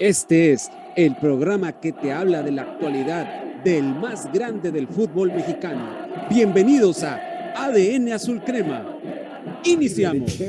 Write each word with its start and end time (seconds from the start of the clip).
Este 0.00 0.54
es 0.54 0.70
el 0.96 1.14
programa 1.16 1.78
que 1.78 1.92
te 1.92 2.10
habla 2.10 2.42
de 2.42 2.50
la 2.50 2.62
actualidad 2.62 3.44
del 3.62 3.84
más 3.84 4.32
grande 4.32 4.72
del 4.72 4.88
fútbol 4.88 5.30
mexicano. 5.30 5.90
Bienvenidos 6.30 7.02
a 7.02 7.20
ADN 7.54 8.10
Azul 8.10 8.42
Crema. 8.42 8.96
Iniciamos. 9.62 10.40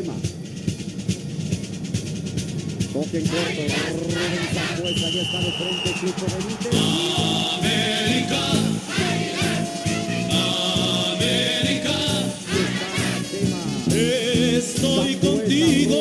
Estoy 14.55 15.15
contigo, 15.15 15.99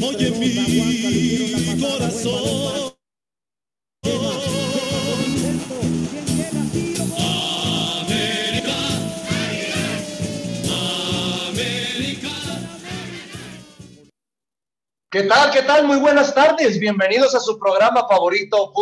oye 0.00 0.30
mi 0.38 1.80
corazón. 1.82 2.61
¿Qué 15.12 15.24
tal? 15.24 15.50
¿Qué 15.50 15.60
tal? 15.60 15.86
Muy 15.86 15.98
buenas 15.98 16.34
tardes. 16.34 16.78
Bienvenidos 16.78 17.34
a 17.34 17.40
su 17.40 17.58
programa 17.58 18.08
favorito, 18.08 18.72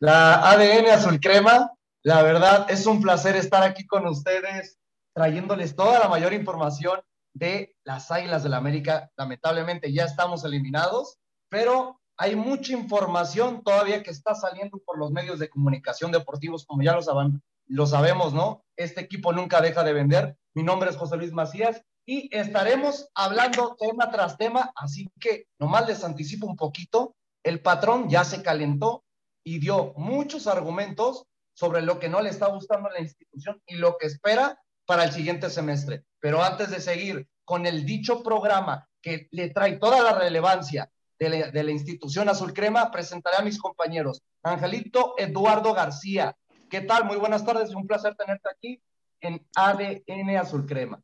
la 0.00 0.50
ADN 0.50 0.88
Azul 0.88 1.20
Crema. 1.20 1.70
La 2.02 2.20
verdad 2.24 2.68
es 2.68 2.84
un 2.84 3.00
placer 3.00 3.36
estar 3.36 3.62
aquí 3.62 3.86
con 3.86 4.08
ustedes, 4.08 4.80
trayéndoles 5.14 5.76
toda 5.76 6.00
la 6.00 6.08
mayor 6.08 6.32
información 6.32 7.00
de 7.32 7.76
las 7.84 8.10
Águilas 8.10 8.42
del 8.42 8.50
la 8.50 8.56
América. 8.56 9.08
Lamentablemente 9.16 9.92
ya 9.92 10.04
estamos 10.04 10.44
eliminados, 10.44 11.20
pero 11.48 12.00
hay 12.16 12.34
mucha 12.34 12.72
información 12.72 13.62
todavía 13.62 14.02
que 14.02 14.10
está 14.10 14.34
saliendo 14.34 14.80
por 14.84 14.98
los 14.98 15.12
medios 15.12 15.38
de 15.38 15.48
comunicación 15.48 16.10
deportivos, 16.10 16.66
como 16.66 16.82
ya 16.82 16.94
lo, 16.94 17.02
saben, 17.02 17.40
lo 17.68 17.86
sabemos, 17.86 18.34
¿no? 18.34 18.64
Este 18.76 19.00
equipo 19.00 19.32
nunca 19.32 19.60
deja 19.60 19.84
de 19.84 19.92
vender. 19.92 20.36
Mi 20.54 20.64
nombre 20.64 20.90
es 20.90 20.96
José 20.96 21.16
Luis 21.16 21.30
Macías 21.30 21.84
y 22.10 22.28
estaremos 22.32 23.08
hablando 23.14 23.76
tema 23.78 24.10
tras 24.10 24.36
tema, 24.36 24.72
así 24.74 25.08
que 25.20 25.46
nomás 25.60 25.86
les 25.86 26.02
anticipo 26.02 26.44
un 26.44 26.56
poquito, 26.56 27.14
el 27.44 27.62
patrón 27.62 28.08
ya 28.08 28.24
se 28.24 28.42
calentó 28.42 29.04
y 29.44 29.60
dio 29.60 29.94
muchos 29.96 30.48
argumentos 30.48 31.28
sobre 31.54 31.82
lo 31.82 32.00
que 32.00 32.08
no 32.08 32.20
le 32.20 32.30
está 32.30 32.48
gustando 32.48 32.88
a 32.88 32.94
la 32.94 33.00
institución 33.00 33.62
y 33.64 33.76
lo 33.76 33.96
que 33.96 34.08
espera 34.08 34.60
para 34.86 35.04
el 35.04 35.12
siguiente 35.12 35.50
semestre. 35.50 36.02
Pero 36.18 36.42
antes 36.42 36.72
de 36.72 36.80
seguir 36.80 37.28
con 37.44 37.64
el 37.64 37.86
dicho 37.86 38.24
programa 38.24 38.88
que 39.00 39.28
le 39.30 39.50
trae 39.50 39.76
toda 39.76 40.02
la 40.02 40.18
relevancia 40.18 40.90
de 41.16 41.52
la, 41.62 41.70
institución 41.70 42.28
Azul 42.28 42.52
Crema, 42.52 42.90
presentaré 42.90 43.36
a 43.36 43.42
mis 43.42 43.60
compañeros. 43.60 44.20
Angelito 44.42 45.14
Eduardo 45.16 45.74
García, 45.74 46.36
¿qué 46.68 46.80
tal? 46.80 47.04
Muy 47.04 47.18
buenas 47.18 47.44
tardes, 47.44 47.72
un 47.72 47.86
placer 47.86 48.16
tenerte 48.16 48.50
aquí 48.50 48.82
en 49.20 49.46
ADN 49.54 50.36
Azul 50.38 50.66
Crema. 50.66 51.00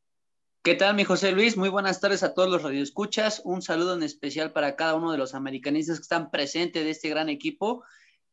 ¿Qué 0.66 0.74
tal, 0.74 0.96
mi 0.96 1.04
José 1.04 1.30
Luis? 1.30 1.56
Muy 1.56 1.68
buenas 1.68 2.00
tardes 2.00 2.24
a 2.24 2.34
todos 2.34 2.50
los 2.50 2.64
radioescuchas. 2.64 3.40
Un 3.44 3.62
saludo 3.62 3.94
en 3.94 4.02
especial 4.02 4.52
para 4.52 4.74
cada 4.74 4.96
uno 4.96 5.12
de 5.12 5.16
los 5.16 5.32
americanistas 5.32 5.98
que 5.98 6.02
están 6.02 6.28
presentes 6.32 6.82
de 6.82 6.90
este 6.90 7.08
gran 7.08 7.28
equipo. 7.28 7.84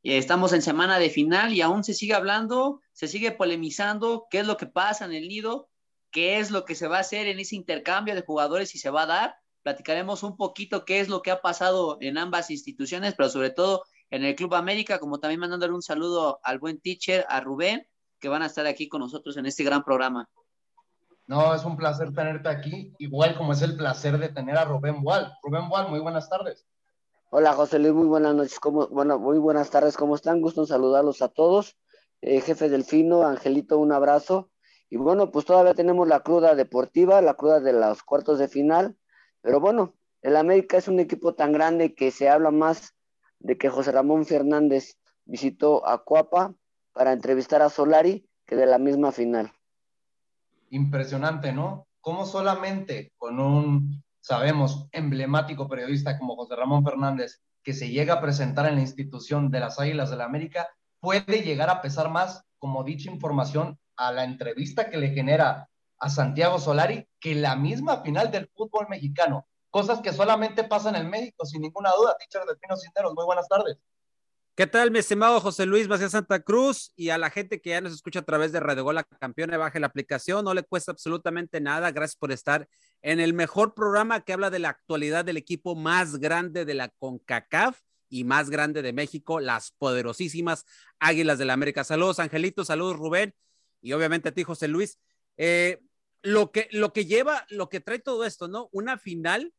Eh, 0.02 0.18
Estamos 0.18 0.52
en 0.52 0.64
semana 0.64 0.98
de 0.98 1.12
final 1.12 1.54
y 1.54 1.62
aún 1.62 1.84
se 1.84 1.94
sigue 1.94 2.16
hablando, 2.16 2.82
se 2.92 3.08
sigue 3.08 3.34
polemizando 3.34 4.26
qué 4.32 4.40
es 4.40 4.48
lo 4.48 4.58
que 4.58 4.66
pasa 4.66 5.06
en 5.06 5.14
el 5.14 5.28
nido, 5.28 5.70
qué 6.10 6.40
es 6.40 6.50
lo 6.50 6.66
que 6.66 6.74
se 6.74 6.88
va 6.88 6.98
a 6.98 7.02
hacer 7.02 7.28
en 7.28 7.38
ese 7.38 7.56
intercambio 7.56 8.16
de 8.16 8.24
jugadores 8.24 8.74
y 8.74 8.80
se 8.80 8.90
va 8.90 9.04
a 9.04 9.06
dar. 9.06 9.36
Platicaremos 9.62 10.24
un 10.24 10.36
poquito 10.36 10.86
qué 10.86 11.02
es 11.02 11.10
lo 11.10 11.22
que 11.22 11.30
ha 11.30 11.40
pasado 11.40 12.00
en 12.02 12.18
ambas 12.18 12.50
instituciones, 12.50 13.14
pero 13.16 13.30
sobre 13.30 13.52
todo 13.52 13.84
en 14.10 14.24
el 14.26 14.34
Club 14.34 14.56
América, 14.56 14.98
como 14.98 15.20
también 15.20 15.40
mandándole 15.40 15.76
un 15.76 15.84
saludo 15.84 16.40
al 16.42 16.58
buen 16.58 16.82
teacher, 16.82 17.28
a 17.30 17.42
Rubén, 17.42 17.88
que 18.20 18.28
van 18.28 18.42
a 18.42 18.48
estar 18.48 18.66
aquí 18.66 18.90
con 18.90 19.02
nosotros 19.02 19.38
en 19.38 19.46
este 19.46 19.64
gran 19.64 19.84
programa. 19.84 20.28
No, 21.26 21.56
es 21.56 21.64
un 21.64 21.78
placer 21.78 22.14
tenerte 22.14 22.50
aquí, 22.50 22.94
igual 22.98 23.38
como 23.38 23.54
es 23.54 23.62
el 23.62 23.78
placer 23.78 24.18
de 24.18 24.30
tener 24.30 24.58
a 24.58 24.66
Rubén 24.66 24.98
Wall. 25.02 25.32
Rubén 25.42 25.70
Wall, 25.72 25.90
muy 25.90 26.00
buenas 26.00 26.30
tardes. 26.30 26.66
Hola 27.30 27.54
José 27.54 27.80
Luis, 27.80 27.94
muy 27.94 28.08
buenas 28.08 28.36
noches, 28.36 28.60
¿cómo, 28.60 28.88
bueno, 28.90 29.18
muy 29.18 29.40
buenas 29.40 29.70
tardes, 29.70 29.98
¿cómo 29.98 30.16
están? 30.16 30.42
Gusto 30.42 30.62
en 30.62 30.68
saludarlos 30.68 31.22
a 31.22 31.30
todos. 31.30 31.78
Eh, 32.22 32.42
jefe 32.42 32.70
Delfino, 32.70 33.24
Angelito, 33.24 33.80
un 33.80 33.92
abrazo. 33.92 34.52
Y 34.90 34.98
bueno, 34.98 35.32
pues 35.32 35.46
todavía 35.46 35.74
tenemos 35.74 36.08
la 36.08 36.20
cruda 36.20 36.56
deportiva, 36.56 37.22
la 37.22 37.34
cruda 37.34 37.60
de 37.60 37.74
los 37.74 38.04
cuartos 38.04 38.38
de 38.38 38.48
final, 38.48 38.98
pero 39.42 39.60
bueno, 39.60 39.96
el 40.22 40.36
América 40.36 40.78
es 40.78 40.88
un 40.88 41.00
equipo 41.00 41.36
tan 41.36 41.54
grande 41.54 41.96
que 41.96 42.12
se 42.12 42.30
habla 42.30 42.52
más 42.52 42.94
de 43.40 43.58
que 43.58 43.70
José 43.70 43.92
Ramón 43.92 44.26
Fernández 44.26 44.98
visitó 45.26 45.88
a 45.88 46.04
Cuapa 46.04 46.54
para 46.92 47.14
entrevistar 47.14 47.62
a 47.62 47.70
Solari 47.70 48.30
que 48.46 48.56
de 48.56 48.66
la 48.66 48.78
misma 48.78 49.12
final. 49.12 49.52
Impresionante, 50.74 51.54
¿no? 51.54 51.88
Cómo 52.02 52.26
solamente 52.26 53.14
con 53.18 53.40
un, 53.40 54.04
sabemos, 54.22 54.88
emblemático 54.92 55.70
periodista 55.70 56.18
como 56.18 56.36
José 56.36 56.56
Ramón 56.56 56.84
Fernández, 56.84 57.44
que 57.62 57.74
se 57.74 57.90
llega 57.90 58.16
a 58.16 58.22
presentar 58.22 58.66
en 58.66 58.76
la 58.76 58.82
institución 58.82 59.52
de 59.52 59.60
las 59.60 59.80
Águilas 59.80 60.10
del 60.10 60.18
la 60.18 60.26
América, 60.26 60.68
puede 61.00 61.44
llegar 61.44 61.70
a 61.70 61.80
pesar 61.84 62.10
más, 62.10 62.44
como 62.58 62.84
dicha 62.84 63.12
información, 63.12 63.78
a 63.98 64.12
la 64.12 64.24
entrevista 64.24 64.90
que 64.90 64.98
le 64.98 65.10
genera 65.12 65.70
a 66.00 66.10
Santiago 66.10 66.58
Solari 66.58 67.08
que 67.20 67.36
la 67.36 67.56
misma 67.56 68.02
final 68.02 68.32
del 68.32 68.50
fútbol 68.56 68.88
mexicano. 68.90 69.46
Cosas 69.70 70.00
que 70.00 70.12
solamente 70.12 70.64
pasan 70.64 70.96
en 70.96 71.08
México, 71.08 71.46
sin 71.46 71.62
ninguna 71.62 71.92
duda. 71.92 72.16
Teacher 72.18 72.48
Delfino 72.48 72.78
Cinteros, 72.78 73.14
muy 73.14 73.26
buenas 73.26 73.48
tardes. 73.48 73.78
¿Qué 74.56 74.68
tal, 74.68 74.92
mi 74.92 75.00
estimado 75.00 75.42
José 75.42 75.66
Luis 75.66 75.88
Macías 75.88 76.12
Santa 76.12 76.40
Cruz? 76.40 76.94
Y 76.96 77.10
a 77.10 77.18
la 77.18 77.32
gente 77.32 77.60
que 77.60 77.72
ya 77.72 77.82
nos 77.82 77.92
escucha 77.92 78.20
a 78.20 78.24
través 78.24 78.52
de 78.52 78.60
Radio 78.60 78.84
Gol, 78.84 78.94
la 78.94 79.04
campeona, 79.04 79.58
baje 79.58 79.80
la 79.80 79.88
aplicación, 79.88 80.46
no 80.46 80.54
le 80.54 80.62
cuesta 80.62 80.92
absolutamente 80.92 81.60
nada. 81.60 81.92
Gracias 81.92 82.16
por 82.18 82.32
estar 82.32 82.68
en 83.02 83.20
el 83.20 83.34
mejor 83.34 83.74
programa 83.74 84.22
que 84.22 84.32
habla 84.32 84.52
de 84.52 84.60
la 84.60 84.70
actualidad 84.70 85.26
del 85.26 85.38
equipo 85.38 85.76
más 85.76 86.18
grande 86.20 86.66
de 86.66 86.76
la 86.76 86.90
CONCACAF 86.90 87.80
y 88.10 88.26
más 88.26 88.52
grande 88.52 88.84
de 88.84 88.94
México, 88.94 89.40
las 89.40 89.72
poderosísimas 89.72 90.66
Águilas 91.00 91.40
del 91.40 91.50
América. 91.50 91.84
Saludos, 91.84 92.20
Angelito, 92.20 92.64
saludos, 92.64 92.98
Rubén, 92.98 93.34
y 93.82 93.94
obviamente 93.94 94.30
a 94.30 94.34
ti, 94.34 94.44
José 94.44 94.68
Luis. 94.68 95.00
Eh, 95.36 95.82
lo, 96.22 96.52
que, 96.52 96.70
lo 96.72 96.94
que 96.94 97.08
lleva, 97.08 97.44
lo 97.50 97.70
que 97.70 97.80
trae 97.80 97.98
todo 97.98 98.24
esto, 98.24 98.48
¿no? 98.48 98.70
Una 98.72 99.00
final 99.00 99.52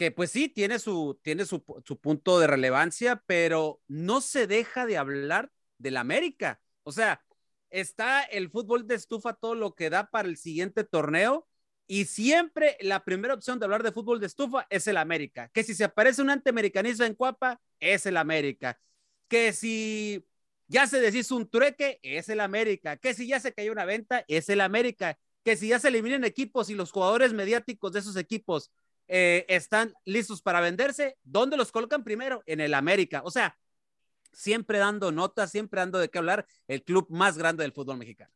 que 0.00 0.10
pues 0.10 0.30
sí, 0.30 0.48
tiene 0.48 0.78
su, 0.78 1.20
tiene 1.22 1.44
su, 1.44 1.62
su, 1.84 2.00
punto 2.00 2.40
de 2.40 2.46
relevancia, 2.46 3.22
pero 3.26 3.82
no 3.86 4.22
se 4.22 4.46
deja 4.46 4.86
de 4.86 4.96
hablar 4.96 5.52
del 5.76 5.98
América. 5.98 6.58
O 6.84 6.90
sea, 6.90 7.22
está 7.68 8.22
el 8.22 8.48
fútbol 8.48 8.86
de 8.86 8.94
estufa 8.94 9.34
todo 9.34 9.54
lo 9.54 9.74
que 9.74 9.90
da 9.90 10.08
para 10.08 10.26
el 10.26 10.38
siguiente 10.38 10.84
torneo 10.84 11.46
y 11.86 12.06
siempre 12.06 12.78
la 12.80 13.04
primera 13.04 13.34
opción 13.34 13.58
de 13.58 13.66
hablar 13.66 13.82
de 13.82 13.92
fútbol 13.92 14.20
de 14.20 14.28
estufa 14.28 14.66
es 14.70 14.86
el 14.86 14.96
América. 14.96 15.50
Que 15.52 15.64
si 15.64 15.74
se 15.74 15.84
aparece 15.84 16.22
un 16.22 16.30
antiamericanista 16.30 17.04
en 17.04 17.14
Cuapa, 17.14 17.60
es 17.78 18.06
el 18.06 18.16
América. 18.16 18.80
Que 19.28 19.52
si 19.52 20.24
ya 20.66 20.86
se 20.86 20.98
deshizo 20.98 21.36
un 21.36 21.50
trueque, 21.50 22.00
es 22.02 22.30
el 22.30 22.40
América. 22.40 22.96
Que 22.96 23.12
si 23.12 23.26
ya 23.26 23.38
se 23.38 23.52
cayó 23.52 23.70
una 23.70 23.84
venta, 23.84 24.24
es 24.28 24.48
el 24.48 24.62
América. 24.62 25.18
Que 25.44 25.58
si 25.58 25.68
ya 25.68 25.78
se 25.78 25.88
eliminan 25.88 26.24
equipos 26.24 26.70
y 26.70 26.74
los 26.74 26.90
jugadores 26.90 27.34
mediáticos 27.34 27.92
de 27.92 27.98
esos 27.98 28.16
equipos 28.16 28.70
eh, 29.12 29.44
están 29.48 29.92
listos 30.04 30.40
para 30.40 30.60
venderse, 30.60 31.18
¿dónde 31.24 31.56
los 31.56 31.72
colocan 31.72 32.04
primero? 32.04 32.44
En 32.46 32.60
el 32.60 32.74
América. 32.74 33.22
O 33.24 33.30
sea, 33.32 33.58
siempre 34.32 34.78
dando 34.78 35.10
notas, 35.10 35.50
siempre 35.50 35.80
dando 35.80 35.98
de 35.98 36.08
qué 36.08 36.18
hablar, 36.18 36.46
el 36.68 36.84
club 36.84 37.08
más 37.10 37.36
grande 37.36 37.64
del 37.64 37.72
fútbol 37.72 37.96
mexicano. 37.96 38.32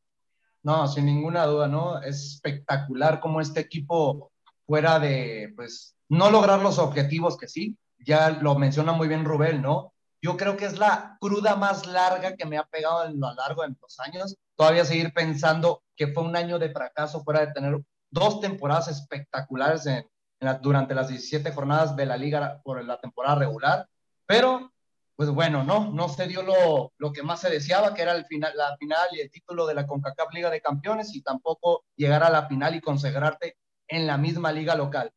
No, 0.64 0.88
sin 0.88 1.06
ninguna 1.06 1.46
duda, 1.46 1.68
¿no? 1.68 2.02
Es 2.02 2.24
espectacular 2.24 3.20
cómo 3.20 3.40
este 3.40 3.60
equipo 3.60 4.32
fuera 4.66 4.98
de, 4.98 5.52
pues, 5.54 5.94
no 6.08 6.28
lograr 6.32 6.60
los 6.60 6.80
objetivos 6.80 7.36
que 7.36 7.46
sí, 7.46 7.78
ya 7.98 8.30
lo 8.30 8.56
menciona 8.56 8.90
muy 8.92 9.06
bien 9.06 9.24
Rubén, 9.24 9.62
¿no? 9.62 9.92
Yo 10.20 10.36
creo 10.36 10.56
que 10.56 10.64
es 10.64 10.76
la 10.76 11.16
cruda 11.20 11.54
más 11.54 11.86
larga 11.86 12.34
que 12.34 12.46
me 12.46 12.58
ha 12.58 12.64
pegado 12.64 12.98
a 12.98 13.10
lo 13.10 13.32
largo 13.34 13.62
de 13.62 13.76
los 13.80 14.00
años. 14.00 14.36
Todavía 14.56 14.84
seguir 14.84 15.12
pensando 15.12 15.84
que 15.94 16.08
fue 16.08 16.24
un 16.24 16.34
año 16.34 16.58
de 16.58 16.72
fracaso 16.72 17.22
fuera 17.22 17.46
de 17.46 17.52
tener 17.52 17.78
dos 18.10 18.40
temporadas 18.40 18.88
espectaculares 18.88 19.86
en, 19.86 20.04
la, 20.44 20.54
durante 20.54 20.94
las 20.94 21.08
17 21.08 21.50
jornadas 21.52 21.96
de 21.96 22.06
la 22.06 22.16
liga 22.16 22.60
por 22.62 22.84
la 22.84 23.00
temporada 23.00 23.36
regular, 23.36 23.88
pero 24.26 24.72
pues 25.16 25.30
bueno, 25.30 25.62
no, 25.62 25.92
no 25.92 26.08
se 26.08 26.26
dio 26.26 26.42
lo, 26.42 26.92
lo 26.98 27.12
que 27.12 27.22
más 27.22 27.40
se 27.40 27.50
deseaba, 27.50 27.94
que 27.94 28.02
era 28.02 28.12
el 28.12 28.26
final, 28.26 28.52
la 28.56 28.76
final 28.76 29.08
y 29.12 29.20
el 29.20 29.30
título 29.30 29.66
de 29.66 29.74
la 29.74 29.86
CONCACAF 29.86 30.32
Liga 30.32 30.50
de 30.50 30.60
Campeones 30.60 31.14
y 31.14 31.22
tampoco 31.22 31.84
llegar 31.94 32.24
a 32.24 32.30
la 32.30 32.48
final 32.48 32.74
y 32.74 32.80
consagrarte 32.80 33.56
en 33.86 34.06
la 34.06 34.18
misma 34.18 34.50
liga 34.50 34.74
local. 34.74 35.12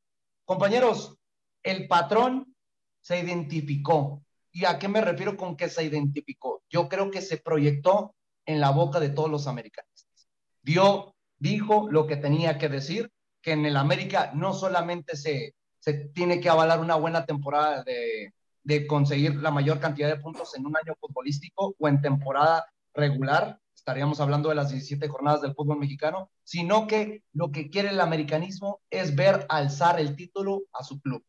Compañeros, 0.46 1.18
el 1.64 1.88
patrón 1.88 2.56
se 3.02 3.20
identificó. 3.20 4.24
¿Y 4.52 4.66
a 4.66 4.78
qué 4.78 4.88
me 4.88 5.02
refiero 5.02 5.36
con 5.36 5.56
que 5.56 5.70
se 5.70 5.84
identificó? 5.84 6.64
Yo 6.70 6.88
creo 6.90 7.10
que 7.10 7.22
se 7.22 7.38
proyectó 7.38 8.16
en 8.46 8.60
la 8.60 8.70
boca 8.70 9.00
de 9.00 9.10
todos 9.10 9.30
los 9.30 9.48
americanistas. 9.48 10.30
Dio, 10.62 11.16
dijo 11.38 11.88
lo 11.90 12.08
que 12.08 12.18
tenía 12.18 12.58
que 12.58 12.70
decir, 12.70 13.12
que 13.48 13.54
en 13.54 13.66
el 13.66 13.78
América 13.78 14.32
no 14.34 14.54
solamente 14.54 15.16
se, 15.16 15.56
se 15.80 15.94
tiene 15.94 16.42
que 16.42 16.50
avalar 16.50 16.82
una 16.82 16.96
buena 16.96 17.26
temporada 17.26 17.82
de, 17.82 18.34
de 18.62 18.86
conseguir 18.86 19.36
la 19.38 19.52
mayor 19.52 19.80
cantidad 19.80 20.10
de 20.10 20.18
puntos 20.18 20.54
en 20.58 20.66
un 20.66 20.76
año 20.76 20.94
futbolístico 21.00 21.74
o 21.80 21.88
en 21.88 22.02
temporada 22.02 22.66
regular, 22.94 23.58
estaríamos 23.74 24.20
hablando 24.20 24.50
de 24.50 24.56
las 24.56 24.70
17 24.70 25.08
jornadas 25.08 25.40
del 25.40 25.56
fútbol 25.56 25.80
mexicano, 25.80 26.30
sino 26.44 26.88
que 26.88 27.24
lo 27.32 27.50
que 27.54 27.70
quiere 27.70 27.92
el 27.92 28.02
americanismo 28.02 28.82
es 28.90 29.16
ver 29.16 29.46
alzar 29.48 29.98
el 30.02 30.18
título 30.18 30.64
a 30.74 30.84
su 30.84 31.00
club, 31.00 31.24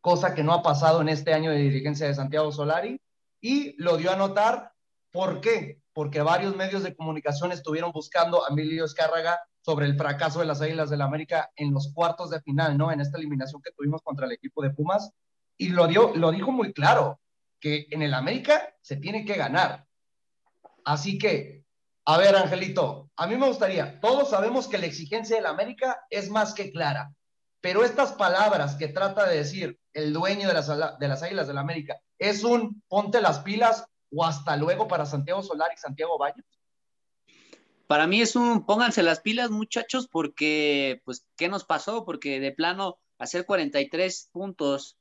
cosa 0.00 0.36
que 0.36 0.44
no 0.44 0.52
ha 0.52 0.62
pasado 0.62 1.00
en 1.00 1.08
este 1.08 1.34
año 1.34 1.50
de 1.50 1.58
dirigencia 1.58 2.06
de 2.06 2.14
Santiago 2.14 2.52
Solari 2.52 3.00
y 3.40 3.74
lo 3.82 3.96
dio 3.96 4.12
a 4.12 4.16
notar. 4.16 4.70
¿Por 5.10 5.40
qué? 5.40 5.80
Porque 5.92 6.22
varios 6.22 6.54
medios 6.54 6.84
de 6.84 6.94
comunicación 6.94 7.50
estuvieron 7.50 7.90
buscando 7.90 8.44
a 8.44 8.52
Emilio 8.52 8.84
Escárraga 8.84 9.40
sobre 9.66 9.86
el 9.86 9.96
fracaso 9.96 10.38
de 10.38 10.46
las 10.46 10.62
Águilas 10.62 10.90
del 10.90 11.00
la 11.00 11.06
América 11.06 11.50
en 11.56 11.72
los 11.72 11.92
cuartos 11.92 12.30
de 12.30 12.40
final, 12.40 12.78
¿no? 12.78 12.92
En 12.92 13.00
esta 13.00 13.18
eliminación 13.18 13.60
que 13.60 13.72
tuvimos 13.72 14.00
contra 14.00 14.24
el 14.24 14.30
equipo 14.30 14.62
de 14.62 14.70
Pumas 14.70 15.10
y 15.58 15.70
lo, 15.70 15.88
dio, 15.88 16.14
lo 16.14 16.30
dijo 16.30 16.52
muy 16.52 16.72
claro, 16.72 17.18
que 17.58 17.88
en 17.90 18.02
el 18.02 18.14
América 18.14 18.72
se 18.80 18.94
tiene 18.94 19.24
que 19.24 19.34
ganar. 19.34 19.84
Así 20.84 21.18
que, 21.18 21.64
a 22.04 22.16
ver, 22.16 22.36
Angelito, 22.36 23.10
a 23.16 23.26
mí 23.26 23.36
me 23.36 23.48
gustaría, 23.48 23.98
todos 23.98 24.30
sabemos 24.30 24.68
que 24.68 24.78
la 24.78 24.86
exigencia 24.86 25.34
del 25.34 25.46
América 25.46 26.00
es 26.10 26.30
más 26.30 26.54
que 26.54 26.70
clara, 26.70 27.12
pero 27.60 27.82
estas 27.82 28.12
palabras 28.12 28.76
que 28.76 28.86
trata 28.86 29.26
de 29.26 29.38
decir 29.38 29.80
el 29.94 30.12
dueño 30.12 30.46
de 30.46 30.54
las, 30.54 30.68
de 30.68 31.08
las 31.08 31.24
Águilas 31.24 31.48
del 31.48 31.58
América, 31.58 31.98
¿es 32.20 32.44
un 32.44 32.84
ponte 32.86 33.20
las 33.20 33.40
pilas 33.40 33.84
o 34.12 34.24
hasta 34.24 34.56
luego 34.56 34.86
para 34.86 35.06
Santiago 35.06 35.42
Solar 35.42 35.70
y 35.74 35.76
Santiago 35.76 36.16
Baños? 36.18 36.55
Para 37.86 38.06
mí 38.06 38.20
es 38.20 38.36
un 38.36 38.66
pónganse 38.66 39.02
las 39.02 39.20
pilas, 39.20 39.50
muchachos, 39.50 40.08
porque, 40.08 41.00
pues, 41.04 41.26
¿qué 41.36 41.48
nos 41.48 41.64
pasó? 41.64 42.04
Porque 42.04 42.40
de 42.40 42.52
plano, 42.52 42.98
hacer 43.18 43.46
43 43.46 44.30
puntos 44.32 44.96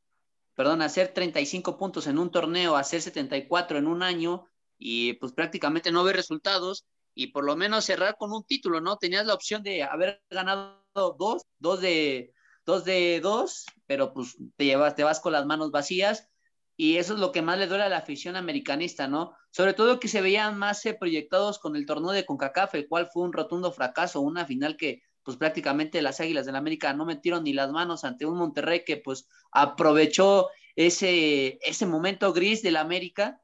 perdón, 0.56 0.82
hacer 0.82 1.14
35 1.14 1.78
puntos 1.78 2.08
en 2.08 2.18
un 2.18 2.32
torneo, 2.32 2.76
hacer 2.76 3.02
74 3.02 3.78
en 3.78 3.88
un 3.88 4.02
año 4.02 4.48
y 4.78 5.14
pues 5.14 5.34
prácticamente 5.34 5.92
no 5.92 6.04
ver 6.04 6.16
resultados 6.16 6.86
y 7.14 7.28
por 7.28 7.46
lo 7.46 7.56
menos 7.56 7.86
cerrar 7.86 8.18
con 8.18 8.34
un 8.34 8.44
título, 8.44 8.82
¿no? 8.82 8.98
Tenías 8.98 9.26
la 9.26 9.34
opción 9.34 9.64
de 9.64 9.84
haber 9.84 10.22
ganado 10.30 10.82
dos, 11.18 11.44
dos 11.60 11.82
de 11.82 12.34
dos 12.66 12.84
de 12.84 13.20
dos, 13.22 13.66
pero 13.86 14.14
pues 14.14 14.38
te 14.56 14.66
llevas, 14.66 14.96
te 14.96 15.04
vas 15.04 15.20
con 15.20 15.34
las 15.34 15.46
manos 15.46 15.72
vacías 15.72 16.30
y 16.78 16.98
eso 16.98 17.14
es 17.14 17.20
lo 17.20 17.32
que 17.32 17.42
más 17.42 17.58
le 17.58 17.68
duele 17.68 17.86
a 17.86 17.90
la 17.90 17.98
afición 17.98 18.36
americanista, 18.36 19.08
¿no? 19.08 19.34
Sobre 19.52 19.74
todo 19.74 20.00
que 20.00 20.08
se 20.08 20.22
veían 20.22 20.58
más 20.58 20.86
eh, 20.86 20.94
proyectados 20.94 21.60
con 21.60 21.76
el 21.76 21.86
torneo 21.86 22.12
de 22.12 22.26
CONCACAF, 22.26 22.76
el 22.76 22.88
cual 22.88 23.08
fue 23.12 23.24
un 23.24 23.34
rotundo 23.34 23.72
fracaso, 23.72 24.22
una 24.22 24.46
final 24.46 24.76
que 24.76 25.02
pues 25.24 25.38
prácticamente 25.38 26.02
las 26.02 26.20
Águilas 26.20 26.46
del 26.46 26.56
América 26.56 26.94
no 26.94 27.06
metieron 27.06 27.44
ni 27.44 27.54
las 27.54 27.72
manos 27.72 28.04
ante 28.04 28.26
un 28.26 28.38
Monterrey 28.38 28.84
que 28.86 28.98
pues 28.98 29.28
aprovechó 29.52 30.50
ese, 30.76 31.58
ese 31.62 31.86
momento 31.86 32.32
gris 32.34 32.62
del 32.62 32.76
América, 32.76 33.42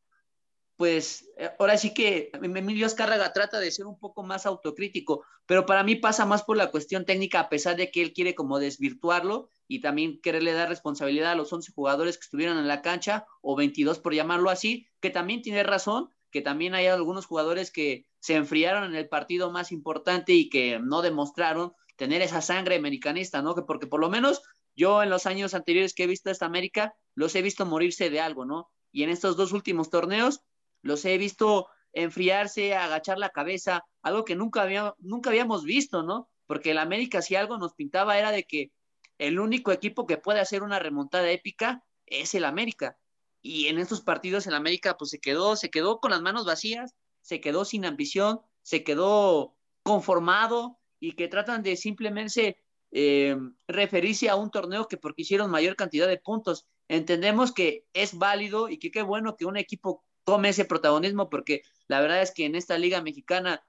pues 0.76 1.30
eh, 1.38 1.50
ahora 1.60 1.78
sí 1.78 1.94
que 1.94 2.32
Emilio 2.34 2.86
Azcárraga 2.86 3.34
trata 3.34 3.60
de 3.60 3.72
ser 3.72 3.86
un 3.86 3.98
poco 3.98 4.24
más 4.24 4.46
autocrítico, 4.46 5.24
pero 5.46 5.66
para 5.66 5.84
mí 5.84 5.96
pasa 5.96 6.26
más 6.26 6.44
por 6.44 6.58
la 6.58 6.70
cuestión 6.70 7.06
técnica, 7.06 7.40
a 7.40 7.50
pesar 7.50 7.78
de 7.78 7.92
que 7.92 8.02
él 8.02 8.14
quiere 8.14 8.36
como 8.36 8.60
desvirtuarlo 8.60 9.50
y 9.72 9.80
también 9.80 10.20
quererle 10.20 10.52
dar 10.52 10.68
responsabilidad 10.68 11.32
a 11.32 11.36
los 11.36 11.54
11 11.54 11.72
jugadores 11.72 12.18
que 12.18 12.26
estuvieron 12.26 12.58
en 12.58 12.68
la 12.68 12.82
cancha, 12.82 13.26
o 13.40 13.56
22 13.56 14.00
por 14.00 14.14
llamarlo 14.14 14.50
así, 14.50 14.86
que 15.00 15.12
también 15.12 15.42
tiene 15.42 15.64
razón, 15.64 16.10
que 16.30 16.42
también 16.42 16.76
hay 16.76 16.88
algunos 16.88 17.26
jugadores 17.26 17.72
que 17.72 18.06
se 18.20 18.36
enfriaron 18.36 18.84
en 18.84 18.96
el 18.96 19.08
partido 19.08 19.50
más 19.50 19.72
importante 19.72 20.34
y 20.34 20.50
que 20.50 20.82
no 20.84 21.02
demostraron 21.02 21.72
tener 21.96 22.22
esa 22.22 22.42
sangre 22.42 22.76
americanista, 22.76 23.42
¿no? 23.42 23.56
Que 23.56 23.62
porque 23.62 23.88
por 23.88 24.02
lo 24.02 24.10
menos 24.10 24.42
yo 24.76 25.04
en 25.04 25.10
los 25.10 25.26
años 25.26 25.54
anteriores 25.54 25.94
que 25.94 26.04
he 26.04 26.08
visto 26.08 26.30
esta 26.30 26.48
América, 26.48 26.94
los 27.16 27.34
he 27.36 27.42
visto 27.42 27.66
morirse 27.66 28.10
de 28.10 28.20
algo, 28.20 28.44
¿no? 28.44 28.70
Y 28.92 29.04
en 29.04 29.10
estos 29.10 29.38
dos 29.38 29.54
últimos 29.54 29.90
torneos, 29.90 30.42
los 30.82 31.06
he 31.06 31.18
visto 31.18 31.70
enfriarse, 31.94 32.76
agachar 32.76 33.18
la 33.18 33.30
cabeza, 33.30 33.86
algo 34.02 34.26
que 34.26 34.36
nunca, 34.36 34.64
había, 34.64 34.96
nunca 35.00 35.30
habíamos 35.30 35.64
visto, 35.64 36.04
¿no? 36.04 36.28
Porque 36.46 36.72
el 36.72 36.78
América 36.78 37.22
si 37.22 37.38
algo 37.38 37.58
nos 37.58 37.74
pintaba 37.74 38.18
era 38.18 38.32
de 38.34 38.44
que 38.44 38.74
el 39.22 39.40
único 39.40 39.72
equipo 39.72 40.08
que 40.08 40.18
puede 40.18 40.40
hacer 40.40 40.64
una 40.64 40.80
remontada 40.80 41.30
épica 41.30 41.84
es 42.08 42.34
el 42.34 42.44
América 42.44 42.98
y 43.44 43.68
en 43.68 43.78
estos 43.78 44.02
partidos 44.02 44.48
en 44.48 44.54
América 44.54 44.98
pues 44.98 45.12
se 45.12 45.20
quedó, 45.20 45.56
se 45.56 45.70
quedó 45.70 46.00
con 46.00 46.10
las 46.10 46.24
manos 46.24 46.44
vacías, 46.44 46.96
se 47.22 47.40
quedó 47.40 47.64
sin 47.64 47.86
ambición, 47.86 48.42
se 48.64 48.84
quedó 48.84 49.56
conformado 49.84 50.80
y 51.00 51.12
que 51.12 51.28
tratan 51.28 51.62
de 51.62 51.76
simplemente 51.78 52.58
eh, 52.90 53.38
referirse 53.68 54.28
a 54.28 54.36
un 54.36 54.50
torneo 54.50 54.88
que 54.88 54.98
porque 54.98 55.22
hicieron 55.22 55.52
mayor 55.52 55.76
cantidad 55.76 56.08
de 56.08 56.18
puntos. 56.18 56.66
Entendemos 56.88 57.52
que 57.54 57.86
es 57.94 58.18
válido 58.18 58.70
y 58.70 58.80
que 58.80 58.90
qué 58.90 59.04
bueno 59.04 59.36
que 59.38 59.46
un 59.46 59.58
equipo 59.58 60.04
tome 60.24 60.50
ese 60.50 60.66
protagonismo 60.66 61.30
porque 61.30 61.62
la 61.88 62.02
verdad 62.02 62.24
es 62.24 62.32
que 62.32 62.46
en 62.46 62.56
esta 62.56 62.80
liga 62.80 63.04
mexicana 63.04 63.64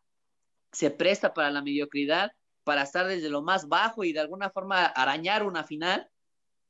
se 0.73 0.91
presta 0.91 1.35
para 1.35 1.51
la 1.51 1.61
mediocridad, 1.61 2.33
para 2.65 2.83
estar 2.83 3.07
desde 3.07 3.29
lo 3.29 3.43
más 3.43 3.69
bajo 3.69 4.05
y 4.05 4.13
de 4.13 4.21
alguna 4.21 4.51
forma 4.51 4.85
arañar 4.85 5.45
una 5.45 5.65
final 5.65 6.09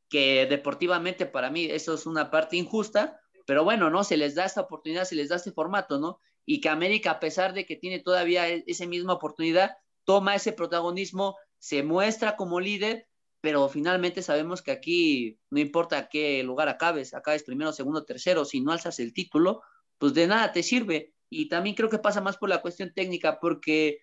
que 0.08 0.46
deportivamente 0.46 1.24
para 1.24 1.50
mí 1.50 1.64
eso 1.64 1.94
es 1.94 2.04
una 2.04 2.30
parte 2.30 2.58
injusta, 2.58 3.18
pero 3.46 3.64
bueno, 3.64 3.88
¿no? 3.88 4.04
Se 4.04 4.18
les 4.18 4.34
da 4.34 4.44
esta 4.44 4.60
oportunidad, 4.60 5.04
se 5.04 5.14
les 5.14 5.30
da 5.30 5.36
este 5.36 5.52
formato, 5.52 5.98
¿no? 5.98 6.20
Y 6.44 6.60
que 6.60 6.68
América, 6.68 7.12
a 7.12 7.20
pesar 7.20 7.54
de 7.54 7.64
que 7.64 7.76
tiene 7.76 8.00
todavía 8.00 8.48
e-, 8.48 8.62
esa 8.66 8.86
misma 8.86 9.14
oportunidad, 9.14 9.76
toma 10.04 10.34
ese 10.34 10.52
protagonismo, 10.52 11.36
se 11.58 11.82
muestra 11.82 12.36
como 12.36 12.60
líder, 12.60 13.08
pero 13.40 13.68
finalmente 13.68 14.20
sabemos 14.20 14.60
que 14.60 14.72
aquí 14.72 15.38
no 15.48 15.60
importa 15.60 16.08
qué 16.08 16.42
lugar 16.42 16.68
acabes, 16.68 17.14
acabes 17.14 17.42
primero, 17.42 17.72
segundo, 17.72 18.04
tercero, 18.04 18.44
si 18.44 18.60
no 18.60 18.72
alzas 18.72 18.98
el 18.98 19.14
título, 19.14 19.62
pues 19.96 20.12
de 20.12 20.26
nada 20.26 20.52
te 20.52 20.62
sirve. 20.62 21.14
Y 21.30 21.48
también 21.48 21.74
creo 21.74 21.88
que 21.88 21.98
pasa 21.98 22.20
más 22.20 22.36
por 22.36 22.50
la 22.50 22.60
cuestión 22.60 22.92
técnica, 22.94 23.40
porque 23.40 24.02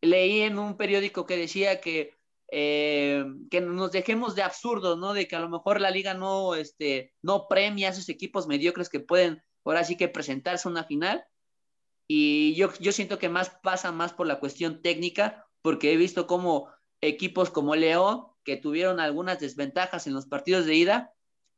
leí 0.00 0.40
en 0.42 0.58
un 0.58 0.76
periódico 0.76 1.26
que 1.26 1.36
decía 1.36 1.80
que 1.80 2.18
eh, 2.50 3.26
que 3.50 3.60
nos 3.60 3.92
dejemos 3.92 4.34
de 4.34 4.42
absurdo, 4.42 4.96
¿no? 4.96 5.12
De 5.12 5.28
que 5.28 5.36
a 5.36 5.40
lo 5.40 5.50
mejor 5.50 5.80
la 5.80 5.90
liga 5.90 6.14
no, 6.14 6.54
este, 6.54 7.12
no 7.20 7.46
premia 7.46 7.88
a 7.88 7.90
esos 7.92 8.08
equipos 8.08 8.46
mediocres 8.46 8.88
que 8.88 9.00
pueden 9.00 9.42
ahora 9.64 9.84
sí 9.84 9.96
que 9.96 10.08
presentarse 10.08 10.66
a 10.66 10.70
una 10.70 10.84
final. 10.84 11.24
Y 12.06 12.54
yo, 12.54 12.72
yo 12.80 12.92
siento 12.92 13.18
que 13.18 13.28
más 13.28 13.50
pasa 13.62 13.92
más 13.92 14.14
por 14.14 14.26
la 14.26 14.40
cuestión 14.40 14.80
técnica, 14.80 15.46
porque 15.60 15.92
he 15.92 15.96
visto 15.98 16.26
como 16.26 16.70
equipos 17.02 17.50
como 17.50 17.76
León, 17.76 18.26
que 18.44 18.56
tuvieron 18.56 18.98
algunas 18.98 19.40
desventajas 19.40 20.06
en 20.06 20.14
los 20.14 20.26
partidos 20.26 20.64
de 20.64 20.74
ida, 20.74 21.12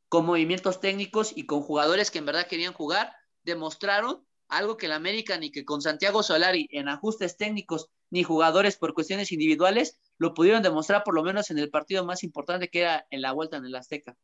con 0.09 0.25
movimientos 0.25 0.81
técnicos 0.81 1.31
y 1.33 1.45
con 1.45 1.61
jugadores 1.61 2.11
que 2.11 2.19
en 2.19 2.25
verdad 2.25 2.47
querían 2.47 2.73
jugar, 2.73 3.13
demostraron 3.43 4.25
algo 4.49 4.75
que 4.75 4.87
el 4.87 4.91
América 4.91 5.37
ni 5.37 5.51
que 5.51 5.63
con 5.63 5.81
Santiago 5.81 6.21
Solari 6.21 6.67
en 6.71 6.89
ajustes 6.89 7.37
técnicos 7.37 7.89
ni 8.11 8.23
jugadores 8.23 8.77
por 8.77 8.93
cuestiones 8.93 9.31
individuales 9.31 9.99
lo 10.17 10.35
pudieron 10.35 10.61
demostrar 10.61 11.03
por 11.03 11.15
lo 11.15 11.23
menos 11.23 11.49
en 11.49 11.57
el 11.57 11.71
partido 11.71 12.05
más 12.05 12.23
importante 12.23 12.69
que 12.69 12.81
era 12.81 13.07
en 13.09 13.21
la 13.21 13.31
vuelta 13.31 13.57
en 13.57 13.65
el 13.65 13.75
Azteca. 13.75 14.15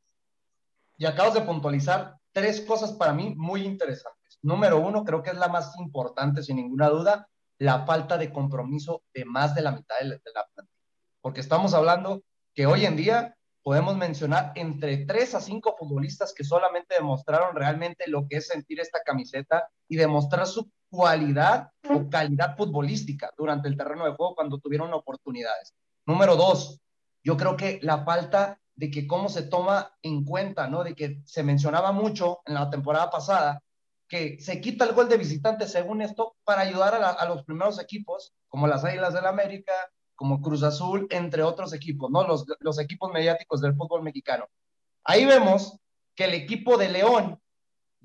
Y 0.98 1.06
acabas 1.06 1.34
de 1.34 1.42
puntualizar 1.42 2.18
tres 2.32 2.62
cosas 2.62 2.92
para 2.92 3.14
mí 3.14 3.34
muy 3.36 3.62
interesantes. 3.64 4.40
Número 4.42 4.80
uno, 4.80 5.04
creo 5.04 5.24
que 5.24 5.32
es 5.32 5.38
la 5.38 5.48
más 5.48 5.78
importante, 5.80 6.44
sin 6.44 6.58
ninguna 6.58 6.90
duda, 6.90 7.28
la 7.58 7.86
falta 7.86 8.18
de 8.18 8.32
compromiso 8.32 9.04
de 9.14 9.26
más 9.26 9.56
de 9.56 9.62
la 9.62 9.72
mitad 9.72 9.96
de 10.00 10.06
la, 10.06 10.20
plantilla. 10.54 10.78
Porque 11.22 11.40
estamos 11.42 11.74
hablando 11.74 12.24
que 12.54 12.66
hoy 12.66 12.86
en 12.86 12.96
día 12.96 13.36
podemos 13.64 13.98
mencionar 13.98 14.52
entre 14.56 15.06
tres 15.06 15.34
a 15.36 15.42
cinco 15.42 15.76
futbolistas 15.78 16.34
que 16.34 16.44
solamente 16.44 16.96
demostraron 16.96 17.56
realmente 17.56 18.08
lo 18.08 18.28
que 18.28 18.38
es 18.38 18.48
sentir 18.48 18.80
esta 18.80 19.00
camiseta 19.06 19.70
y 19.88 19.96
demostrar 19.96 20.48
su 20.48 20.70
cualidad 20.90 21.70
o 21.90 22.10
calidad 22.10 22.56
futbolística 22.56 23.32
durante 23.38 23.68
el 23.68 23.78
terreno 23.78 24.06
de 24.06 24.16
juego 24.16 24.36
cuando 24.36 24.60
tuvieron 24.60 24.94
oportunidades. 24.94 25.74
Número 26.06 26.36
dos, 26.36 26.80
yo 27.24 27.36
creo 27.36 27.58
que 27.58 27.80
la 27.82 28.04
falta 28.04 28.60
de 28.76 28.92
que 28.92 29.08
cómo 29.08 29.28
se 29.28 29.44
toma 29.44 29.98
en 30.02 30.24
cuenta, 30.24 30.68
¿no? 30.68 30.84
De 30.84 30.94
que 30.94 31.22
se 31.26 31.44
mencionaba 31.44 31.92
mucho 31.92 32.40
en 32.46 32.54
la 32.54 32.70
temporada 32.70 33.10
pasada 33.10 33.62
que 34.08 34.40
se 34.40 34.62
quita 34.62 34.86
el 34.86 34.94
gol 34.94 35.10
de 35.10 35.18
visitante 35.18 35.68
según 35.68 36.02
esto 36.02 36.36
para 36.44 36.62
ayudar 36.62 36.96
a, 36.96 37.10
a 37.10 37.28
los 37.28 37.44
primeros 37.44 37.80
equipos, 37.80 38.34
como 38.48 38.68
las 38.68 38.86
Águilas 38.86 39.14
del 39.14 39.26
América, 39.26 39.74
como 40.16 40.42
Cruz 40.42 40.64
Azul, 40.64 41.08
entre 41.10 41.44
otros 41.44 41.74
equipos, 41.74 42.10
¿no? 42.10 42.26
Los, 42.26 42.46
los 42.60 42.80
equipos 42.80 43.12
mediáticos 43.12 43.62
del 43.62 43.76
fútbol 43.76 44.04
mexicano. 44.04 44.46
Ahí 45.04 45.26
vemos 45.26 45.78
que 46.16 46.26
el 46.26 46.34
equipo 46.34 46.78
de 46.78 46.90
León 46.90 47.40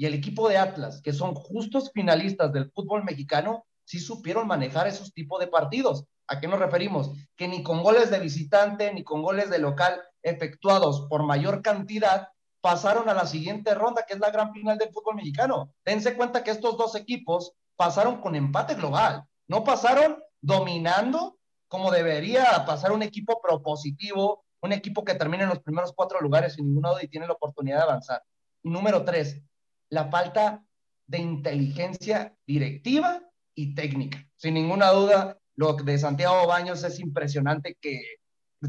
y 0.02 0.06
el 0.06 0.14
equipo 0.14 0.49
de 0.49 0.59
Atlas, 0.59 1.00
que 1.00 1.12
son 1.12 1.32
justos 1.37 1.92
finalistas 1.94 2.52
del 2.52 2.73
fútbol 2.73 3.04
mexicano, 3.04 3.66
sí 3.85 4.00
supieron 4.00 4.49
manejar 4.49 4.88
esos 4.88 5.14
tipos 5.14 5.38
de 5.38 5.47
partidos. 5.47 6.06
¿A 6.26 6.40
qué 6.40 6.49
nos 6.49 6.59
referimos? 6.59 7.12
Que 7.37 7.47
ni 7.47 7.62
con 7.62 7.85
goles 7.85 8.11
de 8.11 8.18
visitante 8.18 8.92
ni 8.92 9.04
con 9.04 9.23
goles 9.23 9.49
de 9.49 9.61
local 9.61 10.02
efectuados 10.25 11.06
por 11.09 11.23
mayor 11.23 11.62
cantidad 11.62 12.30
pasaron 12.61 13.09
a 13.09 13.14
la 13.14 13.26
siguiente 13.26 13.76
ronda, 13.76 14.04
que 14.04 14.14
es 14.14 14.18
la 14.18 14.32
gran 14.32 14.52
final 14.52 14.76
del 14.76 14.92
fútbol 14.92 15.14
mexicano. 15.14 15.73
Dense 15.85 16.16
cuenta 16.16 16.42
que 16.42 16.50
estos 16.50 16.76
dos 16.76 16.97
equipos 16.97 17.52
pasaron 17.76 18.21
con 18.21 18.35
empate 18.35 18.75
global, 18.75 19.23
no 19.47 19.62
pasaron 19.62 20.21
dominando 20.40 21.38
como 21.68 21.92
debería 21.92 22.64
pasar 22.66 22.90
un 22.90 23.04
equipo 23.04 23.40
propositivo, 23.40 24.44
un 24.62 24.73
equipo 24.73 25.04
que 25.04 25.14
termine 25.14 25.44
en 25.44 25.50
los 25.50 25.61
primeros 25.61 25.92
cuatro 25.94 26.21
lugares 26.21 26.54
sin 26.54 26.66
ningún 26.66 26.82
lado 26.82 26.99
y 27.00 27.06
tiene 27.06 27.28
la 27.28 27.35
oportunidad 27.35 27.76
de 27.76 27.82
avanzar. 27.85 28.21
Y 28.64 28.68
número 28.68 29.04
tres, 29.04 29.40
la 29.92 30.06
falta 30.06 30.64
de 31.06 31.18
inteligencia 31.18 32.34
directiva 32.46 33.20
y 33.54 33.75
técnica. 33.75 34.26
Sin 34.37 34.54
ninguna 34.54 34.90
duda, 34.90 35.38
lo 35.54 35.75
de 35.75 35.99
Santiago 35.99 36.46
Baños 36.46 36.82
es 36.82 36.99
impresionante 36.99 37.76
que 37.78 38.00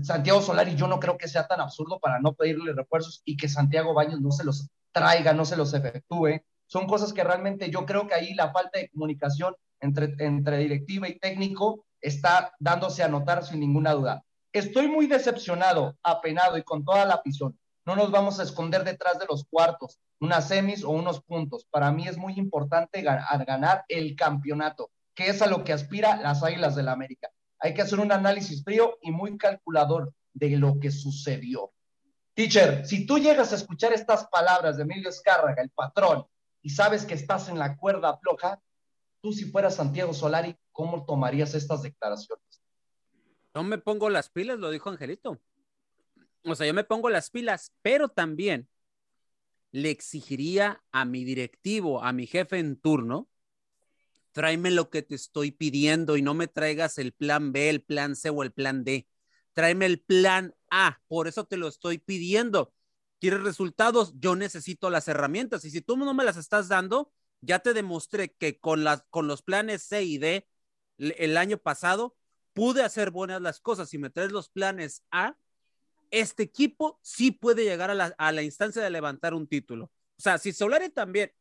Santiago 0.02 0.42
Solari 0.42 0.76
yo 0.76 0.86
no 0.88 1.00
creo 1.00 1.18
que 1.18 1.30
sea 1.30 1.48
tan 1.48 1.62
absurdo 1.62 1.98
para 2.02 2.20
no 2.20 2.34
pedirle 2.34 2.74
refuerzos 2.74 3.22
y 3.24 3.38
que 3.38 3.48
Santiago 3.48 3.94
Baños 3.94 4.20
no 4.20 4.32
se 4.32 4.44
los 4.44 4.68
traiga, 4.92 5.32
no 5.32 5.46
se 5.46 5.56
los 5.56 5.74
efectúe. 5.74 6.42
Son 6.68 6.88
cosas 6.88 7.14
que 7.14 7.24
realmente 7.24 7.72
yo 7.72 7.86
creo 7.86 8.06
que 8.06 8.16
ahí 8.16 8.34
la 8.34 8.52
falta 8.52 8.80
de 8.80 8.90
comunicación 8.90 9.56
entre, 9.80 10.14
entre 10.20 10.58
directiva 10.58 11.08
y 11.08 11.20
técnico 11.20 11.86
está 12.02 12.52
dándose 12.60 13.02
a 13.02 13.08
notar 13.08 13.46
sin 13.46 13.62
ninguna 13.62 13.94
duda. 13.94 14.26
Estoy 14.52 14.90
muy 14.90 15.08
decepcionado, 15.08 15.96
apenado 16.04 16.58
y 16.58 16.64
con 16.64 16.84
toda 16.84 17.06
la 17.06 17.14
afición. 17.14 17.58
No 17.86 17.96
nos 17.96 18.12
vamos 18.12 18.40
a 18.40 18.44
esconder 18.44 18.84
detrás 18.84 19.20
de 19.20 19.26
los 19.30 19.46
cuartos, 19.46 20.00
unas 20.20 20.48
semis 20.48 20.84
o 20.84 20.90
unos 20.92 21.22
puntos. 21.22 21.66
Para 21.70 21.92
mí 21.92 22.08
es 22.08 22.18
muy 22.18 22.34
importante 22.34 23.02
ganar 23.02 23.84
el 23.90 24.16
campeonato, 24.16 24.90
que 25.14 25.28
es 25.28 25.42
a 25.42 25.48
lo 25.48 25.64
que 25.64 25.74
aspira 25.74 26.16
las 26.22 26.44
Águilas 26.44 26.76
del 26.76 26.86
la 26.86 26.94
América. 26.94 27.30
Hay 27.60 27.74
que 27.74 27.82
hacer 27.82 28.00
un 28.00 28.12
análisis 28.12 28.64
frío 28.64 28.98
y 29.02 29.12
muy 29.12 29.38
calculador 29.38 30.14
de 30.34 30.58
lo 30.58 30.80
que 30.80 30.92
sucedió. 30.92 31.72
Teacher, 32.34 32.86
si 32.86 33.06
tú 33.06 33.20
llegas 33.20 33.52
a 33.52 33.56
escuchar 33.56 33.94
estas 33.94 34.28
palabras 34.28 34.78
de 34.78 34.84
Emilio 34.84 35.10
Escárraga, 35.10 35.62
el 35.62 35.70
patrón, 35.70 36.26
y 36.62 36.70
sabes 36.70 37.06
que 37.06 37.14
estás 37.14 37.50
en 37.50 37.60
la 37.60 37.78
cuerda 37.78 38.18
floja, 38.18 38.60
tú 39.22 39.34
si 39.34 39.46
fueras 39.46 39.76
Santiago 39.76 40.14
Solari, 40.14 40.58
¿cómo 40.72 41.06
tomarías 41.06 41.54
estas 41.54 41.84
declaraciones? 41.84 42.44
No 43.54 43.64
me 43.64 43.78
pongo 43.78 44.10
las 44.10 44.30
pilas, 44.30 44.58
lo 44.58 44.72
dijo 44.72 44.90
Angelito. 44.90 45.40
O 46.46 46.56
sea, 46.56 46.68
yo 46.68 46.74
me 46.74 46.84
pongo 46.84 47.10
las 47.10 47.30
pilas, 47.30 47.74
pero 47.82 48.10
también 48.10 48.68
le 49.72 49.90
exigiría 49.90 50.84
a 50.92 51.06
mi 51.06 51.24
directivo, 51.24 52.04
a 52.04 52.14
mi 52.14 52.28
jefe 52.28 52.60
en 52.60 52.76
turno, 52.76 53.30
tráeme 54.32 54.72
lo 54.72 54.90
que 54.90 55.02
te 55.02 55.16
estoy 55.16 55.52
pidiendo 55.52 56.18
y 56.18 56.22
no 56.22 56.34
me 56.34 56.48
traigas 56.48 56.98
el 56.98 57.14
plan 57.14 57.52
B, 57.52 57.70
el 57.70 57.82
plan 57.82 58.16
C 58.16 58.30
o 58.30 58.44
el 58.44 58.52
plan 58.52 58.84
D. 58.84 59.08
Tráeme 59.54 59.86
el 59.86 60.02
plan 60.02 60.56
A, 60.70 61.02
por 61.08 61.28
eso 61.28 61.46
te 61.46 61.58
lo 61.58 61.68
estoy 61.68 61.98
pidiendo. 62.00 62.74
¿Quieres 63.20 63.42
resultados? 63.42 64.14
Yo 64.20 64.36
necesito 64.36 64.90
las 64.90 65.08
herramientas 65.08 65.64
y 65.66 65.72
si 65.72 65.82
tú 65.82 65.96
no 65.96 66.14
me 66.14 66.26
las 66.26 66.38
estás 66.38 66.68
dando, 66.68 67.14
ya 67.42 67.60
te 67.60 67.74
demostré 67.74 68.34
que 68.34 68.60
con, 68.60 68.84
las, 68.84 69.04
con 69.10 69.28
los 69.28 69.42
planes 69.44 69.84
C 69.84 70.04
y 70.04 70.18
D 70.18 70.48
el 70.98 71.38
año 71.38 71.58
pasado 71.58 72.16
pude 72.54 72.84
hacer 72.84 73.12
buenas 73.12 73.42
las 73.42 73.60
cosas. 73.60 73.90
Si 73.90 73.98
me 73.98 74.10
traes 74.10 74.32
los 74.32 74.50
planes 74.50 75.04
A, 75.12 75.38
este 76.14 76.44
equipo 76.44 77.00
sí 77.02 77.32
puede 77.32 77.64
llegar 77.64 77.90
a 77.90 78.32
la, 78.32 78.44
instancia 78.44 78.84
de 78.84 78.90
levantar 78.92 79.34
un 79.34 79.48
título. 79.48 79.86
O 79.86 80.22
sea, 80.22 80.38
si 80.38 80.54
Solari 80.54 80.90
también, 80.90 81.34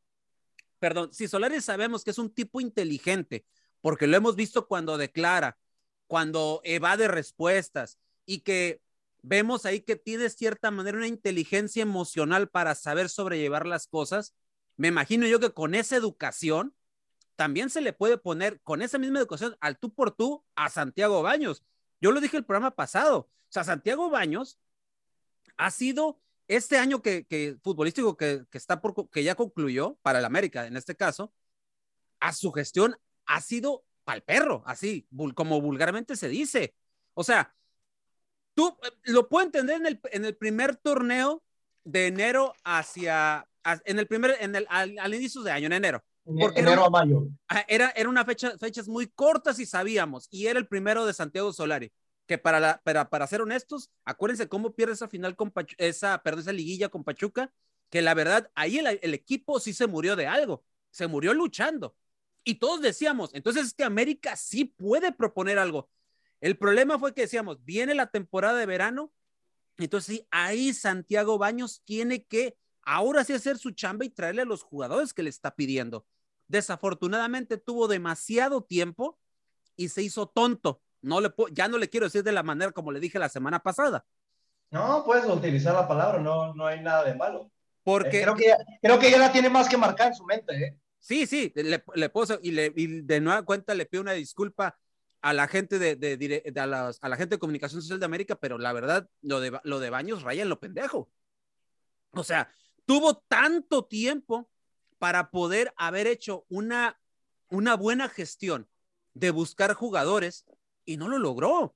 perdón, 0.78 1.12
si 1.12 1.28
Solari 1.28 1.60
sabemos 1.60 2.02
que 2.02 2.10
es 2.10 2.18
un 2.18 2.32
tipo 2.32 2.58
inteligente, 2.58 3.44
porque 3.82 4.06
lo 4.06 4.16
hemos 4.16 4.34
visto 4.34 4.66
cuando 4.66 4.96
declara, 4.96 5.58
cuando 6.06 6.62
evade 6.64 7.06
respuestas 7.06 7.98
y 8.24 8.40
que 8.40 8.80
vemos 9.20 9.66
ahí 9.66 9.80
que 9.80 9.96
tiene 9.96 10.30
cierta 10.30 10.70
manera 10.70 10.96
una 10.96 11.06
inteligencia 11.06 11.82
emocional 11.82 12.48
para 12.48 12.74
saber 12.74 13.10
sobrellevar 13.10 13.66
las 13.66 13.86
cosas, 13.86 14.34
me 14.78 14.88
imagino 14.88 15.26
yo 15.26 15.38
que 15.38 15.52
con 15.52 15.74
esa 15.74 15.96
educación 15.96 16.74
también 17.36 17.68
se 17.68 17.82
le 17.82 17.92
puede 17.92 18.16
poner, 18.16 18.58
con 18.62 18.80
esa 18.80 18.96
misma 18.96 19.18
educación, 19.18 19.54
al 19.60 19.78
tú 19.78 19.92
por 19.92 20.12
tú 20.12 20.42
a 20.54 20.70
Santiago 20.70 21.20
Baños. 21.22 21.62
Yo 22.00 22.10
lo 22.10 22.22
dije 22.22 22.38
el 22.38 22.46
programa 22.46 22.70
pasado, 22.70 23.18
o 23.18 23.52
sea, 23.52 23.64
Santiago 23.64 24.08
Baños 24.08 24.58
ha 25.56 25.70
sido 25.70 26.20
este 26.48 26.78
año 26.78 27.02
que, 27.02 27.24
que 27.24 27.56
futbolístico 27.62 28.16
que, 28.16 28.44
que, 28.50 28.58
está 28.58 28.80
por, 28.80 29.08
que 29.10 29.24
ya 29.24 29.34
concluyó 29.34 29.96
para 30.02 30.18
el 30.18 30.24
América, 30.24 30.66
en 30.66 30.76
este 30.76 30.96
caso, 30.96 31.32
a 32.20 32.32
su 32.32 32.52
gestión 32.52 32.96
ha 33.26 33.40
sido 33.40 33.84
pal 34.04 34.22
perro, 34.22 34.62
así 34.66 35.06
como 35.34 35.60
vulgarmente 35.60 36.16
se 36.16 36.28
dice. 36.28 36.74
O 37.14 37.24
sea, 37.24 37.54
tú 38.54 38.76
lo 39.04 39.28
puedo 39.28 39.46
entender 39.46 39.76
en 39.76 39.86
el, 39.86 40.00
en 40.10 40.24
el 40.24 40.36
primer 40.36 40.76
torneo 40.76 41.42
de 41.84 42.08
enero 42.08 42.54
hacia, 42.64 43.48
en 43.84 43.98
el 43.98 44.06
primer, 44.06 44.36
en 44.40 44.54
el, 44.56 44.66
al, 44.68 44.98
al 44.98 45.14
inicio 45.14 45.42
de 45.42 45.52
año, 45.52 45.66
en 45.66 45.72
enero. 45.72 46.04
Porque 46.24 46.60
enero 46.60 46.74
era, 46.74 46.86
a 46.86 46.90
mayo. 46.90 47.26
Era, 47.66 47.90
era 47.96 48.08
una 48.08 48.24
fecha, 48.24 48.56
fechas 48.58 48.88
muy 48.88 49.08
cortas 49.08 49.58
y 49.58 49.66
sabíamos, 49.66 50.28
y 50.30 50.46
era 50.46 50.58
el 50.58 50.68
primero 50.68 51.06
de 51.06 51.14
Santiago 51.14 51.52
Solari 51.52 51.92
que 52.26 52.38
para, 52.38 52.80
para, 52.82 53.10
para 53.10 53.26
ser 53.26 53.40
honestos, 53.40 53.90
acuérdense 54.04 54.48
cómo 54.48 54.74
pierde 54.74 54.94
esa 54.94 55.08
final 55.08 55.36
con 55.36 55.52
esa, 55.78 56.22
perdón, 56.22 56.40
esa 56.40 56.52
liguilla 56.52 56.88
con 56.88 57.04
Pachuca, 57.04 57.52
que 57.90 58.02
la 58.02 58.14
verdad, 58.14 58.50
ahí 58.54 58.78
el, 58.78 58.98
el, 59.02 59.14
equipo 59.14 59.60
sí 59.60 59.72
se 59.72 59.86
murió 59.86 60.16
de 60.16 60.26
algo, 60.26 60.64
se 60.90 61.06
murió 61.06 61.34
luchando. 61.34 61.96
Y 62.44 62.56
todos 62.56 62.80
decíamos, 62.80 63.30
entonces 63.34 63.66
es 63.66 63.74
que 63.74 63.84
América 63.84 64.36
sí 64.36 64.64
puede 64.64 65.12
proponer 65.12 65.58
algo. 65.58 65.90
El 66.40 66.56
problema 66.56 66.98
fue 66.98 67.14
que 67.14 67.22
decíamos, 67.22 67.64
viene 67.64 67.94
la 67.94 68.10
temporada 68.10 68.58
de 68.58 68.66
verano, 68.66 69.12
entonces 69.78 70.16
sí, 70.16 70.26
ahí 70.30 70.72
Santiago 70.72 71.38
Baños 71.38 71.82
tiene 71.84 72.24
que 72.24 72.56
ahora 72.82 73.24
sí 73.24 73.32
hacer 73.32 73.58
su 73.58 73.70
chamba 73.72 74.04
y 74.04 74.10
traerle 74.10 74.42
a 74.42 74.46
los 74.46 74.62
jugadores 74.62 75.14
que 75.14 75.22
le 75.22 75.30
está 75.30 75.54
pidiendo. 75.54 76.06
Desafortunadamente 76.48 77.58
tuvo 77.58 77.88
demasiado 77.88 78.62
tiempo 78.64 79.18
y 79.76 79.88
se 79.88 80.02
hizo 80.02 80.28
tonto 80.28 80.82
no 81.02 81.20
le 81.20 81.32
ya 81.52 81.68
no 81.68 81.78
le 81.78 81.88
quiero 81.88 82.06
decir 82.06 82.22
de 82.22 82.32
la 82.32 82.42
manera 82.42 82.72
como 82.72 82.92
le 82.92 83.00
dije 83.00 83.18
la 83.18 83.28
semana 83.28 83.60
pasada. 83.60 84.04
No, 84.70 85.04
puedes 85.04 85.26
utilizar 85.26 85.74
la 85.74 85.86
palabra, 85.86 86.18
no, 86.18 86.54
no 86.54 86.66
hay 86.66 86.80
nada 86.80 87.04
de 87.04 87.14
malo. 87.14 87.50
Porque 87.82 88.20
eh, 88.20 88.22
creo, 88.22 88.34
que 88.34 88.46
ya, 88.46 88.56
creo 88.80 88.98
que 88.98 89.10
ya 89.10 89.18
la 89.18 89.32
tiene 89.32 89.50
más 89.50 89.68
que 89.68 89.76
marcar 89.76 90.08
en 90.08 90.14
su 90.14 90.24
mente. 90.24 90.54
¿eh? 90.54 90.78
Sí, 90.98 91.26
sí, 91.26 91.52
le, 91.54 91.84
le 91.94 92.08
puedo, 92.08 92.38
y, 92.42 92.52
le, 92.52 92.72
y 92.74 93.02
de 93.02 93.20
nueva 93.20 93.42
cuenta 93.42 93.74
le 93.74 93.86
pido 93.86 94.02
una 94.02 94.12
disculpa 94.12 94.78
a 95.20 95.32
la 95.32 95.46
gente 95.46 95.78
de, 95.78 95.96
de, 95.96 96.16
de, 96.16 96.42
de 96.46 96.60
a, 96.60 96.66
las, 96.66 96.98
a, 97.02 97.08
la 97.08 97.16
gente 97.16 97.36
de 97.36 97.38
comunicación 97.40 97.82
social 97.82 98.00
de 98.00 98.06
América, 98.06 98.36
pero 98.36 98.56
la 98.56 98.72
verdad, 98.72 99.08
lo 99.20 99.40
de, 99.40 99.58
lo 99.64 99.78
de 99.78 99.90
Baños 99.90 100.22
raya 100.22 100.42
en 100.42 100.48
lo 100.48 100.58
pendejo. 100.58 101.10
O 102.12 102.24
sea, 102.24 102.48
tuvo 102.86 103.18
tanto 103.28 103.84
tiempo 103.84 104.48
para 104.98 105.30
poder 105.30 105.72
haber 105.76 106.06
hecho 106.06 106.44
una, 106.48 107.00
una 107.48 107.76
buena 107.76 108.08
gestión 108.08 108.68
de 109.14 109.30
buscar 109.30 109.74
jugadores 109.74 110.46
y 110.84 110.96
no 110.96 111.08
lo 111.08 111.18
logró. 111.18 111.74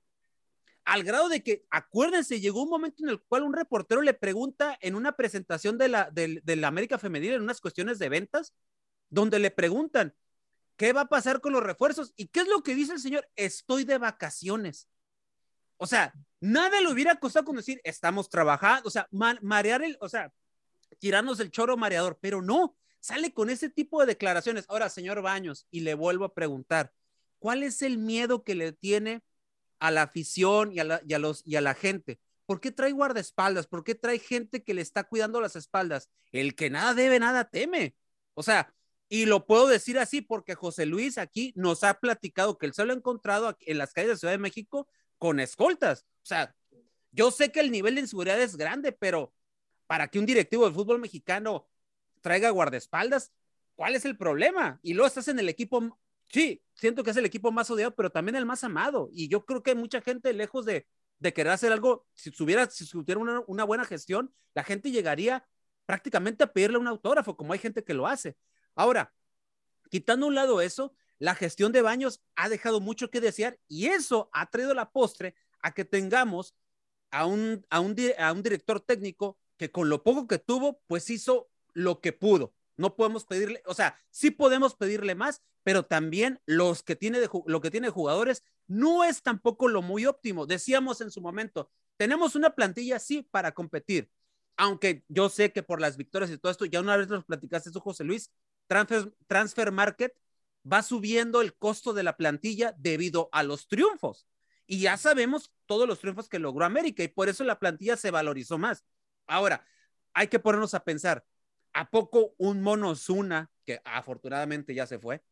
Al 0.85 1.03
grado 1.03 1.29
de 1.29 1.43
que, 1.43 1.67
acuérdense, 1.71 2.41
llegó 2.41 2.63
un 2.63 2.71
momento 2.71 3.03
en 3.03 3.11
el 3.11 3.21
cual 3.21 3.43
un 3.43 3.53
reportero 3.53 4.03
le 4.03 4.15
pregunta 4.15 4.79
en 4.81 4.95
una 4.95 5.17
presentación 5.17 5.79
de 5.79 5.89
la, 5.89 6.69
América 6.69 6.99
Femenil, 6.99 7.35
en 7.35 7.43
unas 7.43 7.61
cuestiones 7.61 7.99
de 7.99 8.09
ventas, 8.09 8.55
donde 9.09 9.41
le 9.41 9.51
preguntan, 9.51 10.15
¿qué 10.77 10.93
va 10.93 11.03
a 11.03 11.09
pasar 11.09 11.41
con 11.41 11.53
los 11.53 11.63
refuerzos? 11.63 12.13
¿Y 12.17 12.29
qué 12.29 12.41
es 12.41 12.49
lo 12.49 12.63
que 12.63 12.75
dice 12.75 12.93
el 12.93 13.01
señor? 13.01 13.29
Estoy 13.35 13.85
de 13.85 13.99
vacaciones. 13.99 14.89
O 15.77 15.87
sea, 15.87 16.15
nada 16.41 16.81
le 16.81 16.89
hubiera 16.89 17.17
costado 17.17 17.47
con 17.47 17.57
decir, 17.57 17.81
estamos 17.83 18.29
trabajando, 18.31 18.87
o 18.87 18.91
sea, 18.91 19.09
marear 19.11 19.83
el, 19.83 19.99
o 20.01 20.09
sea, 20.09 20.33
tirarnos 20.99 21.41
el 21.41 21.51
choro 21.51 21.77
mareador, 21.77 22.19
pero 22.21 22.43
no, 22.43 22.77
sale 23.01 23.33
con 23.33 23.51
ese 23.51 23.69
tipo 23.71 24.01
de 24.01 24.07
declaraciones. 24.07 24.67
Ahora, 24.69 24.89
señor 24.89 25.21
Baños, 25.21 25.67
y 25.71 25.81
le 25.81 25.95
vuelvo 25.95 26.25
a 26.25 26.35
preguntar, 26.35 26.93
¿Cuál 27.39 27.63
es 27.63 27.83
el 27.83 27.99
miedo 27.99 28.45
que 28.45 28.55
le 28.55 28.73
tiene 28.73 29.23
a 29.79 29.91
la 29.91 30.03
afición 30.03 30.73
y 30.73 30.81
a 30.81 30.85
la, 30.85 31.01
los, 31.19 31.43
y 31.47 31.57
a 31.57 31.61
la 31.61 31.75
gente? 31.75 32.19
¿Por 32.47 32.61
qué 32.61 32.71
trae 32.71 32.93
guardaespaldas? 32.93 33.67
¿Por 33.67 33.85
qué 33.85 33.95
trae 33.95 34.19
gente 34.19 34.63
que 34.63 34.75
le 34.75 34.83
está 34.83 35.05
cuidando 35.05 35.41
las 35.41 35.57
espaldas? 35.57 36.11
El 36.33 36.55
que 36.55 36.71
nada 36.71 36.95
debe, 36.95 37.19
nada 37.19 37.49
teme. 37.51 37.97
O 38.35 38.43
sea, 38.43 38.73
y 39.09 39.27
lo 39.27 39.47
puedo 39.47 39.67
decir 39.67 39.99
así 39.99 40.21
porque 40.21 40.55
José 40.55 40.87
Luis 40.87 41.19
aquí 41.19 41.53
nos 41.57 41.85
ha 41.85 41.95
platicado 42.01 42.59
que 42.59 42.67
él 42.67 42.75
se 42.75 42.85
lo 42.85 42.93
ha 42.93 42.97
encontrado 42.97 43.57
en 43.61 43.79
las 43.79 43.93
calles 43.93 44.11
de 44.11 44.17
Ciudad 44.17 44.35
de 44.35 44.39
México 44.39 44.89
con 45.19 45.41
escoltas. 45.41 46.07
O 46.23 46.27
sea, 46.27 46.55
yo 47.13 47.31
sé 47.31 47.53
que 47.53 47.61
el 47.61 47.71
nivel 47.71 47.95
de 47.95 48.03
inseguridad 48.03 48.41
es 48.41 48.57
grande, 48.57 48.93
pero 48.93 49.33
para 49.87 50.09
que 50.09 50.19
un 50.19 50.27
directivo 50.27 50.65
del 50.65 50.75
fútbol 50.75 51.01
mexicano 51.01 51.69
traiga 52.21 52.51
guardaespaldas, 52.51 53.33
¿cuál 53.75 53.95
es 53.95 54.05
el 54.05 54.17
problema? 54.17 54.81
Y 54.83 54.95
luego 54.95 55.07
estás 55.07 55.29
en 55.29 55.39
el 55.39 55.49
equipo 55.49 55.99
sí, 56.29 56.63
siento 56.75 57.03
que 57.03 57.11
es 57.11 57.17
el 57.17 57.25
equipo 57.25 57.53
más 57.53 57.71
odiado, 57.71 57.95
pero 57.95 58.11
también 58.11 58.37
el 58.37 58.47
más 58.47 58.65
amado. 58.65 59.09
Y 59.13 59.29
yo 59.29 59.45
creo 59.45 59.63
que 59.63 59.75
mucha 59.75 60.01
gente, 60.01 60.33
lejos 60.33 60.65
de, 60.65 60.87
de 61.19 61.33
querer 61.33 61.53
hacer 61.53 61.73
algo, 61.73 62.07
si 62.15 62.31
tuviera, 62.31 62.69
si 62.71 62.89
tuviera 62.89 63.21
una, 63.21 63.43
una, 63.47 63.65
buena 63.65 63.85
gestión, 63.85 64.33
la 64.55 64.65
gente 64.65 64.91
llegaría 64.91 65.47
prácticamente 65.87 66.45
a 66.45 66.53
pedirle 66.53 66.79
un 66.79 66.89
autógrafo, 66.89 67.37
como 67.37 67.53
hay 67.53 67.59
gente 67.59 67.85
que 67.85 67.95
lo 67.95 68.07
hace. 68.07 68.37
Ahora, 68.75 69.13
quitando 69.91 70.27
a 70.27 70.29
un 70.29 70.35
lado 70.35 70.61
eso, 70.61 70.95
la 71.19 71.35
gestión 71.35 71.73
de 71.73 71.83
baños 71.83 72.23
ha 72.35 72.49
dejado 72.49 72.81
mucho 72.81 73.11
que 73.11 73.21
desear 73.21 73.59
y 73.69 73.87
eso 73.87 74.29
ha 74.33 74.51
traído 74.51 74.75
la 74.75 74.91
postre 74.91 75.35
a 75.61 75.73
que 75.73 75.85
tengamos 75.85 76.55
a 77.11 77.27
un, 77.27 77.65
a 77.71 77.81
un, 77.81 77.97
a 78.19 78.33
un 78.33 78.43
director 78.43 78.81
técnico 78.81 79.39
que 79.57 79.71
con 79.71 79.89
lo 79.89 80.03
poco 80.03 80.27
que 80.27 80.39
tuvo, 80.39 80.81
pues 80.87 81.09
hizo 81.09 81.49
lo 81.73 82.01
que 82.01 82.13
pudo. 82.13 82.53
No 82.77 82.95
podemos 82.95 83.25
pedirle, 83.25 83.63
o 83.65 83.73
sea, 83.73 83.99
sí 84.11 84.31
podemos 84.31 84.75
pedirle 84.75 85.15
más, 85.15 85.43
pero 85.67 85.83
también 85.83 86.41
los 86.47 86.85
que 86.85 86.95
tiene 86.95 87.19
de, 87.19 87.29
lo 87.47 87.61
que 87.61 87.73
tiene 87.73 87.89
jugadores 87.89 88.45
no 88.69 89.03
es 89.03 89.25
tampoco 89.25 89.67
lo 89.67 89.83
muy 89.83 90.07
óptimo. 90.07 90.47
Decíamos 90.47 91.01
en 91.01 91.11
su 91.11 91.21
momento, 91.21 91.73
tenemos 91.97 92.37
una 92.37 92.55
plantilla 92.55 93.01
sí 93.01 93.25
para 93.33 93.51
competir. 93.51 94.09
aunque 94.57 95.05
yo 95.09 95.29
sé 95.29 95.53
que 95.53 95.65
por 95.65 95.81
las 95.81 95.97
victorias 95.97 96.31
y 96.31 96.39
todo 96.39 96.53
esto, 96.53 96.67
ya 96.67 96.79
una 96.81 96.97
vez 96.97 97.09
nos 97.09 97.25
platicaste 97.25 97.71
eso, 97.71 97.81
José 97.81 98.05
Luis, 98.05 98.31
transfer, 98.69 99.13
transfer 99.27 99.73
market 99.73 100.17
va 100.73 100.85
subiendo 100.85 101.41
el 101.41 101.53
costo 101.57 101.93
de 101.93 102.05
la 102.05 102.17
plantilla 102.17 102.73
debido 102.79 103.29
a 103.33 103.43
los 103.43 103.67
triunfos. 103.67 104.29
Y 104.69 104.79
ya 104.79 104.97
sabemos 104.97 105.51
todos 105.67 105.89
los 105.89 105.99
triunfos 105.99 106.29
que 106.29 106.39
logró 106.39 106.65
América 106.65 107.03
y 107.03 107.09
por 107.09 107.29
eso 107.29 107.43
la 107.43 107.59
plantilla 107.59 107.97
se 107.97 108.13
valorizó 108.13 108.57
más. 108.57 108.85
Ahora, 109.27 109.67
hay 110.15 110.29
que 110.29 110.39
ponernos 110.39 110.75
a 110.75 110.85
pensar, 110.85 111.27
¿a 111.73 111.91
poco 111.91 112.37
un 112.39 112.63
Mono 112.63 112.95
Zuna, 112.95 113.51
que 113.65 113.81
afortunadamente 113.85 114.73
ya 114.73 114.87
se 114.87 115.01
fue, 115.01 115.25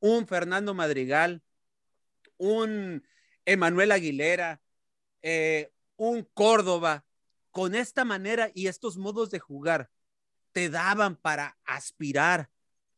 un 0.00 0.26
Fernando 0.26 0.74
Madrigal, 0.74 1.42
un 2.36 3.06
Emanuel 3.44 3.92
Aguilera, 3.92 4.60
eh, 5.22 5.72
un 5.96 6.28
Córdoba, 6.34 7.04
con 7.50 7.74
esta 7.74 8.04
manera 8.04 8.50
y 8.54 8.68
estos 8.68 8.96
modos 8.96 9.30
de 9.30 9.38
jugar, 9.38 9.90
te 10.52 10.70
daban 10.70 11.16
para 11.16 11.58
aspirar 11.64 12.50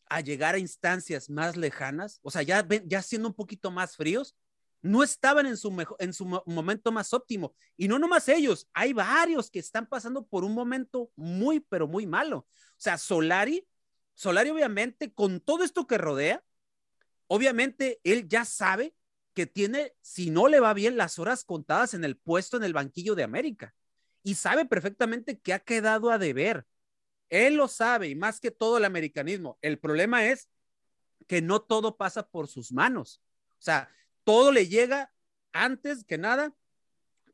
a 0.07 0.21
llegar 0.21 0.55
a 0.55 0.59
instancias 0.59 1.31
más 1.31 1.57
lejanas, 1.57 2.19
o 2.23 2.31
sea, 2.31 2.43
ya, 2.43 2.67
ya 2.85 3.01
siendo 3.01 3.29
un 3.29 3.35
poquito 3.35 3.71
más 3.71 3.97
fríos, 3.97 4.35
no 4.83 5.03
estaban 5.03 5.47
en 5.47 5.57
su, 5.57 5.71
mejor, 5.71 5.97
en 6.01 6.13
su 6.13 6.25
momento 6.47 6.91
más 6.91 7.13
óptimo. 7.13 7.55
Y 7.77 7.87
no 7.87 7.99
nomás 7.99 8.29
ellos, 8.29 8.69
hay 8.73 8.93
varios 8.93 9.51
que 9.51 9.59
están 9.59 9.87
pasando 9.87 10.27
por 10.27 10.43
un 10.45 10.55
momento 10.55 11.11
muy, 11.17 11.61
pero 11.61 11.87
muy 11.87 12.07
malo. 12.07 12.39
O 12.39 12.47
sea, 12.77 12.99
Solari, 12.99 13.67
Solari 14.15 14.51
obviamente, 14.51 15.13
con 15.13 15.41
todo 15.41 15.65
esto 15.65 15.87
que 15.87 15.99
rodea, 15.99 16.43
obviamente 17.31 18.01
él 18.03 18.29
ya 18.29 18.45
sabe 18.45 18.93
que 19.35 19.47
tiene, 19.47 19.95
si 20.01 20.31
no 20.31 20.49
le 20.49 20.59
va 20.59 20.75
bien, 20.75 20.97
las 20.97 21.21
horas 21.21 21.45
contadas 21.45 21.95
en 21.95 22.05
el 22.05 22.17
puesto 22.17 22.57
en 22.57 22.65
el 22.65 22.73
banquillo 22.73 23.15
de 23.15 23.23
América. 23.23 23.73
Y 24.25 24.35
sabe 24.35 24.67
perfectamente 24.67 25.39
que 25.39 25.53
ha 25.53 25.61
quedado 25.61 26.11
a 26.11 26.19
deber. 26.19 26.67
Él 27.29 27.55
lo 27.55 27.69
sabe 27.69 28.09
y 28.09 28.17
más 28.17 28.41
que 28.41 28.51
todo 28.51 28.79
el 28.79 28.85
americanismo. 28.85 29.59
El 29.63 29.79
problema 29.79 30.27
es 30.27 30.49
que 31.29 31.41
no 31.41 31.63
todo 31.63 31.97
pasa 31.97 32.29
por 32.29 32.49
sus 32.49 32.73
manos. 32.73 33.23
O 33.53 33.63
sea, 33.63 33.89
todo 34.25 34.51
le 34.51 34.67
llega 34.67 35.13
antes 35.53 36.03
que 36.03 36.19
nada 36.19 36.53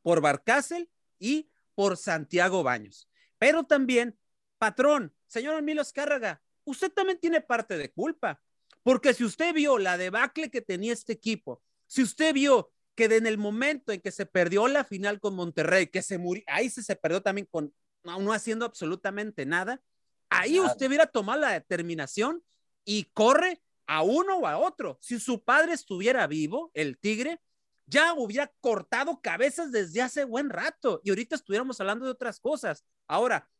por 0.02 0.20
Barcácel 0.20 0.90
y 1.18 1.48
por 1.74 1.96
Santiago 1.96 2.62
Baños. 2.62 3.08
Pero 3.38 3.64
también, 3.64 4.18
patrón, 4.58 5.14
señor 5.26 5.58
Emilio 5.58 5.80
Escárraga, 5.80 6.42
usted 6.64 6.92
también 6.92 7.18
tiene 7.18 7.40
parte 7.40 7.78
de 7.78 7.90
culpa. 7.90 8.42
Porque 8.86 9.14
si 9.14 9.24
usted 9.24 9.52
vio 9.52 9.78
la 9.78 9.98
debacle 9.98 10.48
que 10.48 10.60
tenía 10.60 10.92
este 10.92 11.12
equipo, 11.12 11.60
si 11.88 12.04
usted 12.04 12.32
vio 12.32 12.70
que 12.94 13.06
en 13.06 13.26
el 13.26 13.36
momento 13.36 13.90
en 13.90 14.00
que 14.00 14.12
se 14.12 14.26
perdió 14.26 14.68
la 14.68 14.84
final 14.84 15.18
con 15.18 15.34
Monterrey, 15.34 15.88
que 15.88 16.02
se 16.02 16.18
murió, 16.18 16.44
ahí 16.46 16.70
se, 16.70 16.84
se 16.84 16.94
perdió 16.94 17.20
también 17.20 17.48
con 17.50 17.74
no 18.04 18.32
haciendo 18.32 18.64
absolutamente 18.64 19.44
nada, 19.44 19.82
ahí 20.30 20.60
usted 20.60 20.86
hubiera 20.86 21.06
tomado 21.06 21.40
la 21.40 21.50
determinación 21.50 22.44
y 22.84 23.10
corre 23.12 23.60
a 23.88 24.02
uno 24.02 24.36
o 24.36 24.46
a 24.46 24.56
otro. 24.56 25.00
Si 25.02 25.18
su 25.18 25.42
padre 25.42 25.72
estuviera 25.72 26.24
vivo, 26.28 26.70
el 26.72 26.96
tigre, 26.96 27.40
ya 27.86 28.14
hubiera 28.14 28.52
cortado 28.60 29.20
cabezas 29.20 29.72
desde 29.72 30.00
hace 30.00 30.22
buen 30.22 30.48
rato 30.48 31.00
y 31.02 31.10
ahorita 31.10 31.34
estuviéramos 31.34 31.80
hablando 31.80 32.04
de 32.04 32.12
otras 32.12 32.38
cosas. 32.38 32.84
Ahora, 33.08 33.50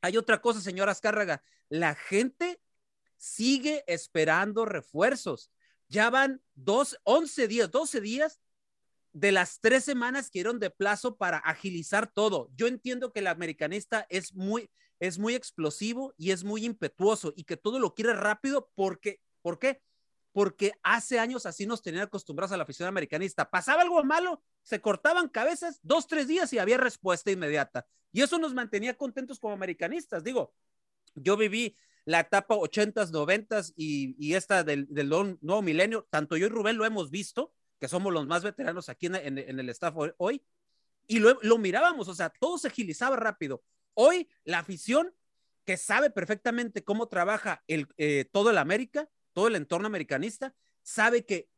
hay 0.00 0.16
otra 0.16 0.40
cosa, 0.40 0.62
señora 0.62 0.92
Azcárraga, 0.92 1.42
la 1.68 1.94
gente 1.94 2.61
sigue 3.22 3.84
esperando 3.86 4.64
refuerzos. 4.64 5.52
Ya 5.86 6.10
van 6.10 6.42
dos, 6.56 6.98
11 7.04 7.46
días, 7.46 7.70
12 7.70 8.00
días 8.00 8.40
de 9.12 9.30
las 9.30 9.60
tres 9.60 9.84
semanas 9.84 10.28
que 10.28 10.40
dieron 10.40 10.58
de 10.58 10.70
plazo 10.70 11.16
para 11.16 11.38
agilizar 11.38 12.10
todo. 12.12 12.50
Yo 12.56 12.66
entiendo 12.66 13.12
que 13.12 13.20
el 13.20 13.28
americanista 13.28 14.06
es 14.08 14.34
muy, 14.34 14.68
es 14.98 15.20
muy 15.20 15.36
explosivo 15.36 16.12
y 16.16 16.32
es 16.32 16.42
muy 16.42 16.64
impetuoso 16.64 17.32
y 17.36 17.44
que 17.44 17.56
todo 17.56 17.78
lo 17.78 17.94
quiere 17.94 18.12
rápido 18.14 18.72
porque, 18.74 19.20
¿por 19.40 19.60
qué? 19.60 19.80
Porque 20.32 20.72
hace 20.82 21.20
años 21.20 21.46
así 21.46 21.64
nos 21.64 21.80
tenían 21.80 22.04
acostumbrados 22.04 22.50
a 22.50 22.56
la 22.56 22.64
afición 22.64 22.88
americanista. 22.88 23.50
Pasaba 23.50 23.82
algo 23.82 24.02
malo, 24.02 24.42
se 24.64 24.80
cortaban 24.80 25.28
cabezas 25.28 25.78
dos, 25.84 26.08
tres 26.08 26.26
días 26.26 26.52
y 26.52 26.58
había 26.58 26.76
respuesta 26.76 27.30
inmediata. 27.30 27.86
Y 28.10 28.22
eso 28.22 28.36
nos 28.40 28.52
mantenía 28.52 28.96
contentos 28.96 29.38
como 29.38 29.54
americanistas. 29.54 30.24
Digo, 30.24 30.52
yo 31.14 31.36
viví 31.36 31.76
la 32.04 32.20
etapa 32.20 32.56
80s, 32.56 33.10
90s 33.10 33.72
y, 33.76 34.34
esta 34.34 34.64
del, 34.64 34.86
del 34.88 35.08
nuevo 35.08 35.62
milenio. 35.62 36.06
Tanto 36.10 36.36
yo 36.36 36.46
y 36.46 36.50
Rubén 36.50 36.76
lo 36.76 36.84
hemos 36.84 37.10
visto 37.10 37.52
que 37.82 37.88
somos 37.88 38.12
los 38.12 38.28
más 38.28 38.44
veteranos 38.44 38.88
aquí 38.88 39.06
en, 39.06 39.38
el 39.38 39.68
staff 39.70 39.96
hoy, 40.16 40.40
y 41.08 41.18
lo, 41.18 41.58
mirábamos, 41.58 42.06
o 42.06 42.14
sea, 42.14 42.30
todo 42.30 42.56
se 42.56 42.68
agilizaba 42.68 43.16
rápido. 43.16 43.64
Hoy 43.94 44.28
la 44.44 44.60
afición 44.60 45.12
que 45.64 45.76
sabe 45.76 46.08
perfectamente 46.08 46.84
cómo 46.84 47.08
trabaja 47.08 47.64
el, 47.66 47.88
eh, 47.96 48.24
todo 48.30 48.50
el 48.50 48.58
América, 48.58 49.08
todo 49.32 49.48
el 49.48 49.56
entorno 49.56 49.88
americanista, 49.88 50.54
sabe 50.84 51.26
que 51.26 51.48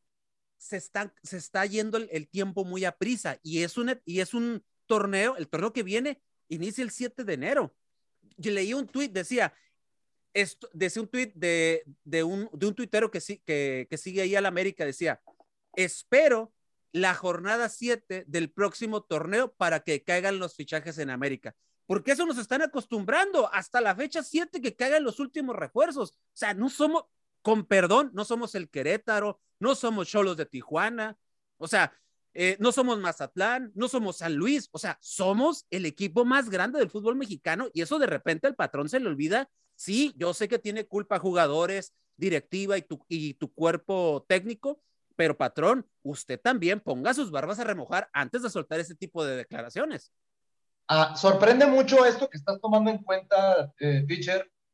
se 0.57 0.77
está, 0.77 1.13
se 1.21 1.37
está 1.37 1.63
yendo 1.67 1.99
el, 1.99 2.27
tiempo 2.27 2.65
muy 2.65 2.85
a 2.85 2.97
prisa 2.97 3.37
y 3.43 3.61
es, 3.61 3.77
un, 3.77 4.01
y 4.03 4.21
es 4.21 4.33
un 4.33 4.65
torneo, 4.87 5.37
el 5.37 5.47
torneo 5.47 5.73
que 5.73 5.83
viene 5.83 6.23
inicia 6.47 6.83
el 6.83 6.89
7 6.89 7.23
de 7.23 7.33
enero. 7.33 7.75
Yo 8.35 8.51
leí 8.51 8.73
un 8.73 8.87
tuit, 8.87 9.11
decía, 9.11 9.53
esto, 10.35 10.69
decía 10.73 11.01
un 11.01 11.07
tuit 11.07 11.33
de, 11.33 11.83
un, 12.23 12.49
de 12.53 12.67
un 12.67 12.75
tuitero 12.75 13.09
que 13.09 13.19
sigue 13.21 14.21
ahí 14.21 14.35
al 14.35 14.45
América, 14.45 14.85
decía, 14.85 15.21
espero 15.75 16.53
la 16.91 17.15
jornada 17.15 17.67
7 17.67 18.25
del 18.27 18.51
próximo 18.51 19.01
torneo 19.01 19.53
para 19.53 19.79
que 19.81 20.03
caigan 20.03 20.39
los 20.39 20.55
fichajes 20.55 20.97
en 20.97 21.09
América. 21.09 21.55
Porque 21.87 22.11
eso 22.11 22.25
nos 22.25 22.37
están 22.37 22.61
acostumbrando 22.61 23.51
hasta 23.53 23.81
la 23.81 23.95
fecha 23.95 24.23
7 24.23 24.61
que 24.61 24.75
caigan 24.75 25.03
los 25.03 25.19
últimos 25.19 25.55
refuerzos. 25.55 26.11
O 26.11 26.15
sea, 26.33 26.53
no 26.53 26.69
somos, 26.69 27.05
con 27.41 27.65
perdón, 27.65 28.11
no 28.13 28.25
somos 28.25 28.55
el 28.55 28.69
Querétaro, 28.69 29.41
no 29.59 29.75
somos 29.75 30.07
Cholos 30.07 30.37
de 30.37 30.45
Tijuana, 30.45 31.17
o 31.57 31.67
sea, 31.67 31.93
eh, 32.33 32.57
no 32.59 32.71
somos 32.71 32.99
Mazatlán, 32.99 33.71
no 33.75 33.87
somos 33.87 34.17
San 34.17 34.35
Luis, 34.35 34.67
o 34.71 34.79
sea, 34.79 34.97
somos 35.01 35.65
el 35.69 35.85
equipo 35.85 36.25
más 36.25 36.49
grande 36.49 36.79
del 36.79 36.89
fútbol 36.89 37.15
mexicano 37.15 37.69
y 37.73 37.81
eso 37.81 37.99
de 37.99 38.07
repente 38.07 38.47
al 38.47 38.55
patrón 38.55 38.89
se 38.89 38.99
le 38.99 39.07
olvida. 39.07 39.49
Sí, 39.75 40.13
yo 40.15 40.33
sé 40.33 40.47
que 40.47 40.59
tiene 40.59 40.85
culpa 40.85 41.19
jugadores, 41.19 41.93
directiva 42.17 42.77
y 42.77 42.81
tu, 42.81 43.03
y 43.07 43.33
tu 43.35 43.53
cuerpo 43.53 44.25
técnico, 44.27 44.81
pero 45.15 45.37
patrón, 45.37 45.87
usted 46.03 46.39
también 46.39 46.79
ponga 46.79 47.13
sus 47.13 47.31
barbas 47.31 47.59
a 47.59 47.63
remojar 47.63 48.09
antes 48.13 48.41
de 48.41 48.49
soltar 48.49 48.79
ese 48.79 48.95
tipo 48.95 49.23
de 49.23 49.37
declaraciones. 49.37 50.11
Ah, 50.87 51.15
sorprende 51.15 51.65
mucho 51.65 52.05
esto 52.05 52.29
que 52.29 52.37
estás 52.37 52.59
tomando 52.61 52.91
en 52.91 52.99
cuenta, 52.99 53.73
eh, 53.79 54.05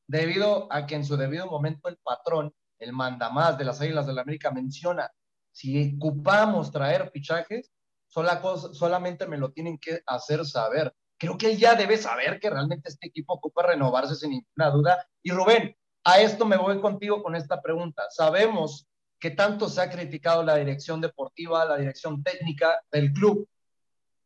debido 0.07 0.71
a 0.71 0.85
que 0.85 0.95
en 0.95 1.05
su 1.05 1.15
debido 1.15 1.47
momento 1.47 1.87
el 1.87 1.97
patrón, 1.97 2.53
el 2.79 2.91
mandamás 2.91 3.57
de 3.57 3.65
las 3.65 3.79
Águilas 3.79 4.07
de 4.07 4.13
la 4.13 4.23
América, 4.23 4.51
menciona, 4.51 5.09
si 5.51 5.95
ocupamos 5.95 6.71
traer 6.71 7.09
fichajes, 7.11 7.71
solamente 8.07 9.25
me 9.27 9.37
lo 9.37 9.51
tienen 9.51 9.77
que 9.77 10.01
hacer 10.05 10.45
saber. 10.45 10.93
Creo 11.21 11.37
que 11.37 11.51
él 11.51 11.57
ya 11.59 11.75
debe 11.75 11.97
saber 11.97 12.39
que 12.39 12.49
realmente 12.49 12.89
este 12.89 13.05
equipo 13.05 13.33
ocupa 13.33 13.61
renovarse 13.61 14.15
sin 14.15 14.31
ninguna 14.31 14.71
duda. 14.71 15.07
Y 15.21 15.29
Rubén, 15.29 15.77
a 16.03 16.19
esto 16.19 16.47
me 16.47 16.57
voy 16.57 16.81
contigo 16.81 17.21
con 17.21 17.35
esta 17.35 17.61
pregunta. 17.61 18.01
Sabemos 18.09 18.87
que 19.19 19.29
tanto 19.29 19.69
se 19.69 19.81
ha 19.81 19.91
criticado 19.91 20.41
la 20.41 20.55
dirección 20.55 20.99
deportiva, 20.99 21.63
la 21.65 21.77
dirección 21.77 22.23
técnica 22.23 22.81
del 22.91 23.13
club. 23.13 23.47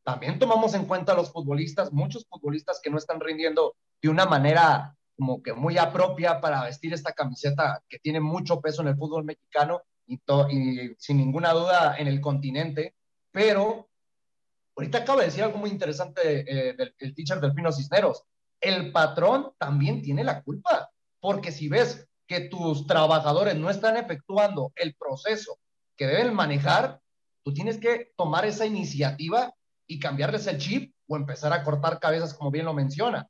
También 0.05 0.39
tomamos 0.39 0.73
en 0.73 0.85
cuenta 0.85 1.11
a 1.11 1.15
los 1.17 1.33
futbolistas, 1.33 1.91
muchos 1.91 2.25
futbolistas 2.29 2.79
que 2.81 2.89
no 2.89 2.97
están 2.97 3.19
rindiendo 3.19 3.75
de 4.01 4.07
una 4.07 4.25
manera 4.25 4.95
como 5.17 5.43
que 5.43 5.51
muy 5.51 5.77
apropia 5.77 6.39
para 6.39 6.63
vestir 6.63 6.93
esta 6.93 7.11
camiseta 7.11 7.83
que 7.89 7.99
tiene 7.99 8.21
mucho 8.21 8.61
peso 8.61 8.81
en 8.81 8.87
el 8.87 8.95
fútbol 8.95 9.25
mexicano 9.25 9.81
y, 10.07 10.15
y 10.49 10.95
sin 10.97 11.17
ninguna 11.17 11.51
duda 11.51 11.97
en 11.97 12.07
el 12.07 12.21
continente. 12.21 12.95
Pero 13.33 13.89
ahorita 14.75 14.99
acaba 14.99 15.21
de 15.21 15.27
decir 15.27 15.43
algo 15.43 15.57
muy 15.57 15.69
interesante 15.69 16.45
eh, 16.47 16.73
del, 16.73 16.95
el 16.97 17.15
teacher 17.15 17.39
Delfino 17.39 17.71
Cisneros. 17.71 18.23
El 18.59 18.91
patrón 18.91 19.51
también 19.57 20.01
tiene 20.01 20.23
la 20.23 20.41
culpa, 20.41 20.89
porque 21.19 21.51
si 21.51 21.67
ves 21.67 22.07
que 22.27 22.41
tus 22.41 22.87
trabajadores 22.87 23.55
no 23.55 23.69
están 23.69 23.97
efectuando 23.97 24.71
el 24.75 24.95
proceso 24.95 25.59
que 25.95 26.07
deben 26.07 26.33
manejar, 26.33 26.99
tú 27.43 27.53
tienes 27.53 27.77
que 27.77 28.11
tomar 28.17 28.45
esa 28.45 28.65
iniciativa 28.65 29.53
y 29.87 29.99
cambiarles 29.99 30.47
el 30.47 30.57
chip 30.57 30.95
o 31.07 31.15
empezar 31.15 31.53
a 31.53 31.63
cortar 31.63 31.99
cabezas, 31.99 32.33
como 32.33 32.51
bien 32.51 32.65
lo 32.65 32.73
menciona. 32.73 33.29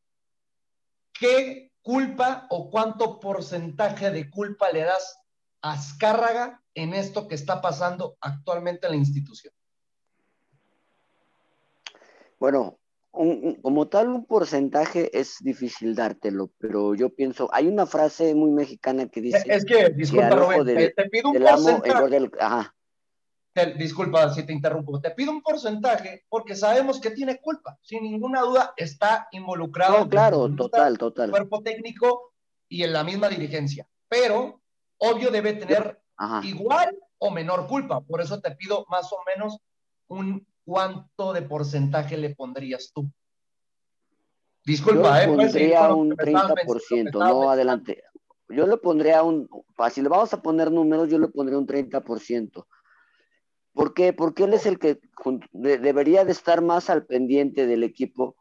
¿Qué 1.14 1.72
culpa 1.82 2.48
o 2.50 2.70
cuánto 2.70 3.20
porcentaje 3.20 4.12
de 4.12 4.30
culpa 4.30 4.72
le 4.72 4.82
das 4.82 5.20
a 5.62 5.74
Azcárraga 5.74 6.62
en 6.74 6.94
esto 6.94 7.28
que 7.28 7.36
está 7.36 7.62
pasando 7.62 8.18
actualmente 8.22 8.88
en 8.88 8.94
la 8.94 8.98
institución? 8.98 9.54
Bueno, 12.40 12.80
como 13.62 13.88
tal, 13.88 14.10
un 14.10 14.26
porcentaje 14.26 15.18
es 15.18 15.38
difícil 15.40 15.96
dártelo, 15.96 16.52
pero 16.58 16.96
yo 16.96 17.10
pienso, 17.10 17.48
hay 17.54 17.68
una 17.68 17.86
frase 17.86 18.36
muy 18.36 18.52
mexicana 18.52 19.08
que 19.08 19.22
dice... 19.22 19.44
Es 19.48 19.64
que, 19.64 19.90
disculpa, 19.90 20.32
Robert, 20.32 20.66
te, 20.96 21.10
pido 21.10 21.30
un 21.30 21.40
porcentaje. 21.40 22.30
ajá. 22.40 22.76
te- 23.54 23.74
disculpa 23.76 24.34
si 24.34 24.46
te 24.46 24.52
interrumpo, 24.52 25.00
te 25.00 25.12
pido 25.12 25.32
un 25.32 25.42
porcentaje 25.42 26.26
porque 26.28 26.56
sabemos 26.56 27.00
que 27.00 27.12
tiene 27.12 27.40
culpa. 27.40 27.80
Sin 27.82 28.04
ninguna 28.04 28.42
duda 28.42 28.74
está 28.76 29.30
involucrado. 29.32 30.00
No, 30.00 30.10
claro, 30.10 30.46
en 30.46 30.58
total, 30.58 30.98
total. 30.98 31.30
cuerpo 31.30 31.64
técnico 31.64 32.34
y 32.68 32.84
en 32.84 32.92
la 32.92 33.06
misma 33.06 33.30
dirigencia. 33.30 33.88
Pero, 34.10 34.62
obvio, 34.98 35.32
debe 35.32 35.54
tener 35.54 36.02
Ajá. 36.18 36.46
igual 36.46 36.98
o 37.18 37.32
menor 37.32 37.66
culpa. 37.68 38.02
Por 38.02 38.20
eso 38.20 38.42
te 38.42 38.52
pido 38.52 38.86
más 38.90 39.12
o 39.14 39.18
menos 39.26 39.58
un 40.08 40.46
cuánto 40.66 41.32
de 41.34 41.42
porcentaje 41.44 42.18
le 42.18 42.36
pondrías 42.36 42.92
tú. 42.94 43.10
Disculpa, 44.66 45.24
Yo 45.24 45.32
¿eh? 45.32 45.36
Pondría 45.38 45.88
lo 45.88 45.98
un 45.98 46.10
que 46.10 46.26
me 46.26 46.32
estabas 46.34 46.56
mencionando, 46.56 46.56
me 46.56 46.64
30%, 47.04 47.06
estabas 47.08 47.34
no 47.34 47.50
adelante. 47.52 48.04
Yo 48.50 48.68
le 48.68 48.78
pondría 48.78 49.24
un, 49.24 49.48
si 49.92 50.02
le 50.02 50.10
vamos 50.10 50.34
a 50.34 50.42
poner 50.42 50.72
números, 50.72 51.10
yo 51.10 51.20
le 51.20 51.28
pondría 51.28 51.58
un 51.58 51.68
30%. 51.68 52.66
¿Por 53.74 53.94
qué? 53.94 54.14
Porque 54.14 54.46
él 54.46 54.54
es 54.54 54.66
el 54.66 54.80
que 54.80 55.00
debería 55.52 56.24
de 56.26 56.32
estar 56.32 56.62
más 56.62 56.90
al 56.90 57.06
pendiente 57.06 57.68
del 57.68 57.84
equipo. 57.84 58.36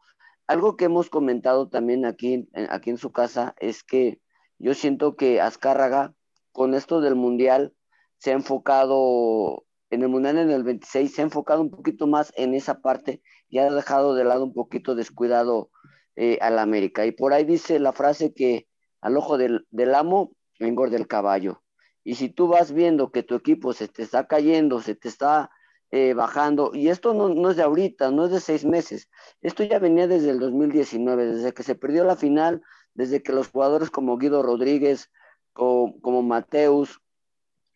Algo 0.47 0.77
que 0.77 0.85
hemos 0.85 1.09
comentado 1.09 1.67
también 1.69 2.05
aquí, 2.05 2.33
en- 2.53 2.67
aquí 2.69 2.89
en 2.91 2.97
su 2.97 3.11
casa 3.11 3.53
es 3.59 3.83
que 3.83 4.19
yo 4.59 4.73
siento 4.73 5.15
que 5.15 5.41
Azcárraga, 5.41 6.13
con 6.53 6.73
esto 6.73 7.01
del 7.01 7.15
Mundial, 7.15 7.73
se 8.17 8.31
ha 8.31 8.33
enfocado, 8.33 9.64
en 9.89 10.01
el 10.03 10.09
Mundial 10.09 10.37
en 10.37 10.49
el 10.51 10.63
26, 10.63 11.13
se 11.13 11.21
ha 11.21 11.25
enfocado 11.25 11.61
un 11.61 11.69
poquito 11.71 12.07
más 12.07 12.33
en 12.35 12.53
esa 12.53 12.81
parte 12.81 13.21
y 13.49 13.59
ha 13.59 13.71
dejado 13.71 14.15
de 14.15 14.23
lado 14.23 14.43
un 14.43 14.53
poquito 14.53 14.95
descuidado 14.95 15.69
eh, 16.15 16.37
al 16.41 16.59
América. 16.59 17.05
Y 17.05 17.11
por 17.11 17.33
ahí 17.33 17.43
dice 17.45 17.79
la 17.79 17.93
frase 17.93 18.33
que 18.33 18.67
al 19.01 19.17
ojo 19.17 19.37
del, 19.37 19.67
del 19.71 19.93
amo 19.95 20.31
engorda 20.59 20.97
el 20.97 21.07
caballo. 21.07 21.61
Y 22.03 22.15
si 22.15 22.29
tú 22.29 22.47
vas 22.47 22.71
viendo 22.71 23.11
que 23.11 23.23
tu 23.23 23.35
equipo 23.35 23.73
se 23.73 23.87
te 23.87 24.03
está 24.03 24.27
cayendo, 24.27 24.79
se 24.81 24.95
te 24.95 25.07
está 25.07 25.49
eh, 25.91 26.13
bajando, 26.13 26.71
y 26.73 26.89
esto 26.89 27.13
no, 27.13 27.29
no 27.29 27.49
es 27.51 27.55
de 27.57 27.63
ahorita, 27.63 28.11
no 28.11 28.25
es 28.25 28.31
de 28.31 28.39
seis 28.39 28.65
meses, 28.65 29.09
esto 29.41 29.63
ya 29.63 29.79
venía 29.79 30.07
desde 30.07 30.31
el 30.31 30.39
2019, 30.39 31.25
desde 31.27 31.53
que 31.53 31.63
se 31.63 31.75
perdió 31.75 32.03
la 32.03 32.15
final, 32.15 32.61
desde 32.93 33.21
que 33.23 33.31
los 33.33 33.49
jugadores 33.49 33.89
como 33.91 34.17
Guido 34.17 34.43
Rodríguez, 34.43 35.11
co- 35.53 35.95
como, 36.01 36.21
Mateus, 36.21 36.99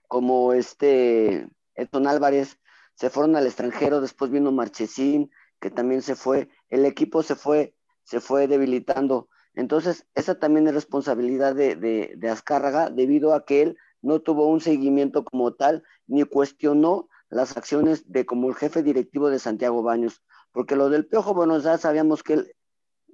como 0.08 0.54
este 0.54 1.48
Edson 1.80 2.08
Álvarez, 2.08 2.60
se 2.96 3.10
fueron 3.10 3.36
al 3.36 3.46
extranjero, 3.46 4.02
después 4.02 4.32
vino 4.32 4.52
Marchesín, 4.52 5.32
que 5.60 5.72
también 5.72 6.02
se 6.02 6.16
fue, 6.16 6.50
el 6.70 6.86
equipo 6.86 7.24
se 7.24 7.36
fue, 7.36 7.76
se 8.04 8.20
fue 8.20 8.48
debilitando. 8.48 9.30
Entonces, 9.54 10.06
esa 10.16 10.40
también 10.40 10.68
es 10.68 10.74
responsabilidad 10.74 11.56
de, 11.56 11.76
de, 11.76 12.30
Azcárraga, 12.30 12.90
debido 12.90 13.34
a 13.34 13.46
que 13.46 13.62
él 13.62 13.78
no 14.02 14.22
tuvo 14.22 14.48
un 14.48 14.62
seguimiento 14.62 15.24
como 15.26 15.54
tal, 15.54 15.84
ni 16.08 16.24
cuestionó 16.24 17.10
las 17.30 17.58
acciones 17.58 18.12
de 18.12 18.26
como 18.26 18.50
el 18.50 18.56
jefe 18.56 18.84
directivo 18.84 19.30
de 19.30 19.40
Santiago 19.40 19.84
Baños, 19.84 20.24
porque 20.52 20.76
lo 20.76 20.90
del 20.90 21.06
Piojo, 21.06 21.34
bueno, 21.34 21.60
ya 21.60 21.78
sabíamos 21.78 22.24
que 22.24 22.34
él 22.34 22.56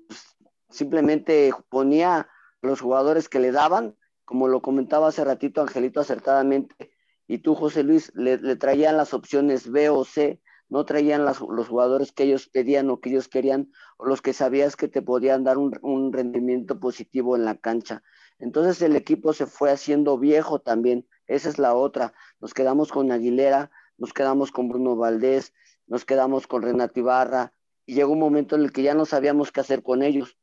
pues, 0.07 0.37
simplemente 0.69 1.51
ponía 1.69 2.29
los 2.61 2.81
jugadores 2.81 3.27
que 3.29 3.39
le 3.39 3.51
daban, 3.51 3.97
como 4.23 4.47
lo 4.47 4.61
comentaba 4.61 5.07
hace 5.07 5.23
ratito 5.23 5.61
Angelito 5.61 5.99
acertadamente, 5.99 6.94
y 7.27 7.39
tú, 7.39 7.55
José 7.55 7.83
Luis, 7.83 8.11
le, 8.15 8.37
traían 8.55 8.97
las 8.97 9.13
opciones 9.13 9.71
B 9.71 9.89
o 9.89 10.03
C, 10.05 10.41
no 10.69 10.85
traían 10.85 11.25
las, 11.25 11.39
los 11.41 11.67
jugadores 11.67 12.11
que 12.11 12.23
ellos 12.23 12.47
pedían 12.47 12.89
o 12.89 12.99
que 12.99 13.09
ellos 13.09 13.27
querían, 13.27 13.71
o 13.97 14.05
los 14.05 14.21
que 14.21 14.33
sabías 14.33 14.75
que 14.75 14.87
te 14.87 15.01
podían 15.01 15.43
dar 15.43 15.57
un, 15.57 15.77
un 15.81 16.11
rendimiento 16.11 16.79
positivo 16.79 17.35
en 17.35 17.45
la 17.45 17.55
cancha. 17.55 18.03
Entonces 18.39 18.81
el 18.81 18.95
equipo 18.95 19.33
se 19.33 19.45
fue 19.45 19.71
haciendo 19.71 20.17
viejo 20.17 20.59
también, 20.59 21.07
esa 21.27 21.49
es 21.49 21.59
la 21.59 21.75
otra. 21.75 22.13
Nos 22.39 22.53
quedamos 22.53 22.91
con 22.91 23.11
Aguilera, 23.11 23.71
nos 23.97 24.13
quedamos 24.13 24.51
con 24.51 24.69
Bruno 24.69 24.95
Valdés, 24.95 25.53
nos 25.87 26.05
quedamos 26.05 26.47
con 26.47 26.61
Renato 26.61 26.99
Ibarra, 26.99 27.53
y 27.85 27.95
llegó 27.95 28.13
un 28.13 28.19
momento 28.19 28.55
en 28.55 28.63
el 28.63 28.71
que 28.71 28.83
ya 28.83 28.93
no 28.93 29.05
sabíamos 29.05 29.51
qué 29.51 29.61
hacer 29.61 29.83
con 29.83 30.03
ellos. 30.03 30.37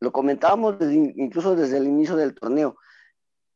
Lo 0.00 0.12
comentábamos 0.12 0.78
desde, 0.78 1.14
incluso 1.16 1.56
desde 1.56 1.78
el 1.78 1.84
inicio 1.84 2.16
del 2.16 2.34
torneo. 2.34 2.76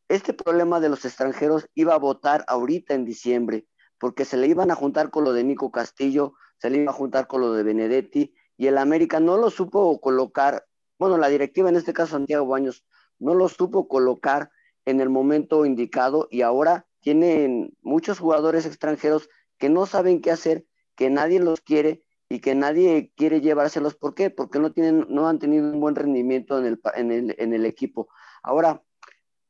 Este 0.08 0.32
problema 0.32 0.78
de 0.78 0.88
los 0.88 1.04
extranjeros 1.04 1.68
iba 1.74 1.94
a 1.94 1.98
votar 1.98 2.44
ahorita 2.46 2.94
en 2.94 3.04
diciembre, 3.04 3.66
porque 3.98 4.24
se 4.24 4.36
le 4.36 4.46
iban 4.46 4.70
a 4.70 4.76
juntar 4.76 5.10
con 5.10 5.24
lo 5.24 5.32
de 5.32 5.42
Nico 5.42 5.72
Castillo, 5.72 6.34
se 6.58 6.70
le 6.70 6.78
iba 6.78 6.92
a 6.92 6.94
juntar 6.94 7.26
con 7.26 7.40
lo 7.40 7.52
de 7.52 7.64
Benedetti, 7.64 8.32
y 8.56 8.68
el 8.68 8.78
América 8.78 9.18
no 9.18 9.36
lo 9.36 9.50
supo 9.50 10.00
colocar, 10.00 10.64
bueno, 10.98 11.18
la 11.18 11.28
directiva, 11.28 11.68
en 11.68 11.76
este 11.76 11.92
caso 11.92 12.12
Santiago 12.12 12.46
Baños, 12.46 12.84
no 13.18 13.34
lo 13.34 13.48
supo 13.48 13.88
colocar 13.88 14.50
en 14.84 15.00
el 15.00 15.10
momento 15.10 15.66
indicado, 15.66 16.28
y 16.30 16.42
ahora 16.42 16.86
tienen 17.00 17.76
muchos 17.82 18.20
jugadores 18.20 18.64
extranjeros 18.64 19.28
que 19.58 19.68
no 19.68 19.86
saben 19.86 20.20
qué 20.20 20.30
hacer, 20.30 20.66
que 20.94 21.10
nadie 21.10 21.40
los 21.40 21.60
quiere 21.60 22.04
y 22.28 22.40
que 22.40 22.54
nadie 22.54 23.12
quiere 23.16 23.40
llevárselos. 23.40 23.96
¿Por 23.96 24.14
qué? 24.14 24.30
Porque 24.30 24.58
no, 24.58 24.72
tienen, 24.72 25.06
no 25.08 25.28
han 25.28 25.38
tenido 25.38 25.70
un 25.70 25.80
buen 25.80 25.94
rendimiento 25.94 26.58
en 26.58 26.66
el, 26.66 26.80
en 26.94 27.10
el, 27.12 27.34
en 27.38 27.52
el 27.54 27.66
equipo. 27.66 28.08
Ahora, 28.42 28.82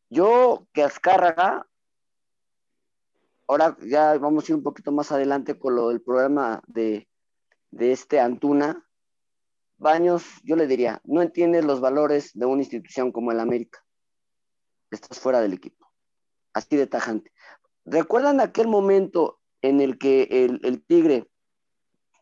yo 0.09 0.67
que 0.73 0.83
Azcárraga, 0.83 1.67
ahora 3.47 3.77
ya 3.81 4.17
vamos 4.19 4.45
a 4.45 4.53
ir 4.53 4.57
un 4.57 4.63
poquito 4.63 4.93
más 4.93 5.13
adelante 5.13 5.59
con 5.59 5.75
lo 5.77 5.89
del 5.89 6.01
programa 6.01 6.63
de, 6.67 7.09
de 7.71 7.93
este 7.93 8.21
Antuna. 8.21 8.87
Baños, 9.79 10.25
yo 10.43 10.57
le 10.57 10.67
diría, 10.67 11.01
no 11.05 11.21
entiendes 11.21 11.65
los 11.65 11.81
valores 11.81 12.31
de 12.35 12.47
una 12.47 12.63
institución 12.63 13.13
como 13.13 13.33
el 13.33 13.41
América. 13.41 13.85
Estás 14.91 15.19
fuera 15.19 15.41
del 15.41 15.53
equipo. 15.53 15.91
Así 16.55 16.77
de 16.77 16.87
tajante. 16.87 17.33
¿Recuerdan 17.85 18.41
aquel 18.41 18.69
momento 18.69 19.41
en 19.61 19.81
el 19.81 19.99
que 19.99 20.23
el, 20.31 20.61
el 20.65 20.83
Tigre 20.83 21.31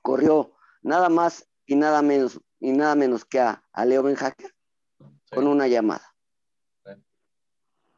corrió 0.02 0.56
nada 0.82 1.08
más 1.08 1.48
y 1.66 1.76
nada 1.76 2.02
menos 2.02 2.40
y 2.58 2.72
nada 2.72 2.94
menos 2.94 3.24
que 3.24 3.40
a, 3.40 3.64
a 3.72 3.84
Leo 3.84 4.02
Benjaque 4.02 4.46
sí. 4.46 5.04
con 5.32 5.46
una 5.46 5.68
llamada? 5.68 6.13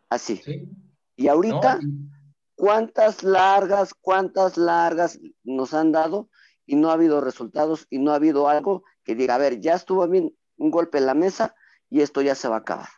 Sí. 0.06 0.10
Así. 0.10 0.36
Sí. 0.36 0.68
Y 1.16 1.28
ahorita, 1.28 1.80
no. 1.82 2.16
¿cuántas 2.54 3.22
largas, 3.22 3.94
cuántas 3.94 4.56
largas 4.56 5.18
nos 5.44 5.74
han 5.74 5.92
dado 5.92 6.28
y 6.66 6.76
no 6.76 6.90
ha 6.90 6.94
habido 6.94 7.20
resultados 7.20 7.86
y 7.90 7.98
no 7.98 8.12
ha 8.12 8.16
habido 8.16 8.48
algo 8.48 8.84
que 9.04 9.14
diga, 9.14 9.36
a 9.36 9.38
ver, 9.38 9.60
ya 9.60 9.74
estuvo 9.74 10.06
bien 10.08 10.36
un 10.56 10.70
golpe 10.70 10.98
en 10.98 11.06
la 11.06 11.14
mesa 11.14 11.54
y 11.88 12.00
esto 12.00 12.22
ya 12.22 12.34
se 12.34 12.48
va 12.48 12.56
a 12.56 12.60
acabar? 12.60 12.88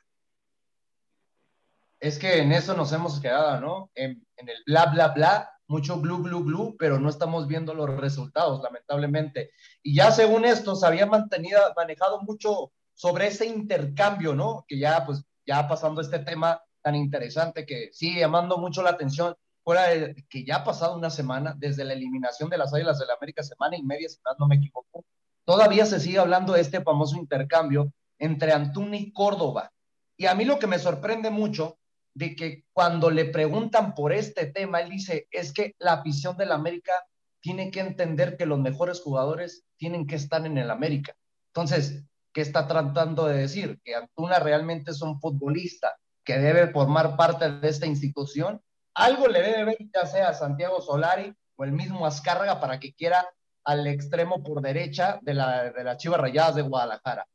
Es 2.00 2.18
que 2.18 2.38
en 2.38 2.52
eso 2.52 2.74
nos 2.74 2.92
hemos 2.92 3.20
quedado, 3.20 3.60
¿no? 3.60 3.90
En, 3.94 4.24
en 4.36 4.48
el 4.48 4.56
bla, 4.64 4.86
bla, 4.86 5.08
bla, 5.08 5.50
mucho 5.66 6.00
glu, 6.00 6.22
glu, 6.22 6.44
glu, 6.44 6.76
pero 6.78 6.98
no 6.98 7.08
estamos 7.08 7.46
viendo 7.46 7.74
los 7.74 7.90
resultados, 8.00 8.62
lamentablemente. 8.62 9.50
Y 9.82 9.96
ya 9.96 10.12
según 10.12 10.44
esto, 10.44 10.76
se 10.76 10.86
había 10.86 11.06
mantenido, 11.06 11.60
manejado 11.76 12.22
mucho 12.22 12.72
sobre 12.94 13.26
ese 13.26 13.46
intercambio, 13.46 14.34
¿no? 14.34 14.64
Que 14.66 14.78
ya, 14.78 15.04
pues, 15.04 15.24
ya 15.44 15.68
pasando 15.68 16.00
este 16.00 16.20
tema 16.20 16.62
tan 16.88 16.94
interesante 16.94 17.66
que 17.66 17.90
sigue 17.92 18.20
llamando 18.20 18.56
mucho 18.56 18.80
la 18.82 18.90
atención, 18.90 19.36
fuera 19.62 19.88
de 19.88 20.24
que 20.30 20.42
ya 20.42 20.56
ha 20.56 20.64
pasado 20.64 20.96
una 20.96 21.10
semana, 21.10 21.54
desde 21.54 21.84
la 21.84 21.92
eliminación 21.92 22.48
de 22.48 22.56
las 22.56 22.72
Águilas 22.72 22.98
del 22.98 23.08
la 23.08 23.14
América, 23.14 23.42
semana 23.42 23.76
y 23.76 23.82
media, 23.82 24.08
si 24.08 24.16
no 24.38 24.46
me 24.46 24.56
equivoco, 24.56 25.04
todavía 25.44 25.84
se 25.84 26.00
sigue 26.00 26.18
hablando 26.18 26.54
de 26.54 26.62
este 26.62 26.80
famoso 26.80 27.18
intercambio 27.18 27.92
entre 28.18 28.52
Antuna 28.52 28.96
y 28.96 29.12
Córdoba. 29.12 29.70
Y 30.16 30.24
a 30.24 30.34
mí 30.34 30.46
lo 30.46 30.58
que 30.58 30.66
me 30.66 30.78
sorprende 30.78 31.28
mucho 31.28 31.76
de 32.14 32.34
que 32.34 32.64
cuando 32.72 33.10
le 33.10 33.26
preguntan 33.26 33.94
por 33.94 34.14
este 34.14 34.46
tema, 34.46 34.80
él 34.80 34.88
dice, 34.88 35.28
es 35.30 35.52
que 35.52 35.74
la 35.78 35.92
afición 35.92 36.38
del 36.38 36.52
América 36.52 36.92
tiene 37.40 37.70
que 37.70 37.80
entender 37.80 38.38
que 38.38 38.46
los 38.46 38.58
mejores 38.58 39.02
jugadores 39.02 39.66
tienen 39.76 40.06
que 40.06 40.16
estar 40.16 40.46
en 40.46 40.56
el 40.56 40.70
América. 40.70 41.14
Entonces, 41.48 42.02
¿qué 42.32 42.40
está 42.40 42.66
tratando 42.66 43.26
de 43.26 43.40
decir? 43.40 43.78
Que 43.84 43.94
Antuna 43.94 44.38
realmente 44.38 44.92
es 44.92 45.02
un 45.02 45.20
futbolista 45.20 45.94
que 46.28 46.38
debe 46.38 46.66
formar 46.68 47.16
parte 47.16 47.50
de 47.50 47.68
esta 47.70 47.86
institución. 47.86 48.62
Algo 48.92 49.28
le 49.28 49.40
debe 49.40 49.64
ver, 49.64 49.78
ya 49.94 50.04
sea 50.04 50.34
Santiago 50.34 50.82
Solari 50.82 51.34
o 51.56 51.64
el 51.64 51.72
mismo 51.72 52.04
Azcárraga, 52.04 52.60
para 52.60 52.78
que 52.78 52.92
quiera 52.92 53.26
al 53.64 53.86
extremo 53.86 54.42
por 54.42 54.60
derecha 54.60 55.20
de 55.22 55.32
la, 55.32 55.72
de 55.72 55.82
las 55.82 55.96
Chivas 55.96 56.20
Rayadas 56.20 56.56
de 56.56 56.60
Guadalajara. 56.60 57.26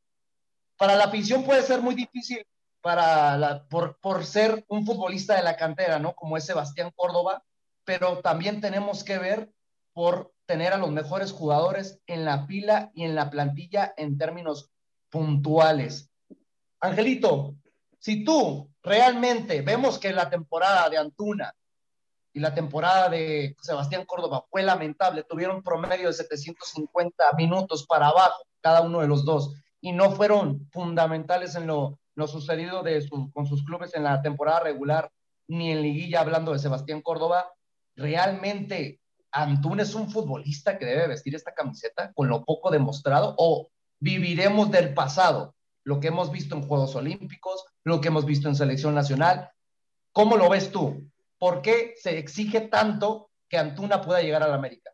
Para 0.76 0.94
la 0.94 1.06
afición 1.06 1.42
puede 1.42 1.62
ser 1.62 1.80
muy 1.80 1.96
difícil 1.96 2.46
para 2.80 3.66
por, 3.68 3.98
por 3.98 4.24
ser 4.24 4.64
un 4.68 4.86
futbolista 4.86 5.34
de 5.34 5.42
la 5.42 5.56
cantera, 5.56 5.98
¿no? 5.98 6.14
Como 6.14 6.36
es 6.36 6.46
Sebastián 6.46 6.92
Córdoba, 6.94 7.42
pero 7.84 8.20
también 8.20 8.60
tenemos 8.60 9.02
que 9.02 9.18
ver 9.18 9.50
por 9.92 10.32
tener 10.46 10.72
a 10.72 10.78
los 10.78 10.92
mejores 10.92 11.32
jugadores 11.32 11.98
en 12.06 12.24
la 12.24 12.46
fila 12.46 12.92
y 12.94 13.02
en 13.02 13.16
la 13.16 13.28
plantilla 13.28 13.92
en 13.96 14.18
términos 14.18 14.70
puntuales. 15.10 16.12
Angelito, 16.78 17.56
si 18.04 18.22
tú 18.22 18.70
realmente 18.82 19.62
vemos 19.62 19.98
que 19.98 20.12
la 20.12 20.28
temporada 20.28 20.90
de 20.90 20.98
Antuna 20.98 21.54
y 22.34 22.40
la 22.40 22.52
temporada 22.52 23.08
de 23.08 23.56
Sebastián 23.62 24.04
Córdoba 24.04 24.44
fue 24.50 24.62
lamentable, 24.62 25.24
tuvieron 25.26 25.62
promedio 25.62 26.08
de 26.08 26.12
750 26.12 27.32
minutos 27.38 27.86
para 27.86 28.08
abajo 28.08 28.44
cada 28.60 28.82
uno 28.82 29.00
de 29.00 29.08
los 29.08 29.24
dos 29.24 29.54
y 29.80 29.92
no 29.92 30.10
fueron 30.10 30.68
fundamentales 30.70 31.54
en 31.54 31.66
lo, 31.66 31.98
sucedido 32.26 32.84
con 33.32 33.46
sus 33.46 33.64
clubes 33.64 33.94
en 33.94 34.04
la 34.04 34.20
temporada 34.20 34.60
regular, 34.60 35.10
ni 35.48 35.72
en 35.72 35.80
liguilla, 35.80 36.20
hablando 36.20 36.52
de 36.52 36.58
Sebastián 36.58 37.00
Córdoba, 37.00 37.54
realmente 37.96 39.00
Antún 39.30 39.80
es 39.80 39.94
un 39.94 40.10
futbolista 40.10 40.76
que 40.78 40.84
debe 40.84 41.08
vestir 41.08 41.34
esta 41.34 41.54
camiseta 41.54 42.12
con 42.12 42.28
lo 42.28 42.44
poco 42.44 42.70
demostrado 42.70 43.34
o 43.38 43.70
viviremos 43.98 44.70
del 44.70 44.92
pasado, 44.92 45.54
lo 45.84 46.00
que 46.00 46.08
hemos 46.08 46.30
visto 46.30 46.54
en 46.54 46.68
Juegos 46.68 46.94
Olímpicos, 46.96 47.64
lo 47.84 48.00
que 48.00 48.08
hemos 48.08 48.24
visto 48.24 48.48
en 48.48 48.56
selección 48.56 48.94
nacional. 48.94 49.50
¿Cómo 50.12 50.36
lo 50.36 50.48
ves 50.48 50.72
tú? 50.72 51.10
¿Por 51.38 51.62
qué 51.62 51.94
se 51.96 52.18
exige 52.18 52.62
tanto 52.62 53.30
que 53.48 53.58
Antuna 53.58 54.00
pueda 54.00 54.22
llegar 54.22 54.42
a 54.42 54.48
la 54.48 54.54
América? 54.54 54.90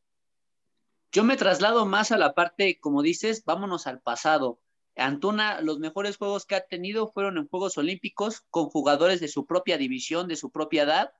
Yo 1.12 1.24
me 1.24 1.36
traslado 1.36 1.86
más 1.86 2.12
a 2.12 2.18
la 2.18 2.34
parte, 2.34 2.78
como 2.80 3.02
dices, 3.02 3.44
vámonos 3.44 3.86
al 3.86 4.00
pasado. 4.00 4.60
Antuna, 4.96 5.60
los 5.60 5.78
mejores 5.78 6.16
juegos 6.16 6.46
que 6.46 6.56
ha 6.56 6.66
tenido 6.66 7.08
fueron 7.08 7.38
en 7.38 7.48
Juegos 7.48 7.78
Olímpicos 7.78 8.42
con 8.50 8.66
jugadores 8.66 9.20
de 9.20 9.28
su 9.28 9.46
propia 9.46 9.78
división, 9.78 10.28
de 10.28 10.36
su 10.36 10.50
propia 10.50 10.82
edad, 10.82 11.12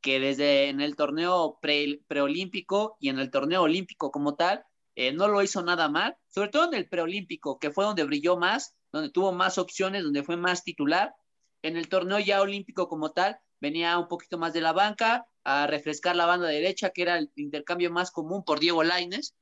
que 0.00 0.18
desde 0.18 0.68
en 0.68 0.80
el 0.80 0.96
torneo 0.96 1.58
pre, 1.62 2.02
preolímpico 2.08 2.96
y 3.00 3.08
en 3.08 3.18
el 3.18 3.30
torneo 3.30 3.62
olímpico 3.62 4.10
como 4.10 4.34
tal, 4.34 4.64
eh, 4.96 5.12
no 5.12 5.28
lo 5.28 5.42
hizo 5.42 5.62
nada 5.62 5.88
mal, 5.88 6.16
sobre 6.28 6.50
todo 6.50 6.66
en 6.68 6.74
el 6.74 6.88
preolímpico, 6.88 7.58
que 7.58 7.70
fue 7.70 7.84
donde 7.84 8.04
brilló 8.04 8.36
más, 8.36 8.76
donde 8.92 9.10
tuvo 9.10 9.32
más 9.32 9.58
opciones, 9.58 10.04
donde 10.04 10.22
fue 10.22 10.36
más 10.36 10.62
titular. 10.64 11.14
En 11.62 11.76
el 11.76 11.88
torneo 11.88 12.18
ya 12.18 12.40
olímpico 12.40 12.88
como 12.88 13.12
tal, 13.12 13.38
venía 13.60 13.98
un 13.98 14.08
poquito 14.08 14.38
más 14.38 14.52
de 14.52 14.60
la 14.60 14.72
banca 14.72 15.26
a 15.44 15.66
refrescar 15.66 16.16
la 16.16 16.26
banda 16.26 16.48
derecha, 16.48 16.90
que 16.90 17.02
era 17.02 17.18
el 17.18 17.30
intercambio 17.36 17.90
más 17.90 18.10
común 18.10 18.44
por 18.44 18.60
Diego 18.60 18.82
Laines, 18.82 19.34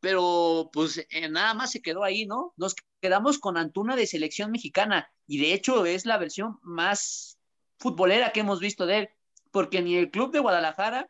pero 0.00 0.70
pues 0.72 1.06
eh, 1.10 1.28
nada 1.28 1.54
más 1.54 1.70
se 1.70 1.80
quedó 1.80 2.02
ahí, 2.02 2.26
¿no? 2.26 2.52
Nos 2.56 2.74
quedamos 3.00 3.38
con 3.38 3.56
Antuna 3.56 3.94
de 3.96 4.06
selección 4.06 4.50
mexicana 4.50 5.08
y 5.26 5.38
de 5.38 5.54
hecho 5.54 5.86
es 5.86 6.06
la 6.06 6.18
versión 6.18 6.58
más 6.62 7.38
futbolera 7.78 8.32
que 8.32 8.40
hemos 8.40 8.60
visto 8.60 8.86
de 8.86 8.98
él, 8.98 9.08
porque 9.52 9.80
ni 9.80 9.96
el 9.96 10.10
club 10.10 10.32
de 10.32 10.40
Guadalajara, 10.40 11.08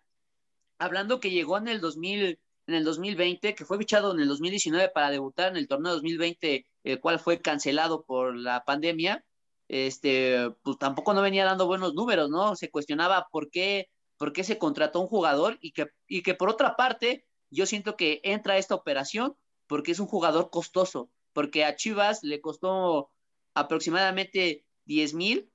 hablando 0.79 1.21
que 1.21 1.31
llegó 1.31 1.57
en 1.57 1.69
el 1.69 1.81
2000, 1.81 2.39
en 2.67 2.75
el 2.75 2.85
2020, 2.85 3.55
que 3.55 3.65
fue 3.65 3.79
fichado 3.79 4.13
en 4.13 4.21
el 4.21 4.29
2019 4.29 4.91
para 4.91 5.11
debutar 5.11 5.53
en 5.53 5.57
el 5.57 5.69
torneo 5.69 5.93
2020, 5.93 6.67
el 6.85 7.01
cual 7.01 7.19
fue 7.19 7.41
cancelado 7.41 8.05
por 8.05 8.37
la 8.37 8.65
pandemia, 8.65 9.25
este, 9.69 10.51
pues 10.63 10.79
tampoco 10.79 11.15
no 11.15 11.23
venía 11.23 11.45
dando 11.45 11.67
buenos 11.67 11.95
números, 11.95 12.29
¿no? 12.31 12.57
Se 12.57 12.71
cuestionaba 12.71 13.29
por 13.31 13.51
qué, 13.51 13.89
por 14.19 14.33
qué 14.33 14.45
se 14.45 14.59
contrató 14.59 15.01
un 15.01 15.07
jugador 15.07 15.59
y 15.61 15.73
que, 15.73 15.89
y 16.07 16.23
que 16.23 16.35
por 16.35 16.51
otra 16.51 16.77
parte, 16.77 17.25
yo 17.51 17.67
siento 17.67 17.97
que 17.97 18.21
entra 18.25 18.59
esta 18.59 18.75
operación 18.75 19.37
porque 19.67 19.93
es 19.93 20.01
un 20.01 20.07
jugador 20.07 20.51
costoso, 20.51 21.11
porque 21.33 21.65
a 21.65 21.77
Chivas 21.77 22.23
le 22.23 22.41
costó 22.41 23.11
aproximadamente 23.55 24.65
10 24.85 25.15
mil 25.15 25.51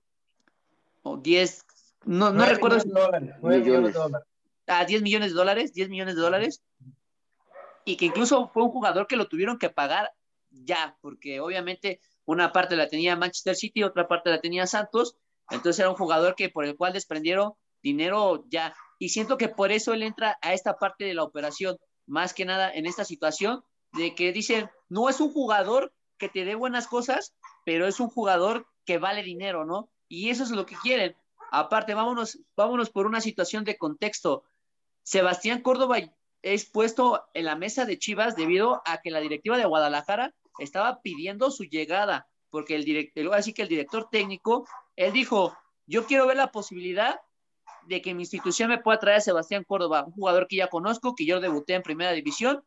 o 1.03 1.17
10, 1.17 1.65
no, 2.05 2.31
no 2.31 2.45
recuerdo. 2.45 2.79
Dólares, 2.85 3.35
millones. 3.41 3.93
de 3.93 3.99
dólares. 3.99 4.27
A 4.65 4.85
10 4.85 5.01
millones 5.01 5.29
de 5.29 5.35
dólares, 5.35 5.73
10 5.73 5.89
millones 5.89 6.15
de 6.15 6.21
dólares. 6.21 6.63
Y 7.85 7.95
que 7.95 8.05
incluso 8.05 8.49
fue 8.49 8.63
un 8.63 8.71
jugador 8.71 9.07
que 9.07 9.15
lo 9.15 9.27
tuvieron 9.27 9.57
que 9.57 9.69
pagar 9.69 10.11
ya, 10.63 10.97
porque 11.01 11.39
obviamente 11.39 12.01
una 12.25 12.51
parte 12.51 12.75
la 12.75 12.87
tenía 12.87 13.15
Manchester 13.15 13.55
City, 13.55 13.83
otra 13.83 14.07
parte 14.07 14.29
la 14.29 14.41
tenía 14.41 14.67
Santos, 14.67 15.15
entonces 15.49 15.79
era 15.79 15.89
un 15.89 15.95
jugador 15.95 16.35
que 16.35 16.49
por 16.49 16.65
el 16.65 16.75
cual 16.75 16.93
desprendieron 16.93 17.53
dinero 17.81 18.45
ya. 18.49 18.75
Y 18.99 19.09
siento 19.09 19.37
que 19.37 19.49
por 19.49 19.71
eso 19.71 19.93
él 19.93 20.03
entra 20.03 20.37
a 20.41 20.53
esta 20.53 20.77
parte 20.77 21.05
de 21.05 21.13
la 21.13 21.23
operación, 21.23 21.77
más 22.05 22.33
que 22.33 22.45
nada 22.45 22.71
en 22.71 22.85
esta 22.85 23.05
situación 23.05 23.63
de 23.93 24.15
que 24.15 24.31
dicen, 24.31 24.69
no 24.89 25.09
es 25.09 25.21
un 25.21 25.31
jugador 25.31 25.93
que 26.17 26.29
te 26.29 26.45
dé 26.45 26.55
buenas 26.55 26.87
cosas, 26.87 27.33
pero 27.65 27.87
es 27.87 27.99
un 27.99 28.09
jugador 28.09 28.67
que 28.85 28.97
vale 28.97 29.23
dinero, 29.23 29.65
¿no? 29.65 29.89
Y 30.07 30.29
eso 30.29 30.43
es 30.43 30.51
lo 30.51 30.65
que 30.65 30.75
quieren. 30.75 31.15
Aparte, 31.51 31.93
vámonos, 31.93 32.39
vámonos 32.55 32.89
por 32.89 33.05
una 33.05 33.21
situación 33.21 33.63
de 33.63 33.77
contexto. 33.77 34.43
Sebastián 35.03 35.61
Córdoba 35.61 35.97
es 36.41 36.65
puesto 36.65 37.25
en 37.33 37.45
la 37.45 37.55
mesa 37.55 37.85
de 37.85 37.97
Chivas 37.97 38.35
debido 38.35 38.81
a 38.85 39.01
que 39.01 39.11
la 39.11 39.19
directiva 39.19 39.57
de 39.57 39.65
Guadalajara 39.65 40.33
estaba 40.59 41.01
pidiendo 41.01 41.51
su 41.51 41.63
llegada, 41.63 42.27
porque 42.49 42.75
el 42.75 42.83
director, 42.83 43.33
así 43.33 43.53
que 43.53 43.61
el 43.61 43.67
director 43.67 44.09
técnico, 44.09 44.67
él 44.95 45.13
dijo, 45.13 45.55
yo 45.85 46.05
quiero 46.05 46.27
ver 46.27 46.37
la 46.37 46.51
posibilidad 46.51 47.19
de 47.87 48.01
que 48.01 48.13
mi 48.13 48.23
institución 48.23 48.69
me 48.69 48.79
pueda 48.79 48.99
traer 48.99 49.17
a 49.17 49.21
Sebastián 49.21 49.63
Córdoba, 49.63 50.03
un 50.05 50.11
jugador 50.11 50.47
que 50.47 50.57
ya 50.57 50.67
conozco, 50.67 51.15
que 51.15 51.25
yo 51.25 51.39
debuté 51.39 51.73
en 51.73 51.83
primera 51.83 52.11
división. 52.11 52.63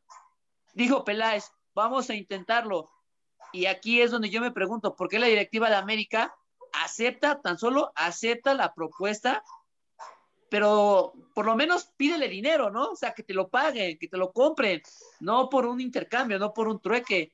Dijo 0.72 1.04
Peláez, 1.04 1.50
vamos 1.74 2.08
a 2.08 2.14
intentarlo. 2.14 2.90
Y 3.52 3.66
aquí 3.66 4.00
es 4.00 4.10
donde 4.10 4.30
yo 4.30 4.40
me 4.40 4.52
pregunto, 4.52 4.96
¿por 4.96 5.08
qué 5.08 5.18
la 5.18 5.26
directiva 5.26 5.68
de 5.68 5.76
América 5.76 6.34
acepta, 6.72 7.40
tan 7.40 7.58
solo 7.58 7.92
acepta 7.94 8.54
la 8.54 8.72
propuesta, 8.72 9.42
pero 10.48 11.12
por 11.34 11.46
lo 11.46 11.56
menos 11.56 11.92
pídele 11.96 12.28
dinero, 12.28 12.70
¿no? 12.70 12.90
O 12.90 12.96
sea, 12.96 13.12
que 13.12 13.22
te 13.22 13.34
lo 13.34 13.48
paguen, 13.48 13.98
que 13.98 14.08
te 14.08 14.16
lo 14.16 14.32
compren, 14.32 14.82
no 15.20 15.48
por 15.48 15.66
un 15.66 15.80
intercambio, 15.80 16.38
no 16.38 16.52
por 16.52 16.68
un 16.68 16.80
trueque 16.80 17.32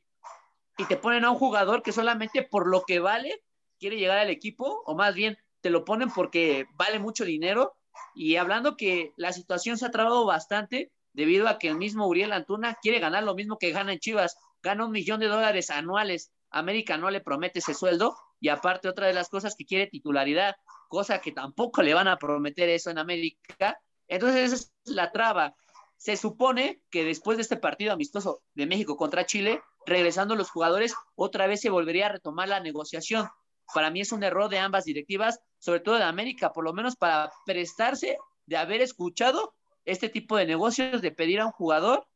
y 0.79 0.85
te 0.85 0.97
ponen 0.97 1.25
a 1.25 1.31
un 1.31 1.39
jugador 1.39 1.83
que 1.83 1.93
solamente 1.93 2.43
por 2.43 2.67
lo 2.67 2.83
que 2.83 3.01
vale 3.01 3.43
quiere 3.79 3.97
llegar 3.97 4.19
al 4.19 4.31
equipo, 4.31 4.83
o 4.87 4.95
más 4.95 5.15
bien 5.15 5.39
te 5.61 5.71
lo 5.71 5.85
ponen 5.85 6.11
porque 6.11 6.67
vale 6.75 6.99
mucho 6.99 7.25
dinero. 7.25 7.75
Y 8.15 8.37
hablando 8.37 8.77
que 8.77 9.13
la 9.17 9.33
situación 9.33 9.79
se 9.79 9.87
ha 9.87 9.91
trabado 9.91 10.25
bastante 10.27 10.93
debido 11.13 11.49
a 11.49 11.59
que 11.59 11.69
el 11.69 11.77
mismo 11.77 12.07
Uriel 12.07 12.33
Antuna 12.33 12.77
quiere 12.81 13.01
ganar 13.01 13.25
lo 13.25 13.35
mismo 13.35 13.59
que 13.59 13.73
gana 13.73 13.93
en 13.93 13.99
Chivas, 13.99 14.37
gana 14.63 14.85
un 14.85 14.93
millón 14.93 15.21
de 15.21 15.29
dólares 15.29 15.71
anuales. 15.71 16.31
América 16.51 16.97
no 16.99 17.11
le 17.11 17.21
promete 17.21 17.59
ese 17.59 17.75
sueldo 17.75 18.17
y 18.39 18.49
aparte 18.49 18.89
otra 18.89 19.07
de 19.07 19.15
las 19.15 19.29
cosas 19.29 19.55
que 19.57 19.65
quiere 19.65 19.87
titularidad, 19.87 20.57
cosa 20.89 21.21
que 21.21 21.33
tampoco 21.33 21.83
le 21.83 21.95
van 21.95 22.09
a 22.09 22.19
prometer 22.19 22.69
eso 22.69 22.91
en 22.91 22.99
América. 22.99 23.81
Entonces 24.09 24.53
esa 24.53 24.57
es 24.57 24.73
la 24.85 25.11
traba. 25.11 25.55
Se 25.97 26.17
supone 26.17 26.83
que 26.91 27.05
después 27.05 27.39
de 27.39 27.43
este 27.43 27.57
partido 27.57 27.93
amistoso 27.93 28.43
de 28.55 28.67
México 28.67 28.97
contra 28.97 29.25
Chile, 29.25 29.63
regresando 29.87 30.35
los 30.35 30.51
jugadores, 30.51 30.95
otra 31.15 31.47
vez 31.47 31.61
se 31.61 31.71
volvería 31.71 32.07
a 32.07 32.13
retomar 32.13 32.49
la 32.49 32.61
negociación. 32.61 33.29
Para 33.73 33.91
mí 33.91 34.01
es 34.01 34.13
un 34.13 34.23
error 34.23 34.51
de 34.51 34.59
ambas 34.59 34.85
directivas, 34.85 35.41
sobre 35.59 35.81
todo 35.81 35.97
de 35.97 36.05
América, 36.05 36.53
por 36.53 36.65
lo 36.65 36.73
menos 36.73 36.97
para 36.97 37.33
prestarse 37.47 38.19
de 38.47 38.57
haber 38.57 38.81
escuchado 38.81 39.55
este 39.85 40.09
tipo 40.09 40.37
de 40.37 40.47
negocios, 40.47 41.01
de 41.01 41.13
pedir 41.13 41.41
a 41.41 41.47
un 41.47 41.53
jugador 41.53 42.07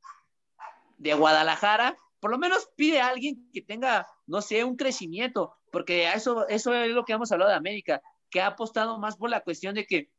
de 0.99 1.15
Guadalajara, 1.15 1.97
por 2.21 2.31
lo 2.31 2.39
menos 2.39 2.69
pide 2.77 3.01
a 3.01 3.09
alguien 3.09 3.51
que 3.53 3.63
tenga, 3.63 4.07
no 4.27 4.43
sé, 4.43 4.65
un 4.65 4.77
crecimiento, 4.77 5.57
porque 5.73 6.09
eso, 6.13 6.47
eso 6.49 6.75
es 6.75 6.91
lo 6.91 7.05
que 7.05 7.15
hemos 7.15 7.33
hablado 7.33 7.51
de 7.51 7.57
América, 7.57 8.03
que 8.29 8.41
ha 8.41 8.49
apostado 8.49 8.99
más 8.99 9.17
por 9.17 9.31
la 9.31 9.41
cuestión 9.41 9.75
de 9.75 9.87
que 9.87 10.11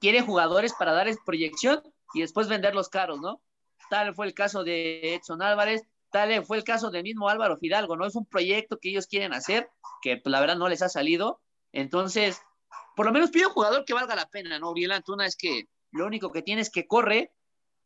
quiere 0.00 0.22
jugadores 0.22 0.72
para 0.74 0.92
darles 0.92 1.18
proyección 1.24 1.82
y 2.14 2.20
después 2.20 2.48
venderlos 2.48 2.88
caros, 2.88 3.20
¿no? 3.20 3.42
Tal 3.90 4.14
fue 4.14 4.26
el 4.26 4.34
caso 4.34 4.64
de 4.64 5.14
Edson 5.14 5.42
Álvarez, 5.42 5.82
Tal 6.16 6.46
fue 6.46 6.56
el 6.56 6.64
caso 6.64 6.90
del 6.90 7.02
mismo 7.02 7.28
Álvaro 7.28 7.58
Fidalgo, 7.58 7.94
¿no? 7.94 8.06
Es 8.06 8.16
un 8.16 8.24
proyecto 8.24 8.78
que 8.78 8.88
ellos 8.88 9.06
quieren 9.06 9.34
hacer, 9.34 9.68
que 10.00 10.16
pues, 10.16 10.30
la 10.30 10.40
verdad 10.40 10.56
no 10.56 10.66
les 10.66 10.80
ha 10.80 10.88
salido. 10.88 11.42
Entonces, 11.72 12.40
por 12.96 13.04
lo 13.04 13.12
menos 13.12 13.30
pide 13.30 13.44
un 13.44 13.52
jugador 13.52 13.84
que 13.84 13.92
valga 13.92 14.16
la 14.16 14.24
pena, 14.24 14.58
¿no? 14.58 14.70
Uriel 14.70 14.92
Antuna 14.92 15.26
es 15.26 15.36
que 15.36 15.68
lo 15.90 16.06
único 16.06 16.32
que 16.32 16.40
tiene 16.40 16.62
es 16.62 16.70
que 16.70 16.86
corre, 16.86 17.34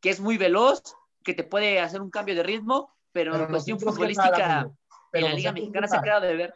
que 0.00 0.10
es 0.10 0.20
muy 0.20 0.38
veloz, 0.38 0.94
que 1.24 1.34
te 1.34 1.42
puede 1.42 1.80
hacer 1.80 2.00
un 2.00 2.08
cambio 2.08 2.36
de 2.36 2.44
ritmo, 2.44 2.94
pero, 3.10 3.34
en 3.34 3.46
cuestión 3.46 3.80
futbolística, 3.80 4.70
en 5.12 5.24
la 5.24 5.34
Liga 5.34 5.50
Mexicana 5.50 5.88
se 5.88 5.96
ha 5.96 6.02
quedado 6.02 6.20
de 6.20 6.36
ver. 6.36 6.54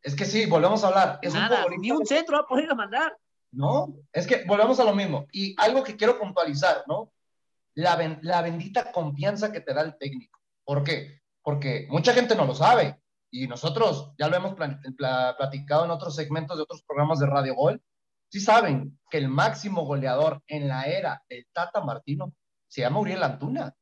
Es 0.00 0.14
que 0.14 0.26
sí, 0.26 0.46
volvemos 0.46 0.84
a 0.84 0.88
hablar. 0.88 1.18
Es 1.22 1.34
Nada, 1.34 1.66
un 1.66 1.80
ni 1.80 1.90
un 1.90 2.06
centro 2.06 2.36
va 2.36 2.44
a 2.44 2.46
poder 2.46 2.72
mandar. 2.76 3.18
No, 3.50 3.96
es 4.12 4.28
que 4.28 4.44
volvemos 4.44 4.78
a 4.78 4.84
lo 4.84 4.94
mismo. 4.94 5.26
Y 5.32 5.60
algo 5.60 5.82
que 5.82 5.96
quiero 5.96 6.20
puntualizar, 6.20 6.84
¿no? 6.86 7.12
La, 7.74 7.98
la 8.22 8.42
bendita 8.42 8.92
confianza 8.92 9.50
que 9.50 9.60
te 9.60 9.74
da 9.74 9.82
el 9.82 9.98
técnico. 9.98 10.41
¿Por 10.64 10.84
qué? 10.84 11.20
Porque 11.42 11.86
mucha 11.90 12.12
gente 12.14 12.34
no 12.34 12.44
lo 12.44 12.54
sabe 12.54 13.00
y 13.30 13.46
nosotros 13.48 14.12
ya 14.18 14.28
lo 14.28 14.36
hemos 14.36 14.54
platicado 14.54 15.84
en 15.84 15.90
otros 15.90 16.14
segmentos 16.14 16.56
de 16.56 16.62
otros 16.62 16.82
programas 16.82 17.18
de 17.18 17.26
Radio 17.26 17.54
Gol. 17.54 17.82
Sí 18.30 18.40
saben 18.40 18.98
que 19.10 19.18
el 19.18 19.28
máximo 19.28 19.84
goleador 19.84 20.42
en 20.46 20.68
la 20.68 20.84
era 20.84 21.22
de 21.28 21.46
Tata 21.52 21.80
Martino 21.80 22.34
se 22.68 22.82
llama 22.82 23.00
Uriel 23.00 23.22
Antuna. 23.22 23.74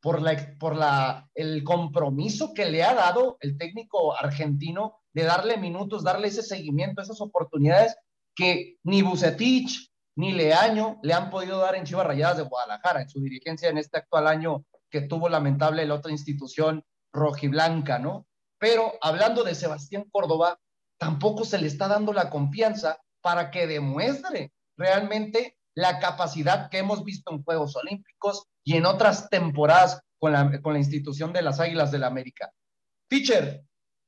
Por, 0.00 0.20
la, 0.20 0.56
por 0.58 0.74
la, 0.74 1.28
el 1.32 1.62
compromiso 1.62 2.52
que 2.54 2.68
le 2.68 2.82
ha 2.82 2.92
dado 2.92 3.36
el 3.38 3.56
técnico 3.56 4.16
argentino 4.16 4.98
de 5.12 5.22
darle 5.22 5.58
minutos, 5.58 6.02
darle 6.02 6.26
ese 6.26 6.42
seguimiento, 6.42 7.00
esas 7.00 7.20
oportunidades 7.20 7.96
que 8.34 8.78
ni 8.82 9.02
Bucetich 9.02 9.92
ni 10.16 10.32
Leaño 10.32 10.98
le 11.02 11.14
han 11.14 11.30
podido 11.30 11.58
dar 11.58 11.76
en 11.76 11.84
Chivas 11.84 12.06
Rayadas 12.06 12.38
de 12.38 12.42
Guadalajara, 12.42 13.02
en 13.02 13.08
su 13.08 13.20
dirigencia 13.20 13.68
en 13.68 13.78
este 13.78 13.98
actual 13.98 14.26
año 14.26 14.64
que 14.92 15.00
tuvo 15.00 15.28
lamentable 15.28 15.86
la 15.86 15.94
otra 15.94 16.12
institución 16.12 16.84
rojiblanca, 17.12 17.98
¿no? 17.98 18.26
Pero 18.58 18.92
hablando 19.00 19.42
de 19.42 19.56
Sebastián 19.56 20.04
Córdoba, 20.12 20.60
tampoco 20.98 21.44
se 21.44 21.58
le 21.58 21.66
está 21.66 21.88
dando 21.88 22.12
la 22.12 22.30
confianza 22.30 23.00
para 23.22 23.50
que 23.50 23.66
demuestre 23.66 24.52
realmente 24.76 25.56
la 25.74 25.98
capacidad 25.98 26.68
que 26.70 26.78
hemos 26.78 27.02
visto 27.04 27.32
en 27.32 27.42
Juegos 27.42 27.74
Olímpicos 27.74 28.44
y 28.62 28.76
en 28.76 28.86
otras 28.86 29.28
temporadas 29.30 30.00
con 30.18 30.32
la, 30.32 30.60
con 30.60 30.74
la 30.74 30.78
institución 30.78 31.32
de 31.32 31.42
las 31.42 31.58
Águilas 31.58 31.90
del 31.90 32.02
la 32.02 32.08
América. 32.08 32.52
Teacher, 33.08 33.64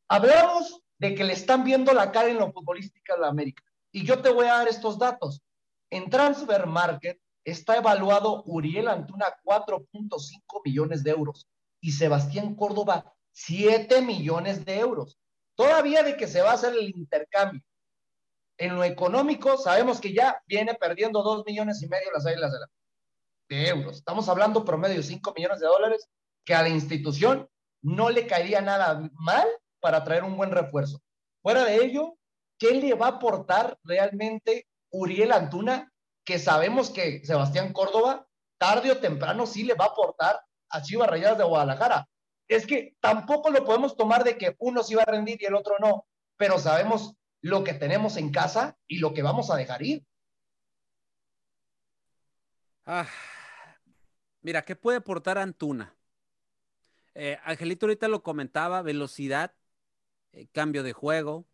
hablamos 0.09 0.83
de 0.99 1.14
que 1.14 1.25
le 1.25 1.33
están 1.33 1.64
viendo 1.64 1.92
la 1.92 2.12
cara 2.12 2.29
en 2.29 2.38
lo 2.38 2.53
futbolístico 2.53 3.14
de 3.14 3.20
la 3.20 3.29
América. 3.29 3.62
Y 3.90 4.05
yo 4.05 4.20
te 4.20 4.31
voy 4.31 4.47
a 4.47 4.59
dar 4.59 4.68
estos 4.68 4.99
datos. 4.99 5.42
En 5.90 6.11
Transfer 6.11 6.66
Market 6.66 7.18
está 7.44 7.76
evaluado 7.76 8.42
Uriel 8.46 8.88
Antuna 8.88 9.26
4.5 9.44 10.62
millones 10.64 11.04
de 11.04 11.11
euros 11.11 11.46
y 11.80 11.92
Sebastián 11.92 12.54
Córdoba 12.54 13.12
7 13.33 14.00
millones 14.02 14.64
de 14.64 14.78
euros. 14.78 15.18
Todavía 15.54 16.02
de 16.02 16.16
que 16.16 16.26
se 16.26 16.40
va 16.40 16.50
a 16.50 16.54
hacer 16.54 16.72
el 16.72 16.88
intercambio. 16.88 17.62
En 18.57 18.74
lo 18.76 18.85
económico, 18.85 19.57
sabemos 19.57 20.00
que 20.00 20.12
ya 20.12 20.40
viene 20.46 20.74
perdiendo 20.74 21.22
2 21.22 21.44
millones 21.46 21.83
y 21.83 21.88
medio 21.88 22.11
las 22.12 22.24
de, 22.24 22.37
de 23.48 23.68
euros. 23.68 23.96
Estamos 23.96 24.28
hablando 24.28 24.64
promedio 24.64 24.96
de 24.96 25.02
5 25.02 25.35
millones 25.37 25.61
de 25.61 25.66
dólares 25.66 26.09
que 26.44 26.54
a 26.54 26.62
la 26.62 26.68
institución 26.68 27.48
no 27.83 28.11
le 28.11 28.26
caería 28.26 28.61
nada 28.61 29.11
mal 29.14 29.46
para 29.80 30.02
traer 30.04 30.24
un 30.24 30.37
buen 30.37 30.50
refuerzo. 30.50 31.02
Fuera 31.42 31.64
de 31.64 31.85
ello, 31.85 32.16
¿qué 32.59 32.72
le 32.72 32.94
va 32.94 33.07
a 33.07 33.11
aportar 33.11 33.76
realmente 33.83 34.66
Uriel 34.90 35.33
Antuna? 35.33 35.92
Que 36.24 36.38
sabemos 36.38 36.90
que 36.90 37.24
Sebastián 37.24 37.72
Córdoba, 37.72 38.26
tarde 38.58 38.90
o 38.90 38.98
temprano, 38.98 39.46
sí 39.46 39.62
le 39.62 39.74
va 39.74 39.87
a 39.87 39.88
aportar 39.88 40.40
a 40.70 40.82
Chivas 40.82 41.08
Rayadas 41.08 41.38
de 41.38 41.44
Guadalajara. 41.44 42.08
Es 42.48 42.66
que 42.66 42.96
tampoco 43.00 43.50
lo 43.50 43.64
podemos 43.64 43.96
tomar 43.96 44.24
de 44.24 44.37
que 44.37 44.54
uno 44.58 44.82
sí 44.82 44.94
va 44.94 45.02
a 45.02 45.10
rendir 45.10 45.40
y 45.40 45.46
el 45.46 45.54
otro 45.54 45.76
no, 45.78 46.06
pero 46.37 46.58
sabemos 46.58 47.14
lo 47.40 47.62
que 47.62 47.74
tenemos 47.74 48.16
en 48.16 48.30
casa 48.30 48.76
y 48.87 48.98
lo 48.98 49.14
que 49.14 49.22
vamos 49.22 49.50
a 49.50 49.56
dejar 49.56 49.82
ir. 49.82 50.04
Ah, 52.87 53.08
mira, 54.42 54.64
¿qué 54.64 54.76
puede 54.76 54.98
aportar 54.98 55.38
Antuna? 55.38 55.94
Eh, 57.14 57.38
Angelito 57.44 57.87
ahorita 57.87 58.08
lo 58.08 58.22
comentaba, 58.22 58.82
velocidad, 58.82 59.54
eh, 60.32 60.48
cambio 60.52 60.82
de 60.82 60.92
juego, 60.92 61.46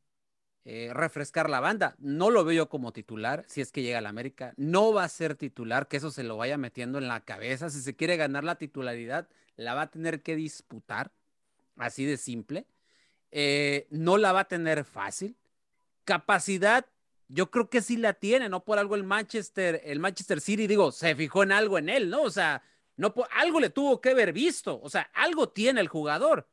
eh, 0.65 0.91
refrescar 0.93 1.49
la 1.49 1.61
banda. 1.61 1.97
No 1.99 2.31
lo 2.31 2.45
veo 2.45 2.55
yo 2.55 2.69
como 2.69 2.93
titular, 2.93 3.45
si 3.49 3.61
es 3.61 3.73
que 3.73 3.83
llega 3.83 3.99
a 3.99 4.03
la 4.03 4.09
América. 4.11 4.53
No 4.57 4.93
va 4.93 5.05
a 5.05 5.09
ser 5.09 5.35
titular, 5.35 5.89
que 5.89 5.97
eso 5.97 6.11
se 6.11 6.23
lo 6.23 6.37
vaya 6.37 6.59
metiendo 6.59 6.99
en 6.99 7.09
la 7.09 7.25
cabeza. 7.25 7.71
Si 7.71 7.81
se 7.81 7.97
quiere 7.97 8.17
ganar 8.17 8.45
la 8.45 8.57
titularidad, 8.57 9.29
la 9.57 9.75
va 9.75 9.83
a 9.83 9.91
tener 9.91 10.23
que 10.23 10.37
disputar, 10.37 11.13
así 11.77 12.05
de 12.05 12.17
simple. 12.17 12.67
no 13.91 14.19
la 14.19 14.33
va 14.33 14.41
a 14.41 14.49
tener 14.49 14.85
fácil. 14.85 15.37
Capacidad, 16.05 16.87
yo 17.29 17.51
creo 17.51 17.71
que 17.71 17.81
sí 17.81 17.97
la 17.97 18.15
tiene, 18.15 18.49
no 18.49 18.65
por 18.65 18.79
algo 18.79 18.97
el 18.97 19.05
Manchester, 19.05 19.81
el 19.85 20.01
Manchester 20.01 20.41
City, 20.41 20.67
digo, 20.67 20.93
se 20.93 21.15
fijó 21.15 21.43
en 21.43 21.53
algo 21.53 21.79
en 21.79 21.89
él, 21.89 22.11
¿no? 22.11 22.23
O 22.23 22.31
sea, 22.31 22.63
no, 22.97 23.15
algo 23.33 23.61
le 23.61 23.71
tuvo 23.71 24.01
que 24.01 24.11
haber 24.11 24.33
visto, 24.33 24.81
o 24.83 24.91
sea, 24.91 25.11
algo 25.15 25.49
tiene 25.49 25.81
el 25.81 25.89
jugador. 25.89 26.49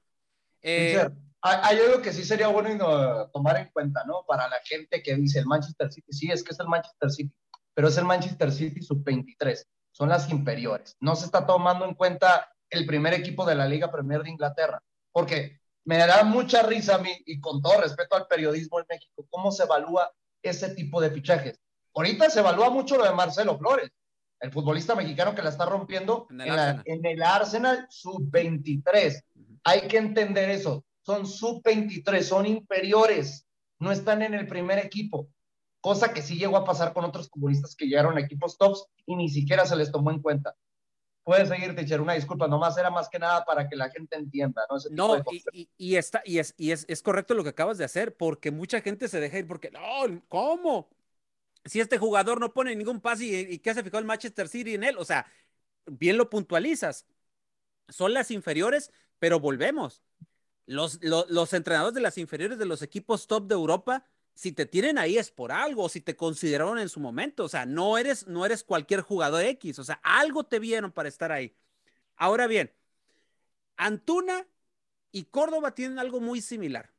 Eh, 0.61 1.09
hay, 1.41 1.79
algo 1.79 2.01
que 2.01 2.13
sí 2.13 2.23
sería 2.23 2.47
bueno 2.47 3.29
tomar 3.31 3.57
en 3.57 3.69
cuenta, 3.71 4.03
¿no? 4.05 4.23
Para 4.27 4.47
la 4.47 4.59
gente 4.63 5.01
que 5.01 5.15
dice 5.15 5.39
el 5.39 5.45
Manchester 5.45 5.91
City, 5.91 6.11
sí, 6.11 6.31
es 6.31 6.43
que 6.43 6.53
es 6.53 6.59
el 6.59 6.67
Manchester 6.67 7.11
City, 7.11 7.33
pero 7.73 7.87
es 7.87 7.97
el 7.97 8.05
Manchester 8.05 8.51
City 8.51 8.81
sub-23, 8.81 9.63
son 9.91 10.09
las 10.09 10.29
inferiores. 10.29 10.95
No 10.99 11.15
se 11.15 11.25
está 11.25 11.45
tomando 11.45 11.85
en 11.85 11.93
cuenta 11.93 12.51
el 12.69 12.85
primer 12.85 13.13
equipo 13.13 13.45
de 13.45 13.55
la 13.55 13.67
Liga 13.67 13.91
Premier 13.91 14.23
de 14.23 14.31
Inglaterra, 14.31 14.81
porque 15.11 15.59
me 15.85 15.97
da 15.97 16.23
mucha 16.23 16.63
risa 16.63 16.95
a 16.95 16.99
mí, 16.99 17.11
y 17.25 17.39
con 17.39 17.61
todo 17.61 17.81
respeto 17.81 18.15
al 18.15 18.27
periodismo 18.27 18.79
en 18.79 18.85
México, 18.89 19.25
cómo 19.29 19.51
se 19.51 19.63
evalúa 19.63 20.11
ese 20.41 20.69
tipo 20.75 20.99
de 20.99 21.11
fichajes. 21.11 21.59
Ahorita 21.95 22.29
se 22.29 22.39
evalúa 22.39 22.69
mucho 22.69 22.97
lo 22.97 23.05
de 23.05 23.13
Marcelo 23.13 23.57
Flores, 23.57 23.89
el 24.39 24.51
futbolista 24.51 24.95
mexicano 24.95 25.33
que 25.33 25.41
la 25.41 25.49
está 25.49 25.65
rompiendo 25.65 26.27
en 26.29 27.05
el, 27.05 27.23
Arsenal, 27.23 27.87
sub-23. 27.89 29.23
Hay 29.63 29.87
que 29.87 29.97
entender 29.97 30.49
eso. 30.49 30.85
Son 31.07 31.25
sub-23, 31.25 32.21
son 32.21 32.45
inferiores, 32.45 33.47
no 33.79 33.93
están 33.93 34.21
en 34.23 34.33
el 34.33 34.45
primer 34.45 34.77
equipo. 34.77 35.29
Cosa 35.79 36.13
que 36.13 36.21
sí 36.21 36.37
llegó 36.37 36.57
a 36.57 36.65
pasar 36.65 36.91
con 36.91 37.05
otros 37.05 37.29
futbolistas 37.29 37.77
que 37.77 37.85
llegaron 37.85 38.17
a 38.17 38.19
equipos 38.19 38.57
tops 38.57 38.87
y 39.05 39.15
ni 39.15 39.29
siquiera 39.29 39.65
se 39.65 39.77
les 39.77 39.89
tomó 39.89 40.11
en 40.11 40.21
cuenta. 40.21 40.53
Puedes 41.23 41.47
seguir, 41.47 41.73
Teacher, 41.73 42.01
una 42.01 42.11
disculpa, 42.11 42.49
nomás 42.49 42.77
era 42.77 42.89
más 42.89 43.07
que 43.07 43.19
nada 43.19 43.45
para 43.45 43.69
que 43.69 43.77
la 43.77 43.89
gente 43.89 44.17
entienda, 44.17 44.63
¿no? 44.69 45.15
no, 45.15 45.23
y, 45.53 45.69
y, 45.77 45.95
está, 45.95 46.21
y, 46.25 46.39
es, 46.39 46.53
y 46.57 46.71
es, 46.71 46.83
es 46.89 47.01
correcto 47.01 47.35
lo 47.35 47.43
que 47.43 47.51
acabas 47.51 47.77
de 47.77 47.85
hacer, 47.85 48.17
porque 48.17 48.51
mucha 48.51 48.81
gente 48.81 49.07
se 49.07 49.21
deja 49.21 49.39
ir 49.39 49.47
porque, 49.47 49.71
no, 49.71 50.21
¿cómo? 50.27 50.89
si 51.63 51.79
este 51.79 51.97
jugador 51.97 52.41
no 52.41 52.53
pone 52.53 52.75
ningún 52.75 52.99
pase 52.99 53.25
y, 53.25 53.59
qué 53.59 53.73
se 53.73 53.83
fijó 53.83 53.97
el 53.97 54.03
Manchester 54.03 54.49
City 54.49 54.73
en 54.73 54.83
él, 54.83 54.97
o 54.97 55.05
sea, 55.05 55.25
bien 55.85 56.17
lo 56.17 56.29
puntualizas. 56.29 57.05
Son 57.87 58.13
las 58.13 58.29
inferiores, 58.31 58.91
pero 59.19 59.39
volvemos. 59.39 60.01
Los, 60.67 60.99
los, 61.01 61.53
entrenadores 61.53 61.95
de 61.95 62.01
las 62.01 62.17
inferiores 62.17 62.59
de 62.59 62.65
los 62.65 62.81
equipos 62.81 63.25
top 63.25 63.47
de 63.47 63.55
Europa, 63.55 64.05
si 64.33 64.51
te 64.51 64.65
tienen 64.65 64.97
ahí 64.97 65.17
es 65.17 65.31
por 65.31 65.51
algo, 65.51 65.89
si 65.89 66.01
te 66.01 66.15
consideraron 66.15 66.77
en 66.77 66.89
su 66.89 66.99
momento, 66.99 67.45
o 67.45 67.49
sea, 67.49 67.65
no 67.65 67.97
eres, 67.97 68.27
no 68.27 68.45
eres 68.45 68.63
cualquier 68.63 69.01
jugador 69.01 69.43
X, 69.43 69.79
o 69.79 69.83
sea, 69.83 69.99
algo 70.03 70.43
te 70.43 70.59
vieron 70.59 70.91
para 70.91 71.09
estar 71.09 71.31
ahí. 71.31 71.55
Ahora 72.17 72.47
bien, 72.47 72.71
Antuna 73.77 74.45
y 75.11 75.25
Córdoba 75.25 75.73
tienen 75.73 75.99
algo 75.99 76.19
muy 76.19 76.41
similar. 76.41 76.91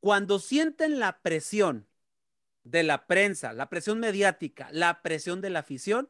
Cuando 0.00 0.38
sienten 0.38 0.98
la 0.98 1.20
presión 1.20 1.86
de 2.64 2.82
la 2.82 3.06
prensa, 3.06 3.52
la 3.52 3.68
presión 3.68 4.00
mediática, 4.00 4.68
la 4.72 5.02
presión 5.02 5.40
de 5.40 5.50
la 5.50 5.60
afición, 5.60 6.08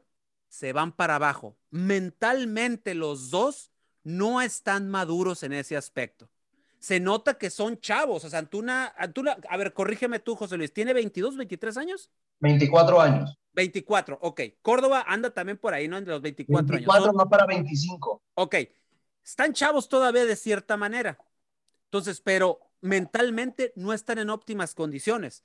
se 0.49 0.73
van 0.73 0.93
para 0.93 1.17
abajo. 1.17 1.57
Mentalmente 1.71 2.95
los 2.95 3.31
dos 3.31 3.73
no 4.05 4.41
están 4.41 4.89
maduros 4.89 5.43
en 5.43 5.53
ese 5.53 5.77
aspecto. 5.77 6.31
Se 6.87 7.01
nota 7.01 7.37
que 7.37 7.51
son 7.51 7.81
chavos. 7.81 8.25
O 8.25 8.31
sea, 8.31 8.39
Antuna, 8.39 8.95
Antuna, 8.97 9.37
a 9.49 9.57
ver, 9.57 9.73
corrígeme 9.73 10.21
tú, 10.21 10.37
José 10.37 10.57
Luis, 10.57 10.73
¿tiene 10.73 10.95
22, 10.95 11.37
23 11.37 11.77
años? 11.79 12.13
24 12.39 13.01
años. 13.01 13.37
24, 13.55 14.21
ok. 14.23 14.41
Córdoba 14.63 15.05
anda 15.09 15.35
también 15.35 15.59
por 15.59 15.75
ahí, 15.75 15.89
¿no? 15.89 15.97
Entre 15.99 16.13
los 16.13 16.23
24, 16.23 16.75
24 16.75 17.05
años. 17.07 17.17
no 17.17 17.29
para 17.29 17.45
25. 17.45 18.23
Ok. 18.35 18.55
Están 19.25 19.53
chavos 19.53 19.89
todavía 19.89 20.27
de 20.27 20.37
cierta 20.37 20.77
manera. 20.77 21.19
Entonces, 21.87 22.21
pero 22.21 22.61
mentalmente 22.81 23.73
no 23.75 23.93
están 23.93 24.19
en 24.19 24.31
óptimas 24.31 24.77
condiciones. 24.77 25.43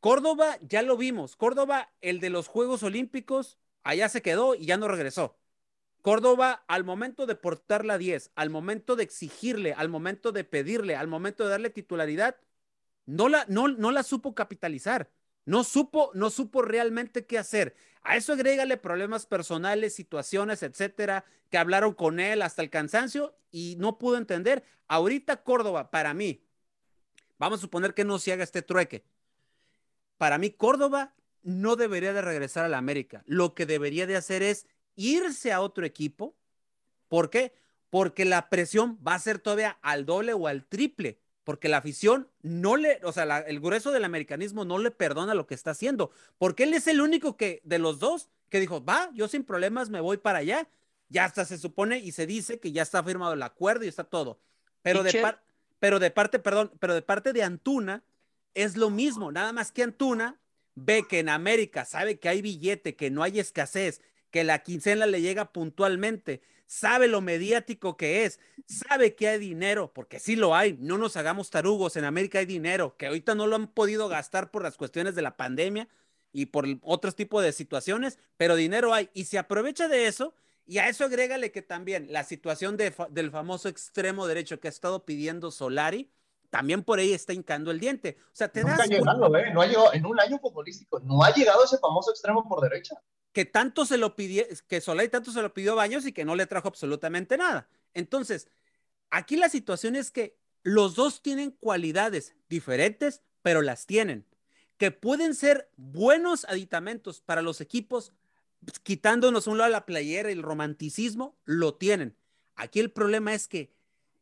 Córdoba, 0.00 0.56
ya 0.62 0.80
lo 0.80 0.96
vimos. 0.96 1.36
Córdoba, 1.36 1.92
el 2.00 2.18
de 2.18 2.30
los 2.30 2.48
Juegos 2.48 2.82
Olímpicos, 2.82 3.58
allá 3.82 4.08
se 4.08 4.22
quedó 4.22 4.54
y 4.54 4.64
ya 4.64 4.78
no 4.78 4.88
regresó. 4.88 5.36
Córdoba, 6.02 6.64
al 6.68 6.84
momento 6.84 7.26
de 7.26 7.34
portar 7.34 7.84
la 7.84 7.98
10, 7.98 8.30
al 8.34 8.50
momento 8.50 8.96
de 8.96 9.02
exigirle, 9.04 9.72
al 9.74 9.88
momento 9.88 10.32
de 10.32 10.44
pedirle, 10.44 10.96
al 10.96 11.08
momento 11.08 11.44
de 11.44 11.50
darle 11.50 11.70
titularidad, 11.70 12.36
no 13.06 13.28
la, 13.28 13.44
no, 13.48 13.68
no 13.68 13.90
la 13.90 14.02
supo 14.02 14.34
capitalizar. 14.34 15.10
No 15.44 15.64
supo, 15.64 16.10
no 16.14 16.28
supo 16.28 16.60
realmente 16.60 17.24
qué 17.24 17.38
hacer. 17.38 17.74
A 18.02 18.16
eso 18.16 18.34
agrégale 18.34 18.76
problemas 18.76 19.24
personales, 19.24 19.94
situaciones, 19.94 20.62
etcétera, 20.62 21.24
que 21.50 21.56
hablaron 21.56 21.94
con 21.94 22.20
él 22.20 22.42
hasta 22.42 22.60
el 22.60 22.68
cansancio 22.68 23.34
y 23.50 23.76
no 23.78 23.96
pudo 23.96 24.18
entender. 24.18 24.62
Ahorita 24.88 25.42
Córdoba, 25.42 25.90
para 25.90 26.12
mí, 26.12 26.44
vamos 27.38 27.60
a 27.60 27.62
suponer 27.62 27.94
que 27.94 28.04
no 28.04 28.18
se 28.18 28.32
haga 28.32 28.44
este 28.44 28.60
trueque 28.60 29.04
para 30.18 30.36
mí 30.36 30.50
Córdoba 30.50 31.14
no 31.42 31.76
debería 31.76 32.12
de 32.12 32.20
regresar 32.20 32.64
a 32.64 32.68
la 32.68 32.78
América. 32.78 33.22
Lo 33.24 33.54
que 33.54 33.64
debería 33.64 34.06
de 34.06 34.16
hacer 34.16 34.42
es 34.42 34.66
irse 34.98 35.52
a 35.52 35.62
otro 35.62 35.86
equipo. 35.86 36.36
¿Por 37.08 37.30
qué? 37.30 37.54
Porque 37.88 38.26
la 38.26 38.50
presión 38.50 38.98
va 39.06 39.14
a 39.14 39.18
ser 39.18 39.38
todavía 39.38 39.78
al 39.80 40.04
doble 40.04 40.34
o 40.34 40.46
al 40.46 40.66
triple. 40.66 41.18
Porque 41.44 41.70
la 41.70 41.78
afición 41.78 42.28
no 42.42 42.76
le, 42.76 43.00
o 43.04 43.12
sea, 43.12 43.38
el 43.38 43.60
grueso 43.60 43.90
del 43.90 44.04
americanismo 44.04 44.66
no 44.66 44.76
le 44.78 44.90
perdona 44.90 45.34
lo 45.34 45.46
que 45.46 45.54
está 45.54 45.70
haciendo. 45.70 46.10
Porque 46.36 46.64
él 46.64 46.74
es 46.74 46.86
el 46.88 47.00
único 47.00 47.38
que, 47.38 47.62
de 47.64 47.78
los 47.78 47.98
dos, 47.98 48.28
que 48.50 48.60
dijo, 48.60 48.84
va, 48.84 49.10
yo 49.14 49.28
sin 49.28 49.44
problemas 49.44 49.88
me 49.88 50.00
voy 50.00 50.18
para 50.18 50.40
allá. 50.40 50.68
Ya 51.08 51.24
hasta 51.24 51.46
se 51.46 51.56
supone 51.56 52.00
y 52.00 52.12
se 52.12 52.26
dice 52.26 52.60
que 52.60 52.72
ya 52.72 52.82
está 52.82 53.02
firmado 53.02 53.32
el 53.32 53.42
acuerdo 53.42 53.86
y 53.86 53.88
está 53.88 54.04
todo. 54.04 54.40
Pero, 54.82 55.02
de, 55.02 55.24
pero 55.78 55.98
de 55.98 56.10
parte, 56.10 56.38
perdón, 56.38 56.72
pero 56.80 56.94
de 56.94 57.00
parte 57.00 57.32
de 57.32 57.42
Antuna, 57.42 58.04
es 58.54 58.76
lo 58.76 58.90
mismo, 58.90 59.30
nada 59.30 59.52
más 59.52 59.70
que 59.72 59.82
Antuna 59.84 60.38
ve 60.74 61.06
que 61.08 61.20
en 61.20 61.28
América 61.28 61.84
sabe 61.84 62.18
que 62.18 62.28
hay 62.28 62.42
billete, 62.42 62.96
que 62.96 63.10
no 63.10 63.22
hay 63.22 63.38
escasez, 63.38 64.00
que 64.30 64.44
la 64.44 64.62
quincena 64.62 65.06
le 65.06 65.20
llega 65.20 65.52
puntualmente, 65.52 66.42
sabe 66.66 67.08
lo 67.08 67.20
mediático 67.20 67.96
que 67.96 68.24
es, 68.24 68.40
sabe 68.66 69.14
que 69.14 69.28
hay 69.28 69.38
dinero, 69.38 69.92
porque 69.92 70.20
sí 70.20 70.36
lo 70.36 70.54
hay, 70.54 70.76
no 70.78 70.98
nos 70.98 71.16
hagamos 71.16 71.50
tarugos, 71.50 71.96
en 71.96 72.04
América 72.04 72.38
hay 72.38 72.46
dinero, 72.46 72.96
que 72.96 73.06
ahorita 73.06 73.34
no 73.34 73.46
lo 73.46 73.56
han 73.56 73.68
podido 73.68 74.08
gastar 74.08 74.50
por 74.50 74.62
las 74.62 74.76
cuestiones 74.76 75.14
de 75.14 75.22
la 75.22 75.36
pandemia 75.36 75.88
y 76.32 76.46
por 76.46 76.66
otros 76.82 77.16
tipos 77.16 77.42
de 77.42 77.52
situaciones, 77.52 78.18
pero 78.36 78.54
dinero 78.54 78.92
hay 78.92 79.08
y 79.14 79.24
se 79.24 79.38
aprovecha 79.38 79.88
de 79.88 80.06
eso. 80.06 80.34
Y 80.66 80.76
a 80.76 80.88
eso 80.90 81.06
agrégale 81.06 81.50
que 81.50 81.62
también 81.62 82.12
la 82.12 82.24
situación 82.24 82.76
del 82.76 83.30
famoso 83.30 83.70
extremo 83.70 84.26
derecho 84.26 84.60
que 84.60 84.68
ha 84.68 84.70
estado 84.70 85.06
pidiendo 85.06 85.50
Solari, 85.50 86.10
también 86.50 86.82
por 86.82 86.98
ahí 86.98 87.14
está 87.14 87.32
hincando 87.32 87.70
el 87.70 87.80
diente. 87.80 88.18
O 88.26 88.36
sea, 88.36 88.48
te 88.48 88.62
das. 88.62 88.78
Ha 88.78 88.84
llegado, 88.84 89.34
¿eh? 89.34 89.50
No 89.52 89.62
ha 89.62 89.66
llegado, 89.66 89.94
en 89.94 90.04
un 90.04 90.20
año 90.20 90.38
futbolístico, 90.38 91.00
no 91.00 91.24
ha 91.24 91.32
llegado 91.32 91.64
ese 91.64 91.78
famoso 91.78 92.10
extremo 92.10 92.46
por 92.46 92.60
derecha. 92.60 93.00
Que 93.38 93.44
tanto 93.44 93.86
se 93.86 93.98
lo 93.98 94.16
pidió, 94.16 94.44
que 94.66 94.80
Solay 94.80 95.08
tanto 95.08 95.30
se 95.30 95.42
lo 95.42 95.54
pidió 95.54 95.70
a 95.70 95.76
Baños 95.76 96.04
y 96.04 96.12
que 96.12 96.24
no 96.24 96.34
le 96.34 96.48
trajo 96.48 96.66
absolutamente 96.66 97.36
nada. 97.36 97.68
Entonces, 97.94 98.48
aquí 99.10 99.36
la 99.36 99.48
situación 99.48 99.94
es 99.94 100.10
que 100.10 100.36
los 100.64 100.96
dos 100.96 101.22
tienen 101.22 101.52
cualidades 101.52 102.34
diferentes, 102.48 103.22
pero 103.42 103.62
las 103.62 103.86
tienen. 103.86 104.26
Que 104.76 104.90
pueden 104.90 105.36
ser 105.36 105.70
buenos 105.76 106.46
aditamentos 106.46 107.20
para 107.20 107.40
los 107.40 107.60
equipos, 107.60 108.12
pues, 108.64 108.80
quitándonos 108.80 109.46
un 109.46 109.58
lado 109.58 109.70
la 109.70 109.86
playera 109.86 110.30
y 110.30 110.32
el 110.32 110.42
romanticismo, 110.42 111.38
lo 111.44 111.76
tienen. 111.76 112.16
Aquí 112.56 112.80
el 112.80 112.90
problema 112.90 113.34
es 113.34 113.46
que 113.46 113.72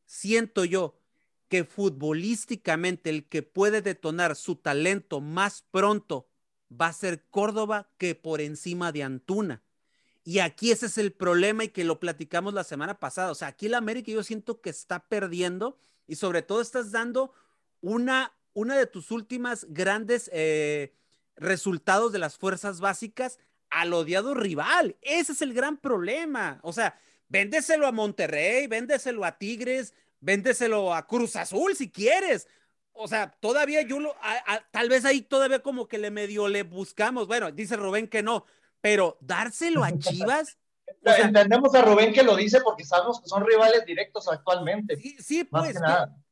siento 0.04 0.66
yo 0.66 1.00
que 1.48 1.64
futbolísticamente 1.64 3.08
el 3.08 3.26
que 3.26 3.42
puede 3.42 3.80
detonar 3.80 4.36
su 4.36 4.56
talento 4.56 5.22
más 5.22 5.64
pronto 5.70 6.28
va 6.70 6.88
a 6.88 6.92
ser 6.92 7.24
Córdoba 7.30 7.88
que 7.98 8.14
por 8.14 8.40
encima 8.40 8.92
de 8.92 9.02
Antuna. 9.02 9.62
Y 10.24 10.40
aquí 10.40 10.72
ese 10.72 10.86
es 10.86 10.98
el 10.98 11.12
problema 11.12 11.64
y 11.64 11.68
que 11.68 11.84
lo 11.84 12.00
platicamos 12.00 12.52
la 12.52 12.64
semana 12.64 12.98
pasada. 12.98 13.30
O 13.30 13.34
sea, 13.34 13.48
aquí 13.48 13.66
el 13.66 13.74
América 13.74 14.10
yo 14.10 14.24
siento 14.24 14.60
que 14.60 14.70
está 14.70 14.98
perdiendo 15.08 15.78
y 16.08 16.16
sobre 16.16 16.42
todo 16.42 16.60
estás 16.60 16.90
dando 16.90 17.32
una, 17.80 18.32
una 18.52 18.76
de 18.76 18.86
tus 18.86 19.12
últimas 19.12 19.66
grandes 19.68 20.28
eh, 20.32 20.92
resultados 21.36 22.12
de 22.12 22.18
las 22.18 22.38
fuerzas 22.38 22.80
básicas 22.80 23.38
al 23.70 23.92
odiado 23.92 24.34
rival. 24.34 24.96
Ese 25.00 25.32
es 25.32 25.42
el 25.42 25.54
gran 25.54 25.76
problema. 25.76 26.58
O 26.62 26.72
sea, 26.72 26.98
véndeselo 27.28 27.86
a 27.86 27.92
Monterrey, 27.92 28.66
véndeselo 28.66 29.24
a 29.24 29.38
Tigres, 29.38 29.94
véndeselo 30.20 30.94
a 30.94 31.06
Cruz 31.06 31.36
Azul 31.36 31.76
si 31.76 31.90
quieres. 31.90 32.48
O 32.98 33.08
sea, 33.08 33.30
todavía 33.40 33.82
yo 33.82 34.00
lo, 34.00 34.14
tal 34.70 34.88
vez 34.88 35.04
ahí 35.04 35.22
todavía 35.22 35.60
como 35.60 35.88
que 35.88 35.98
le 35.98 36.10
medio 36.10 36.48
le 36.48 36.62
buscamos. 36.62 37.26
Bueno, 37.26 37.50
dice 37.52 37.76
Rubén 37.76 38.08
que 38.08 38.22
no, 38.22 38.44
pero 38.80 39.18
dárselo 39.20 39.84
a 39.84 39.96
Chivas. 39.98 40.58
Entendemos 41.02 41.74
a 41.74 41.82
Rubén 41.82 42.12
que 42.12 42.22
lo 42.22 42.36
dice 42.36 42.60
porque 42.62 42.84
sabemos 42.84 43.20
que 43.20 43.28
son 43.28 43.44
rivales 43.44 43.84
directos 43.84 44.28
actualmente. 44.28 44.96
Sí, 44.96 45.16
sí 45.18 45.44
pues, 45.44 45.76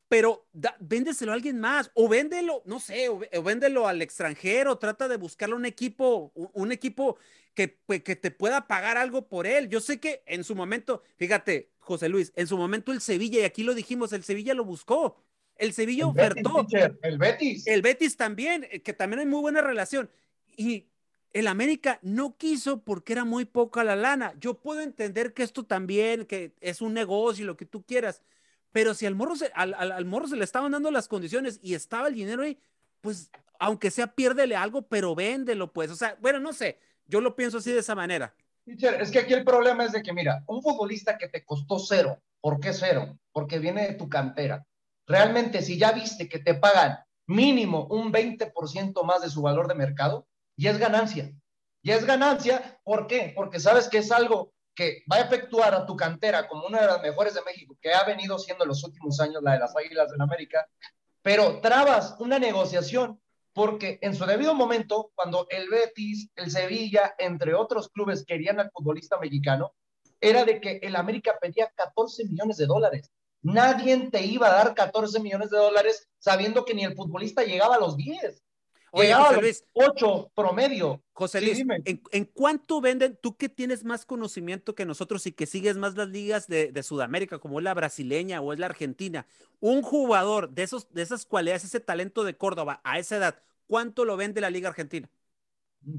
pero 0.08 0.46
véndeselo 0.78 1.32
a 1.32 1.34
alguien 1.34 1.58
más 1.58 1.90
o 1.94 2.08
véndelo, 2.08 2.62
no 2.66 2.78
sé, 2.78 3.08
o, 3.08 3.42
véndelo 3.42 3.88
al 3.88 4.02
extranjero, 4.02 4.78
trata 4.78 5.08
de 5.08 5.16
buscarle 5.16 5.54
un 5.54 5.66
equipo, 5.66 6.30
un, 6.34 6.72
equipo 6.72 7.18
que, 7.54 7.68
pues, 7.68 8.02
que 8.02 8.14
te 8.14 8.30
pueda 8.30 8.66
pagar 8.66 8.96
algo 8.96 9.28
por 9.28 9.46
él. 9.46 9.68
Yo 9.68 9.80
sé 9.80 9.98
que 9.98 10.22
en 10.26 10.44
su 10.44 10.54
momento, 10.54 11.02
fíjate, 11.16 11.72
José 11.78 12.08
Luis, 12.08 12.32
en 12.36 12.46
su 12.46 12.56
momento 12.56 12.92
el 12.92 13.00
Sevilla, 13.00 13.40
y 13.40 13.44
aquí 13.44 13.62
lo 13.62 13.74
dijimos, 13.74 14.12
el 14.12 14.24
Sevilla 14.24 14.54
lo 14.54 14.64
buscó. 14.64 15.16
El 15.56 15.72
Sevilla 15.72 16.06
ofertó. 16.06 16.66
el 17.02 17.18
Betis. 17.18 17.66
El 17.66 17.82
Betis 17.82 18.16
también, 18.16 18.66
eh, 18.70 18.82
que 18.82 18.92
también 18.92 19.20
hay 19.20 19.26
muy 19.26 19.40
buena 19.40 19.60
relación. 19.60 20.10
Y 20.56 20.86
el 21.32 21.46
América 21.48 21.98
no 22.02 22.36
quiso 22.36 22.82
porque 22.82 23.12
era 23.12 23.24
muy 23.24 23.44
poca 23.44 23.84
la 23.84 23.96
lana. 23.96 24.34
Yo 24.38 24.54
puedo 24.60 24.80
entender 24.80 25.34
que 25.34 25.42
esto 25.42 25.64
también, 25.64 26.26
que 26.26 26.54
es 26.60 26.80
un 26.80 26.94
negocio 26.94 27.44
y 27.44 27.46
lo 27.46 27.56
que 27.56 27.66
tú 27.66 27.84
quieras, 27.84 28.22
pero 28.72 28.94
si 28.94 29.06
al 29.06 29.14
morro 29.14 29.36
se, 29.36 29.50
al, 29.54 29.74
al, 29.74 30.04
morro 30.04 30.26
se 30.26 30.36
le 30.36 30.44
estaban 30.44 30.72
dando 30.72 30.90
las 30.90 31.06
condiciones 31.06 31.60
y 31.62 31.74
estaba 31.74 32.08
el 32.08 32.14
dinero 32.14 32.42
ahí, 32.42 32.58
pues 33.00 33.30
aunque 33.58 33.90
sea 33.90 34.08
piérdele 34.08 34.56
algo, 34.56 34.82
pero 34.82 35.14
véndelo, 35.14 35.72
pues. 35.72 35.90
O 35.90 35.96
sea, 35.96 36.16
bueno, 36.20 36.40
no 36.40 36.52
sé, 36.52 36.78
yo 37.06 37.20
lo 37.20 37.36
pienso 37.36 37.58
así 37.58 37.72
de 37.72 37.80
esa 37.80 37.94
manera. 37.94 38.34
es 38.66 39.10
que 39.10 39.20
aquí 39.20 39.32
el 39.32 39.44
problema 39.44 39.84
es 39.84 39.92
de 39.92 40.02
que, 40.02 40.12
mira, 40.12 40.42
un 40.46 40.62
futbolista 40.62 41.18
que 41.18 41.28
te 41.28 41.44
costó 41.44 41.78
cero, 41.78 42.20
¿por 42.40 42.58
qué 42.58 42.72
cero? 42.72 43.18
Porque 43.32 43.58
viene 43.58 43.86
de 43.86 43.94
tu 43.94 44.08
cantera 44.08 44.66
realmente 45.06 45.62
si 45.62 45.78
ya 45.78 45.92
viste 45.92 46.28
que 46.28 46.38
te 46.38 46.54
pagan 46.54 46.98
mínimo 47.26 47.86
un 47.90 48.12
20% 48.12 49.02
más 49.04 49.22
de 49.22 49.30
su 49.30 49.42
valor 49.42 49.68
de 49.68 49.74
mercado, 49.74 50.26
y 50.56 50.68
es 50.68 50.78
ganancia. 50.78 51.32
Y 51.82 51.90
es 51.90 52.04
ganancia, 52.04 52.80
¿por 52.84 53.06
qué? 53.06 53.32
Porque 53.34 53.60
sabes 53.60 53.88
que 53.88 53.98
es 53.98 54.10
algo 54.10 54.52
que 54.74 55.02
va 55.10 55.16
a 55.16 55.20
efectuar 55.20 55.74
a 55.74 55.86
tu 55.86 55.96
cantera 55.96 56.48
como 56.48 56.66
una 56.66 56.80
de 56.80 56.86
las 56.86 57.02
mejores 57.02 57.34
de 57.34 57.42
México, 57.42 57.76
que 57.80 57.92
ha 57.92 58.04
venido 58.04 58.38
siendo 58.38 58.64
en 58.64 58.68
los 58.68 58.82
últimos 58.84 59.20
años 59.20 59.42
la 59.42 59.52
de 59.52 59.60
las 59.60 59.76
Águilas 59.76 60.10
del 60.10 60.20
América, 60.20 60.66
pero 61.22 61.60
trabas 61.60 62.16
una 62.18 62.38
negociación 62.38 63.20
porque 63.52 63.98
en 64.02 64.16
su 64.16 64.26
debido 64.26 64.52
momento, 64.52 65.12
cuando 65.14 65.46
el 65.48 65.68
Betis, 65.68 66.28
el 66.34 66.50
Sevilla, 66.50 67.14
entre 67.18 67.54
otros 67.54 67.88
clubes 67.88 68.24
querían 68.24 68.58
al 68.58 68.70
futbolista 68.72 69.16
mexicano, 69.18 69.74
era 70.20 70.44
de 70.44 70.60
que 70.60 70.80
el 70.82 70.96
América 70.96 71.38
pedía 71.40 71.70
14 71.76 72.24
millones 72.24 72.56
de 72.56 72.66
dólares. 72.66 73.12
Nadie 73.44 74.08
te 74.10 74.24
iba 74.24 74.48
a 74.48 74.52
dar 74.54 74.74
14 74.74 75.20
millones 75.20 75.50
de 75.50 75.58
dólares 75.58 76.08
sabiendo 76.18 76.64
que 76.64 76.74
ni 76.74 76.82
el 76.82 76.96
futbolista 76.96 77.44
llegaba 77.44 77.76
a 77.76 77.78
los 77.78 77.94
10. 77.94 78.42
Oye, 78.90 79.08
llegaba 79.08 79.26
José 79.26 79.40
Luis, 79.42 79.64
8 79.74 80.30
promedio. 80.34 81.02
José 81.12 81.40
Luis, 81.42 81.62
¿en, 81.84 82.24
cuánto 82.24 82.80
venden? 82.80 83.18
Tú 83.20 83.36
que 83.36 83.50
tienes 83.50 83.84
más 83.84 84.06
conocimiento 84.06 84.74
que 84.74 84.86
nosotros 84.86 85.26
y 85.26 85.32
que 85.32 85.44
sigues 85.44 85.76
más 85.76 85.94
las 85.94 86.08
ligas 86.08 86.48
de, 86.48 86.82
Sudamérica, 86.82 87.38
como 87.38 87.58
es 87.58 87.64
la 87.64 87.74
brasileña 87.74 88.40
o 88.40 88.54
es 88.54 88.58
la 88.58 88.66
argentina, 88.66 89.26
un 89.60 89.82
jugador 89.82 90.48
de, 90.50 90.62
esos, 90.62 90.90
de 90.94 91.02
esas 91.02 91.26
cualidades, 91.26 91.64
ese 91.64 91.80
talento 91.80 92.24
de 92.24 92.38
Córdoba 92.38 92.80
a 92.82 92.98
esa 92.98 93.16
edad, 93.16 93.42
¿cuánto 93.66 94.06
lo 94.06 94.16
vende 94.16 94.40
la 94.40 94.48
liga 94.48 94.70
argentina? 94.70 95.10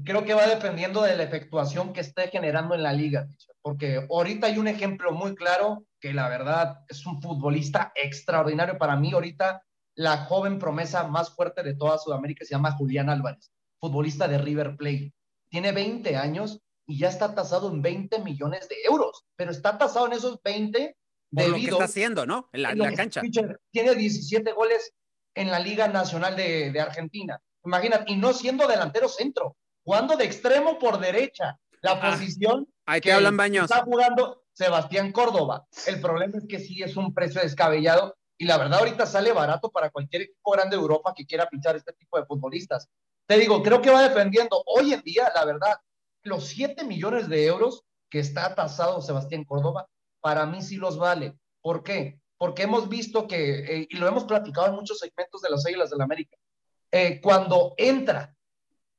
Creo 0.04 0.24
que 0.24 0.34
va 0.34 0.46
dependiendo 0.46 1.02
de 1.02 1.16
la 1.16 1.22
efectuación 1.22 1.92
que 1.92 2.00
esté 2.00 2.28
generando 2.28 2.74
en 2.74 2.82
la 2.82 2.92
liga, 2.92 3.28
porque 3.62 4.06
ahorita 4.10 4.48
hay 4.48 4.58
un 4.58 4.68
ejemplo 4.68 5.12
muy 5.12 5.34
claro 5.34 5.84
que 6.00 6.12
la 6.12 6.28
verdad 6.28 6.80
es 6.88 7.06
un 7.06 7.20
futbolista 7.22 7.92
extraordinario 7.94 8.78
para 8.78 8.96
mí. 8.96 9.12
Ahorita 9.12 9.62
la 9.94 10.18
joven 10.24 10.58
promesa 10.58 11.06
más 11.06 11.34
fuerte 11.34 11.62
de 11.62 11.74
toda 11.74 11.98
Sudamérica 11.98 12.44
se 12.44 12.52
llama 12.52 12.72
Julián 12.72 13.08
Álvarez, 13.08 13.50
futbolista 13.80 14.28
de 14.28 14.38
River 14.38 14.76
Plate. 14.76 15.12
Tiene 15.48 15.72
20 15.72 16.16
años 16.16 16.60
y 16.86 16.98
ya 16.98 17.08
está 17.08 17.34
tasado 17.34 17.72
en 17.72 17.82
20 17.82 18.20
millones 18.20 18.68
de 18.68 18.76
euros, 18.84 19.24
pero 19.36 19.50
está 19.50 19.78
tasado 19.78 20.06
en 20.06 20.12
esos 20.14 20.40
20 20.42 20.96
debido 21.30 21.56
lo 21.56 21.56
que 21.56 21.70
está 21.70 21.84
haciendo, 21.84 22.26
¿no? 22.26 22.48
En 22.52 22.62
la, 22.62 22.92
cancha. 22.94 23.20
Tiene 23.70 23.94
17 23.94 24.52
goles 24.52 24.92
en 25.34 25.50
la 25.50 25.58
Liga 25.58 25.88
Nacional 25.88 26.36
de, 26.36 26.70
de 26.70 26.80
Argentina. 26.80 27.40
Imagínate, 27.64 28.12
y 28.12 28.16
no 28.16 28.32
siendo 28.32 28.66
delantero 28.68 29.08
centro, 29.08 29.56
jugando 29.86 30.16
de 30.16 30.24
extremo 30.24 30.78
por 30.78 30.98
derecha. 30.98 31.58
La 31.80 31.92
ah, 31.92 32.10
posición 32.10 32.66
hay 32.84 33.00
que, 33.00 33.12
hablan 33.12 33.36
baños. 33.36 33.70
Está 33.70 33.84
jugando 33.84 34.42
Sebastián 34.52 35.12
Córdoba. 35.12 35.66
El 35.86 36.00
problema 36.00 36.38
es 36.38 36.46
que 36.48 36.58
sí 36.58 36.82
es 36.82 36.96
un 36.96 37.14
precio 37.14 37.40
descabellado 37.40 38.16
y 38.36 38.46
la 38.46 38.58
verdad 38.58 38.80
ahorita 38.80 39.06
sale 39.06 39.32
barato 39.32 39.70
para 39.70 39.90
cualquier 39.90 40.22
equipo 40.22 40.50
grande 40.50 40.76
de 40.76 40.82
Europa 40.82 41.14
que 41.16 41.24
quiera 41.24 41.48
pinchar 41.48 41.76
este 41.76 41.92
tipo 41.92 42.18
de 42.18 42.26
futbolistas. 42.26 42.88
Te 43.26 43.38
digo, 43.38 43.62
creo 43.62 43.80
que 43.80 43.90
va 43.90 44.02
defendiendo. 44.02 44.60
Hoy 44.66 44.92
en 44.92 45.02
día, 45.02 45.30
la 45.34 45.44
verdad, 45.44 45.76
los 46.24 46.48
7 46.48 46.84
millones 46.84 47.28
de 47.28 47.46
euros 47.46 47.84
que 48.10 48.18
está 48.18 48.54
tasado 48.56 49.00
Sebastián 49.00 49.44
Córdoba, 49.44 49.88
para 50.20 50.46
mí 50.46 50.62
sí 50.62 50.76
los 50.76 50.98
vale. 50.98 51.38
¿Por 51.62 51.84
qué? 51.84 52.20
Porque 52.38 52.64
hemos 52.64 52.88
visto 52.88 53.28
que, 53.28 53.60
eh, 53.60 53.86
y 53.88 53.96
lo 53.96 54.08
hemos 54.08 54.24
platicado 54.24 54.66
en 54.66 54.74
muchos 54.74 54.98
segmentos 54.98 55.42
de 55.42 55.50
las 55.50 55.64
Águilas 55.64 55.90
del 55.90 56.00
América, 56.00 56.36
eh, 56.90 57.20
cuando 57.20 57.74
entra 57.76 58.35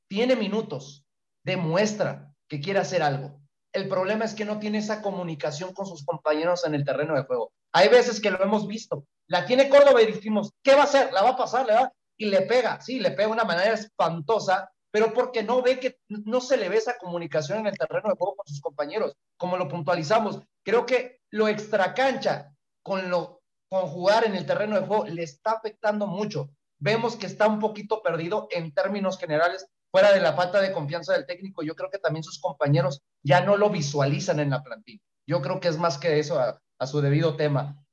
tiene 0.08 0.36
minutos, 0.36 1.06
demuestra 1.44 2.34
que 2.48 2.60
quiere 2.60 2.80
hacer 2.80 3.04
algo. 3.04 3.40
El 3.74 3.90
problema 3.90 4.26
es 4.26 4.34
que 4.34 4.46
no 4.46 4.60
tiene 4.60 4.80
esa 4.80 5.02
comunicación 5.02 5.74
con 5.74 5.86
sus 5.86 6.06
compañeros 6.06 6.66
en 6.66 6.74
el 6.74 6.86
terreno 6.86 7.16
de 7.16 7.24
juego. 7.24 7.52
Hay 7.74 7.90
veces 7.90 8.22
que 8.22 8.32
lo 8.32 8.42
hemos 8.42 8.68
visto. 8.68 9.06
La 9.28 9.46
tiene 9.46 9.70
Córdoba 9.70 10.02
y 10.02 10.12
decimos, 10.12 10.52
¿qué 10.64 10.74
va 10.74 10.82
a 10.82 10.86
hacer? 10.86 11.12
¿La 11.12 11.22
va 11.22 11.32
a 11.32 11.38
pasar? 11.38 11.66
¿Le 11.66 11.74
va? 11.74 11.92
Y 12.18 12.26
le 12.26 12.42
pega, 12.42 12.82
sí, 12.82 13.00
le 13.00 13.12
pega 13.12 13.28
de 13.28 13.34
una 13.34 13.44
manera 13.44 13.74
espantosa, 13.74 14.72
pero 14.90 15.14
porque 15.14 15.44
no 15.44 15.62
ve 15.62 15.80
que 15.80 15.98
no 16.08 16.42
se 16.42 16.58
le 16.58 16.70
ve 16.70 16.78
esa 16.78 16.98
comunicación 16.98 17.60
en 17.60 17.68
el 17.68 17.78
terreno 17.78 18.10
de 18.10 18.16
juego 18.16 18.36
con 18.36 18.48
sus 18.48 18.62
compañeros, 18.62 19.14
como 19.38 19.58
lo 19.58 19.68
puntualizamos. 19.68 20.42
Creo 20.64 20.86
que 20.86 21.20
lo 21.30 21.48
extracancha 21.48 22.54
con 22.82 23.10
lo 23.10 23.42
con 23.70 23.88
jugar 23.88 24.26
en 24.26 24.36
el 24.36 24.46
terreno 24.46 24.80
de 24.80 24.88
juego 24.88 25.06
le 25.06 25.24
está 25.24 25.52
afectando 25.52 26.08
mucho. 26.08 26.50
Vemos 26.80 27.16
que 27.16 27.26
está 27.26 27.48
un 27.48 27.60
poquito 27.60 28.02
perdido 28.02 28.48
en 28.52 28.74
términos 28.74 29.20
generales 29.20 29.68
fuera 29.92 30.12
de 30.12 30.20
la 30.20 30.34
falta 30.34 30.62
de 30.62 30.72
confianza 30.72 31.14
del 31.14 31.26
técnico, 31.26 31.64
yo 31.64 31.76
creo 31.76 31.90
que 31.90 32.00
también 32.00 32.24
sus 32.24 32.40
compañeros 32.40 33.02
ya 33.24 33.42
no 33.42 33.58
lo 33.58 33.70
visualizan 33.70 34.40
en 34.40 34.50
la 34.50 34.64
plantilla. 34.64 35.02
Yo 35.26 35.42
creo 35.42 35.60
que 35.60 35.68
es 35.68 35.78
más 35.78 35.98
que 35.98 36.20
eso 36.20 36.40
a, 36.40 36.60
su 36.88 37.02
debido 37.02 37.36
tema. 37.36 37.84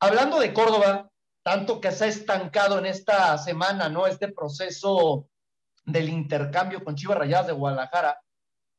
Hablando 0.00 0.40
de 0.40 0.52
Córdoba, 0.52 1.10
tanto 1.42 1.80
que 1.80 1.92
se 1.92 2.04
ha 2.04 2.08
estancado 2.08 2.78
en 2.78 2.86
esta 2.86 3.36
semana, 3.38 3.88
¿no? 3.88 4.06
Este 4.06 4.28
proceso 4.28 5.28
del 5.84 6.08
intercambio 6.08 6.82
con 6.82 6.94
Chivas 6.94 7.18
Rayadas 7.18 7.48
de 7.48 7.52
Guadalajara, 7.52 8.20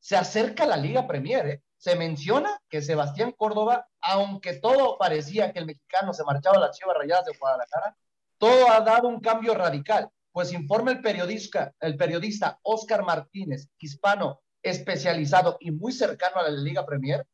se 0.00 0.16
acerca 0.16 0.66
la 0.66 0.76
Liga 0.76 1.06
Premier, 1.06 1.46
¿eh? 1.46 1.62
Se 1.76 1.96
menciona 1.96 2.58
que 2.68 2.82
Sebastián 2.82 3.32
Córdoba, 3.36 3.86
aunque 4.00 4.54
todo 4.54 4.96
parecía 4.98 5.52
que 5.52 5.58
el 5.58 5.66
mexicano 5.66 6.12
se 6.14 6.24
marchaba 6.24 6.56
a 6.56 6.60
las 6.60 6.78
Chivas 6.78 6.96
Rayadas 6.96 7.26
de 7.26 7.36
Guadalajara, 7.38 7.96
todo 8.38 8.70
ha 8.70 8.80
dado 8.80 9.08
un 9.08 9.20
cambio 9.20 9.54
radical 9.54 10.10
pues 10.34 10.52
informa 10.52 10.90
el 10.90 11.00
periodista, 11.00 11.72
el 11.78 11.96
periodista 11.96 12.58
Oscar 12.64 13.04
Martínez, 13.04 13.68
hispano 13.78 14.40
especializado 14.60 15.58
y 15.60 15.70
muy 15.70 15.92
cercano 15.92 16.40
a 16.40 16.50
la 16.50 16.60
Liga 16.60 16.84
Premier, 16.84 17.24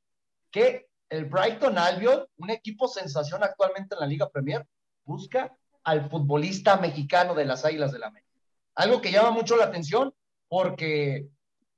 que 0.50 0.86
el 1.08 1.24
Brighton 1.24 1.78
Albion, 1.78 2.26
un 2.36 2.50
equipo 2.50 2.88
sensación 2.88 3.42
actualmente 3.42 3.94
en 3.94 4.00
la 4.00 4.06
Liga 4.06 4.28
Premier, 4.28 4.66
busca 5.06 5.50
al 5.82 6.10
futbolista 6.10 6.76
mexicano 6.76 7.34
de 7.34 7.46
las 7.46 7.64
Águilas 7.64 7.90
de 7.90 8.00
la 8.00 8.08
América. 8.08 8.30
Algo 8.74 9.00
que 9.00 9.10
llama 9.10 9.30
mucho 9.30 9.56
la 9.56 9.64
atención 9.64 10.12
porque 10.46 11.26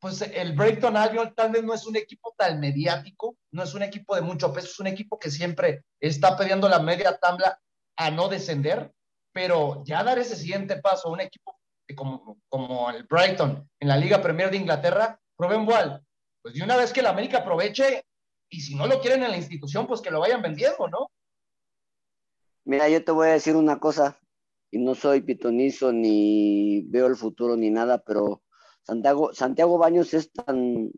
pues 0.01 0.23
el 0.23 0.55
Brighton 0.55 0.97
Albion 0.97 1.33
tal 1.37 1.53
vez 1.53 1.62
no 1.62 1.73
es 1.73 1.87
un 1.87 1.95
equipo 1.95 2.35
tan 2.37 2.59
mediático, 2.59 3.37
no 3.53 3.62
es 3.62 3.75
un 3.75 3.85
equipo 3.85 4.16
de 4.16 4.23
mucho 4.23 4.53
peso, 4.53 4.66
es 4.66 4.81
un 4.81 4.89
equipo 4.89 5.20
que 5.20 5.31
siempre 5.31 5.85
está 6.01 6.37
pidiendo 6.37 6.68
la 6.68 6.81
media 6.81 7.16
tabla 7.16 7.61
a 7.95 8.11
no 8.11 8.27
descender, 8.29 8.93
pero 9.33 9.83
ya 9.85 10.05
dar 10.05 10.18
ese 10.18 10.37
siguiente 10.37 10.76
paso 10.76 11.09
a 11.09 11.12
un 11.12 11.20
equipo 11.20 11.59
como, 11.95 12.39
como 12.49 12.91
el 12.91 13.05
Brighton 13.05 13.68
en 13.80 13.89
la 13.89 13.97
Liga 13.97 14.22
Premier 14.22 14.51
de 14.51 14.57
Inglaterra, 14.57 15.20
Rubén 15.39 15.66
Wall, 15.68 16.03
pues 16.41 16.55
de 16.55 16.62
una 16.62 16.76
vez 16.76 16.93
que 16.93 17.03
la 17.03 17.11
América 17.11 17.39
aproveche, 17.39 18.05
y 18.49 18.61
si 18.61 18.74
no 18.74 18.87
lo 18.87 19.01
quieren 19.01 19.22
en 19.22 19.30
la 19.30 19.37
institución, 19.37 19.87
pues 19.87 20.01
que 20.01 20.11
lo 20.11 20.20
vayan 20.20 20.43
vendiendo, 20.43 20.89
¿no? 20.89 21.11
Mira, 22.64 22.89
yo 22.89 23.05
te 23.05 23.12
voy 23.12 23.28
a 23.28 23.33
decir 23.33 23.57
una 23.57 23.78
cosa, 23.78 24.18
y 24.70 24.78
no 24.78 24.95
soy 24.95 25.20
pitonizo 25.20 25.93
ni 25.93 26.83
veo 26.89 27.07
el 27.07 27.16
futuro 27.16 27.57
ni 27.57 27.70
nada, 27.70 27.99
pero 27.99 28.43
Santiago, 28.85 29.35
Santiago 29.35 29.78
Baños 29.78 30.14
es 30.14 30.33
tan 30.33 30.91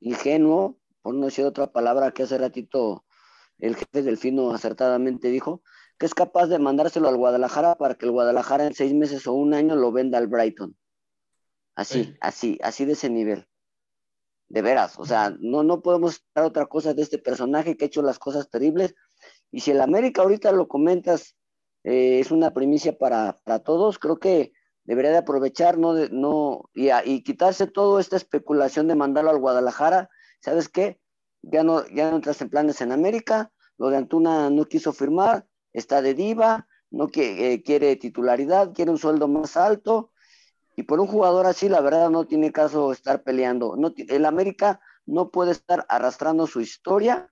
ingenuo, 0.00 0.78
por 1.02 1.14
no 1.14 1.26
decir 1.26 1.44
otra 1.44 1.70
palabra 1.72 2.12
que 2.12 2.24
hace 2.24 2.38
ratito 2.38 3.04
el 3.58 3.76
jefe 3.76 4.02
del 4.02 4.16
Fino 4.16 4.52
acertadamente 4.52 5.28
dijo, 5.28 5.62
que 6.00 6.06
es 6.06 6.14
capaz 6.14 6.46
de 6.46 6.58
mandárselo 6.58 7.10
al 7.10 7.18
Guadalajara 7.18 7.74
para 7.74 7.94
que 7.94 8.06
el 8.06 8.12
Guadalajara 8.12 8.64
en 8.66 8.72
seis 8.74 8.94
meses 8.94 9.26
o 9.26 9.34
un 9.34 9.52
año 9.52 9.76
lo 9.76 9.92
venda 9.92 10.16
al 10.16 10.28
Brighton. 10.28 10.74
Así, 11.74 12.04
Sí. 12.04 12.14
así, 12.22 12.58
así 12.62 12.84
de 12.86 12.94
ese 12.94 13.10
nivel. 13.10 13.46
De 14.48 14.62
veras, 14.62 14.98
o 14.98 15.04
sea, 15.04 15.36
no, 15.40 15.62
no 15.62 15.82
podemos 15.82 16.14
esperar 16.14 16.48
otra 16.48 16.64
cosa 16.64 16.94
de 16.94 17.02
este 17.02 17.18
personaje 17.18 17.76
que 17.76 17.84
ha 17.84 17.88
hecho 17.88 18.00
las 18.00 18.18
cosas 18.18 18.48
terribles. 18.48 18.94
Y 19.52 19.60
si 19.60 19.72
el 19.72 19.80
América 19.82 20.22
ahorita 20.22 20.52
lo 20.52 20.68
comentas, 20.68 21.36
eh, 21.84 22.18
es 22.18 22.30
una 22.30 22.54
primicia 22.54 22.96
para, 22.96 23.36
para 23.44 23.58
todos, 23.58 23.98
creo 23.98 24.18
que 24.18 24.52
debería 24.84 25.10
de 25.10 25.18
aprovechar, 25.18 25.76
no, 25.76 25.92
de, 25.92 26.08
no 26.08 26.62
y, 26.72 26.88
a- 26.88 27.04
y 27.04 27.22
quitarse 27.22 27.66
toda 27.66 28.00
esta 28.00 28.16
especulación 28.16 28.88
de 28.88 28.94
mandarlo 28.94 29.30
al 29.30 29.38
Guadalajara. 29.38 30.08
¿Sabes 30.40 30.70
qué? 30.70 30.98
Ya 31.42 31.62
no, 31.62 31.86
ya 31.88 32.08
no 32.10 32.16
entras 32.16 32.40
en 32.40 32.48
planes 32.48 32.80
en 32.80 32.90
América, 32.90 33.52
lo 33.76 33.90
de 33.90 33.98
Antuna 33.98 34.48
no 34.48 34.64
quiso 34.64 34.94
firmar, 34.94 35.46
está 35.72 36.02
de 36.02 36.14
diva, 36.14 36.68
no 36.90 37.08
eh, 37.14 37.62
quiere 37.62 37.96
titularidad, 37.96 38.72
quiere 38.72 38.90
un 38.90 38.98
sueldo 38.98 39.28
más 39.28 39.56
alto. 39.56 40.12
Y 40.76 40.84
por 40.84 41.00
un 41.00 41.06
jugador 41.06 41.46
así, 41.46 41.68
la 41.68 41.80
verdad, 41.80 42.10
no 42.10 42.26
tiene 42.26 42.52
caso 42.52 42.92
estar 42.92 43.22
peleando. 43.22 43.76
El 44.08 44.24
América 44.24 44.80
no 45.06 45.30
puede 45.30 45.52
estar 45.52 45.84
arrastrando 45.88 46.46
su 46.46 46.60
historia 46.60 47.30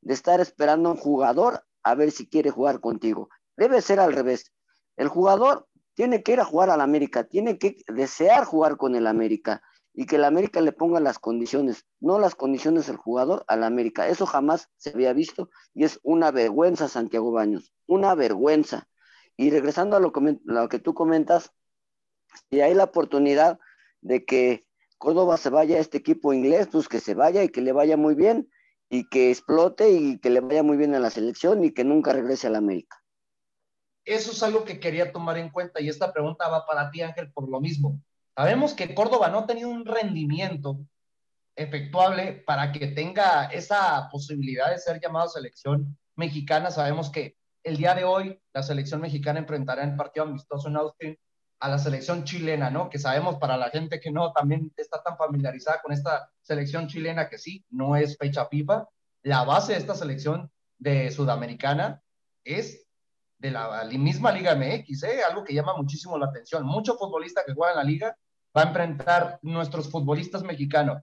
de 0.00 0.14
estar 0.14 0.40
esperando 0.40 0.88
a 0.88 0.92
un 0.92 0.98
jugador 0.98 1.64
a 1.82 1.94
ver 1.94 2.10
si 2.10 2.28
quiere 2.28 2.50
jugar 2.50 2.80
contigo. 2.80 3.28
Debe 3.56 3.80
ser 3.80 4.00
al 4.00 4.12
revés. 4.12 4.52
El 4.96 5.08
jugador 5.08 5.66
tiene 5.94 6.22
que 6.22 6.32
ir 6.32 6.40
a 6.40 6.44
jugar 6.44 6.70
al 6.70 6.80
América, 6.80 7.24
tiene 7.24 7.58
que 7.58 7.76
desear 7.86 8.44
jugar 8.44 8.76
con 8.76 8.94
el 8.96 9.06
América 9.06 9.62
y 9.94 10.06
que 10.06 10.16
el 10.16 10.24
América 10.24 10.60
le 10.60 10.72
ponga 10.72 10.98
las 10.98 11.20
condiciones, 11.20 11.86
no 12.00 12.18
las 12.18 12.34
condiciones 12.34 12.88
del 12.88 12.96
jugador 12.96 13.44
al 13.46 13.62
América. 13.62 14.08
Eso 14.08 14.26
jamás 14.26 14.68
se 14.76 14.90
había 14.90 15.12
visto 15.12 15.50
y 15.72 15.84
es 15.84 16.00
una 16.02 16.32
vergüenza, 16.32 16.88
Santiago 16.88 17.30
Baños, 17.30 17.72
una 17.86 18.14
vergüenza. 18.14 18.88
Y 19.36 19.50
regresando 19.50 19.96
a 19.96 20.00
lo, 20.00 20.12
lo 20.44 20.68
que 20.68 20.80
tú 20.80 20.94
comentas, 20.94 21.52
si 22.50 22.60
hay 22.60 22.74
la 22.74 22.84
oportunidad 22.84 23.58
de 24.00 24.24
que 24.24 24.66
Córdoba 24.98 25.36
se 25.36 25.50
vaya 25.50 25.76
a 25.76 25.80
este 25.80 25.98
equipo 25.98 26.32
inglés, 26.32 26.68
pues 26.70 26.88
que 26.88 27.00
se 27.00 27.14
vaya 27.14 27.44
y 27.44 27.48
que 27.48 27.60
le 27.60 27.72
vaya 27.72 27.96
muy 27.96 28.14
bien 28.14 28.50
y 28.88 29.08
que 29.08 29.30
explote 29.30 29.90
y 29.90 30.18
que 30.18 30.30
le 30.30 30.40
vaya 30.40 30.62
muy 30.62 30.76
bien 30.76 30.94
a 30.94 31.00
la 31.00 31.10
selección 31.10 31.64
y 31.64 31.72
que 31.72 31.84
nunca 31.84 32.12
regrese 32.12 32.48
a 32.48 32.50
la 32.50 32.58
América. 32.58 33.00
Eso 34.04 34.32
es 34.32 34.42
algo 34.42 34.64
que 34.64 34.80
quería 34.80 35.12
tomar 35.12 35.38
en 35.38 35.50
cuenta 35.50 35.80
y 35.80 35.88
esta 35.88 36.12
pregunta 36.12 36.48
va 36.48 36.66
para 36.66 36.90
ti, 36.90 37.00
Ángel, 37.00 37.32
por 37.32 37.48
lo 37.48 37.60
mismo. 37.60 38.00
Sabemos 38.36 38.74
que 38.74 38.94
Córdoba 38.94 39.28
no 39.28 39.40
ha 39.40 39.46
tenido 39.46 39.68
un 39.68 39.84
rendimiento 39.84 40.78
efectuable 41.56 42.32
para 42.46 42.72
que 42.72 42.88
tenga 42.88 43.44
esa 43.46 44.08
posibilidad 44.10 44.70
de 44.70 44.78
ser 44.78 45.00
llamado 45.00 45.28
selección 45.28 45.96
mexicana. 46.16 46.70
Sabemos 46.70 47.10
que 47.10 47.36
el 47.62 47.76
día 47.76 47.94
de 47.94 48.04
hoy 48.04 48.40
la 48.52 48.62
selección 48.62 49.00
mexicana 49.00 49.38
enfrentará 49.38 49.84
en 49.84 49.96
partido 49.96 50.26
amistoso 50.26 50.68
en 50.68 50.76
Austin 50.76 51.18
a 51.60 51.68
la 51.68 51.78
selección 51.78 52.24
chilena, 52.24 52.70
¿no? 52.70 52.90
Que 52.90 52.98
sabemos 52.98 53.36
para 53.36 53.56
la 53.56 53.70
gente 53.70 54.00
que 54.00 54.10
no 54.10 54.32
también 54.32 54.72
está 54.76 55.02
tan 55.02 55.16
familiarizada 55.16 55.80
con 55.80 55.92
esta 55.92 56.28
selección 56.42 56.88
chilena 56.88 57.28
que 57.28 57.38
sí, 57.38 57.64
no 57.70 57.94
es 57.94 58.18
fecha 58.18 58.46
FIFA. 58.46 58.88
La 59.22 59.44
base 59.44 59.72
de 59.72 59.78
esta 59.78 59.94
selección 59.94 60.50
de 60.78 61.10
Sudamericana 61.12 62.02
es 62.42 62.84
de 63.38 63.50
la 63.50 63.84
misma 63.84 64.32
Liga 64.32 64.54
MX, 64.54 65.04
¿eh? 65.04 65.22
algo 65.22 65.44
que 65.44 65.54
llama 65.54 65.76
muchísimo 65.76 66.18
la 66.18 66.26
atención. 66.26 66.66
Mucho 66.66 66.96
futbolista 66.96 67.42
que 67.46 67.54
juega 67.54 67.72
en 67.72 67.78
la 67.78 67.84
liga 67.84 68.16
va 68.56 68.62
a 68.62 68.66
enfrentar 68.66 69.38
nuestros 69.42 69.90
futbolistas 69.90 70.42
mexicanos. 70.42 71.02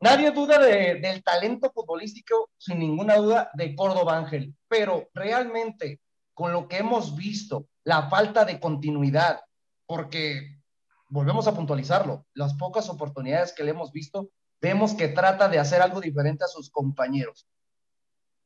Nadie 0.00 0.30
duda 0.30 0.58
de, 0.58 1.00
del 1.00 1.24
talento 1.24 1.72
futbolístico, 1.72 2.50
sin 2.56 2.78
ninguna 2.78 3.16
duda, 3.16 3.50
de 3.54 3.74
Córdoba 3.74 4.16
Ángel, 4.16 4.54
pero 4.68 5.08
realmente 5.12 6.00
con 6.34 6.52
lo 6.52 6.68
que 6.68 6.78
hemos 6.78 7.16
visto, 7.16 7.66
la 7.82 8.08
falta 8.08 8.44
de 8.44 8.60
continuidad, 8.60 9.40
porque 9.86 10.60
volvemos 11.08 11.48
a 11.48 11.54
puntualizarlo, 11.54 12.26
las 12.34 12.54
pocas 12.54 12.88
oportunidades 12.88 13.52
que 13.52 13.64
le 13.64 13.72
hemos 13.72 13.90
visto, 13.90 14.30
vemos 14.60 14.94
que 14.94 15.08
trata 15.08 15.48
de 15.48 15.58
hacer 15.58 15.82
algo 15.82 16.00
diferente 16.00 16.44
a 16.44 16.48
sus 16.48 16.70
compañeros. 16.70 17.48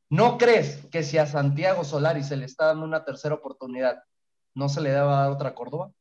¿No 0.08 0.38
crees 0.38 0.86
que 0.86 1.02
si 1.02 1.18
a 1.18 1.26
Santiago 1.26 1.84
Solari 1.84 2.22
se 2.22 2.36
le 2.36 2.46
está 2.46 2.66
dando 2.66 2.84
una 2.84 3.04
tercera 3.04 3.34
oportunidad, 3.34 4.02
no 4.54 4.68
se 4.68 4.80
le 4.80 4.90
daba 4.90 5.18
a 5.18 5.22
dar 5.24 5.32
otra 5.32 5.54
Córdoba? 5.54 5.92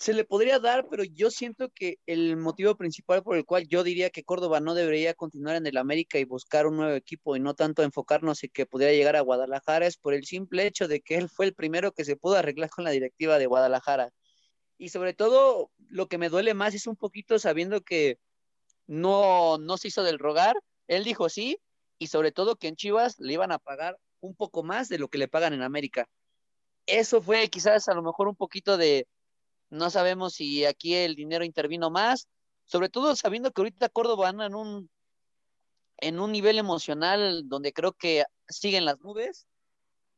Se 0.00 0.14
le 0.14 0.24
podría 0.24 0.58
dar, 0.58 0.86
pero 0.88 1.04
yo 1.04 1.30
siento 1.30 1.68
que 1.68 1.98
el 2.06 2.38
motivo 2.38 2.74
principal 2.74 3.22
por 3.22 3.36
el 3.36 3.44
cual 3.44 3.68
yo 3.68 3.84
diría 3.84 4.08
que 4.08 4.24
Córdoba 4.24 4.58
no 4.58 4.72
debería 4.72 5.12
continuar 5.12 5.56
en 5.56 5.66
el 5.66 5.76
América 5.76 6.18
y 6.18 6.24
buscar 6.24 6.66
un 6.66 6.78
nuevo 6.78 6.94
equipo 6.94 7.36
y 7.36 7.40
no 7.40 7.52
tanto 7.52 7.82
enfocarnos 7.82 8.42
en 8.42 8.48
que 8.48 8.64
pudiera 8.64 8.94
llegar 8.94 9.16
a 9.16 9.20
Guadalajara 9.20 9.86
es 9.86 9.98
por 9.98 10.14
el 10.14 10.24
simple 10.24 10.66
hecho 10.66 10.88
de 10.88 11.02
que 11.02 11.16
él 11.16 11.28
fue 11.28 11.44
el 11.44 11.54
primero 11.54 11.92
que 11.92 12.06
se 12.06 12.16
pudo 12.16 12.36
arreglar 12.36 12.70
con 12.70 12.84
la 12.84 12.92
directiva 12.92 13.38
de 13.38 13.44
Guadalajara. 13.44 14.10
Y 14.78 14.88
sobre 14.88 15.12
todo, 15.12 15.70
lo 15.90 16.08
que 16.08 16.16
me 16.16 16.30
duele 16.30 16.54
más 16.54 16.72
es 16.72 16.86
un 16.86 16.96
poquito 16.96 17.38
sabiendo 17.38 17.82
que 17.82 18.18
no, 18.86 19.58
no 19.58 19.76
se 19.76 19.88
hizo 19.88 20.02
del 20.02 20.18
rogar. 20.18 20.56
Él 20.88 21.04
dijo 21.04 21.28
sí, 21.28 21.58
y 21.98 22.06
sobre 22.06 22.32
todo 22.32 22.56
que 22.56 22.68
en 22.68 22.76
Chivas 22.76 23.20
le 23.20 23.34
iban 23.34 23.52
a 23.52 23.58
pagar 23.58 23.98
un 24.20 24.34
poco 24.34 24.62
más 24.62 24.88
de 24.88 24.96
lo 24.96 25.08
que 25.08 25.18
le 25.18 25.28
pagan 25.28 25.52
en 25.52 25.60
América. 25.60 26.08
Eso 26.86 27.20
fue 27.20 27.48
quizás 27.48 27.86
a 27.90 27.94
lo 27.94 28.02
mejor 28.02 28.28
un 28.28 28.36
poquito 28.36 28.78
de, 28.78 29.06
no 29.70 29.90
sabemos 29.90 30.34
si 30.34 30.64
aquí 30.64 30.94
el 30.94 31.14
dinero 31.14 31.44
intervino 31.44 31.90
más, 31.90 32.28
sobre 32.64 32.88
todo 32.88 33.16
sabiendo 33.16 33.50
que 33.50 33.60
ahorita 33.60 33.88
Córdoba 33.88 34.28
anda 34.28 34.46
en 34.46 34.54
un, 34.54 34.90
en 35.98 36.20
un 36.20 36.32
nivel 36.32 36.58
emocional 36.58 37.48
donde 37.48 37.72
creo 37.72 37.92
que 37.92 38.24
siguen 38.48 38.84
las 38.84 39.00
nubes, 39.00 39.46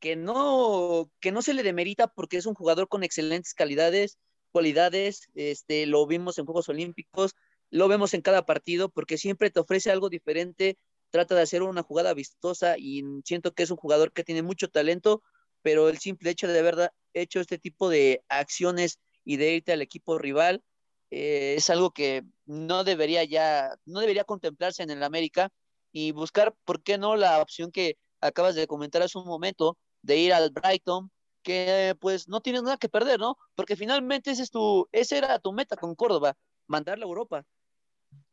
que 0.00 0.16
no, 0.16 1.10
que 1.20 1.32
no 1.32 1.42
se 1.42 1.54
le 1.54 1.62
demerita 1.62 2.08
porque 2.08 2.36
es 2.36 2.46
un 2.46 2.54
jugador 2.54 2.88
con 2.88 3.04
excelentes 3.04 3.54
calidades, 3.54 4.18
cualidades, 4.50 5.28
este, 5.34 5.86
lo 5.86 6.06
vimos 6.06 6.38
en 6.38 6.44
Juegos 6.44 6.68
Olímpicos, 6.68 7.34
lo 7.70 7.88
vemos 7.88 8.12
en 8.12 8.20
cada 8.20 8.44
partido 8.44 8.90
porque 8.90 9.16
siempre 9.16 9.50
te 9.50 9.60
ofrece 9.60 9.90
algo 9.90 10.08
diferente, 10.08 10.76
trata 11.10 11.34
de 11.34 11.42
hacer 11.42 11.62
una 11.62 11.82
jugada 11.82 12.14
vistosa 12.14 12.76
y 12.78 13.04
siento 13.24 13.52
que 13.52 13.62
es 13.62 13.70
un 13.70 13.76
jugador 13.76 14.12
que 14.12 14.24
tiene 14.24 14.42
mucho 14.42 14.68
talento, 14.68 15.22
pero 15.62 15.88
el 15.88 15.98
simple 15.98 16.30
hecho 16.30 16.48
de 16.48 16.58
haber 16.58 16.92
hecho 17.14 17.40
este 17.40 17.58
tipo 17.58 17.88
de 17.88 18.24
acciones 18.28 18.98
y 19.24 19.36
de 19.36 19.54
irte 19.54 19.72
al 19.72 19.82
equipo 19.82 20.18
rival 20.18 20.62
eh, 21.10 21.56
es 21.58 21.68
algo 21.70 21.90
que 21.90 22.24
no 22.46 22.84
debería 22.84 23.22
ya, 23.24 23.76
no 23.84 24.00
debería 24.00 24.24
contemplarse 24.24 24.82
en 24.82 24.90
el 24.90 25.02
América 25.02 25.50
y 25.92 26.12
buscar, 26.12 26.54
¿por 26.64 26.82
qué 26.82 26.96
no? 26.96 27.16
La 27.16 27.42
opción 27.42 27.70
que 27.70 27.98
acabas 28.20 28.54
de 28.54 28.66
comentar 28.66 29.02
hace 29.02 29.18
un 29.18 29.26
momento 29.26 29.76
de 30.00 30.16
ir 30.16 30.32
al 30.32 30.50
Brighton, 30.50 31.10
que 31.42 31.94
pues 32.00 32.28
no 32.28 32.40
tienes 32.40 32.62
nada 32.62 32.78
que 32.78 32.88
perder, 32.88 33.20
¿no? 33.20 33.36
Porque 33.54 33.76
finalmente 33.76 34.30
ese, 34.30 34.42
es 34.42 34.50
tu, 34.50 34.88
ese 34.90 35.18
era 35.18 35.38
tu 35.38 35.52
meta 35.52 35.76
con 35.76 35.94
Córdoba, 35.94 36.34
mandarla 36.66 37.04
a 37.04 37.08
Europa. 37.08 37.44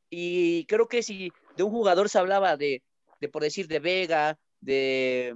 Y 0.10 0.66
creo 0.66 0.88
que 0.88 1.04
si 1.04 1.32
de 1.58 1.64
un 1.64 1.72
jugador 1.72 2.08
se 2.08 2.18
hablaba 2.18 2.56
de, 2.56 2.82
de 3.20 3.30
por 3.30 3.44
decir, 3.44 3.68
de 3.68 3.80
Vega, 3.80 4.40
de, 4.62 5.36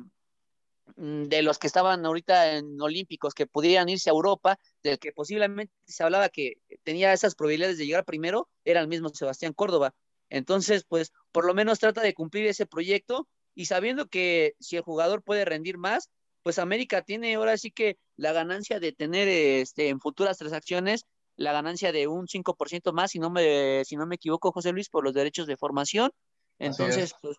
de 0.95 1.41
los 1.41 1.59
que 1.59 1.67
estaban 1.67 2.05
ahorita 2.05 2.57
en 2.57 2.79
Olímpicos 2.81 3.33
que 3.33 3.47
pudieran 3.47 3.89
irse 3.89 4.09
a 4.09 4.13
Europa, 4.13 4.57
del 4.83 4.99
que 4.99 5.11
posiblemente 5.11 5.73
se 5.85 6.03
hablaba 6.03 6.29
que 6.29 6.55
tenía 6.83 7.13
esas 7.13 7.35
probabilidades 7.35 7.77
de 7.77 7.85
llegar 7.85 8.05
primero, 8.05 8.49
era 8.65 8.81
el 8.81 8.87
mismo 8.87 9.09
Sebastián 9.09 9.53
Córdoba. 9.53 9.93
Entonces, 10.29 10.83
pues 10.87 11.11
por 11.31 11.45
lo 11.45 11.53
menos 11.53 11.79
trata 11.79 12.01
de 12.01 12.13
cumplir 12.13 12.47
ese 12.47 12.65
proyecto 12.65 13.27
y 13.55 13.65
sabiendo 13.65 14.07
que 14.07 14.55
si 14.59 14.75
el 14.75 14.81
jugador 14.81 15.23
puede 15.23 15.45
rendir 15.45 15.77
más, 15.77 16.09
pues 16.41 16.59
América 16.59 17.01
tiene 17.01 17.35
ahora 17.35 17.57
sí 17.57 17.71
que 17.71 17.97
la 18.17 18.33
ganancia 18.33 18.79
de 18.79 18.91
tener 18.91 19.27
este, 19.27 19.89
en 19.89 19.99
futuras 19.99 20.37
transacciones 20.37 21.05
la 21.35 21.53
ganancia 21.53 21.91
de 21.91 22.07
un 22.07 22.27
5% 22.27 22.93
más, 22.93 23.11
si 23.11 23.19
no, 23.19 23.29
me, 23.29 23.83
si 23.85 23.95
no 23.95 24.05
me 24.05 24.15
equivoco, 24.15 24.51
José 24.51 24.71
Luis, 24.71 24.89
por 24.89 25.03
los 25.03 25.13
derechos 25.13 25.47
de 25.47 25.57
formación. 25.57 26.11
Entonces, 26.59 27.15
pues 27.21 27.37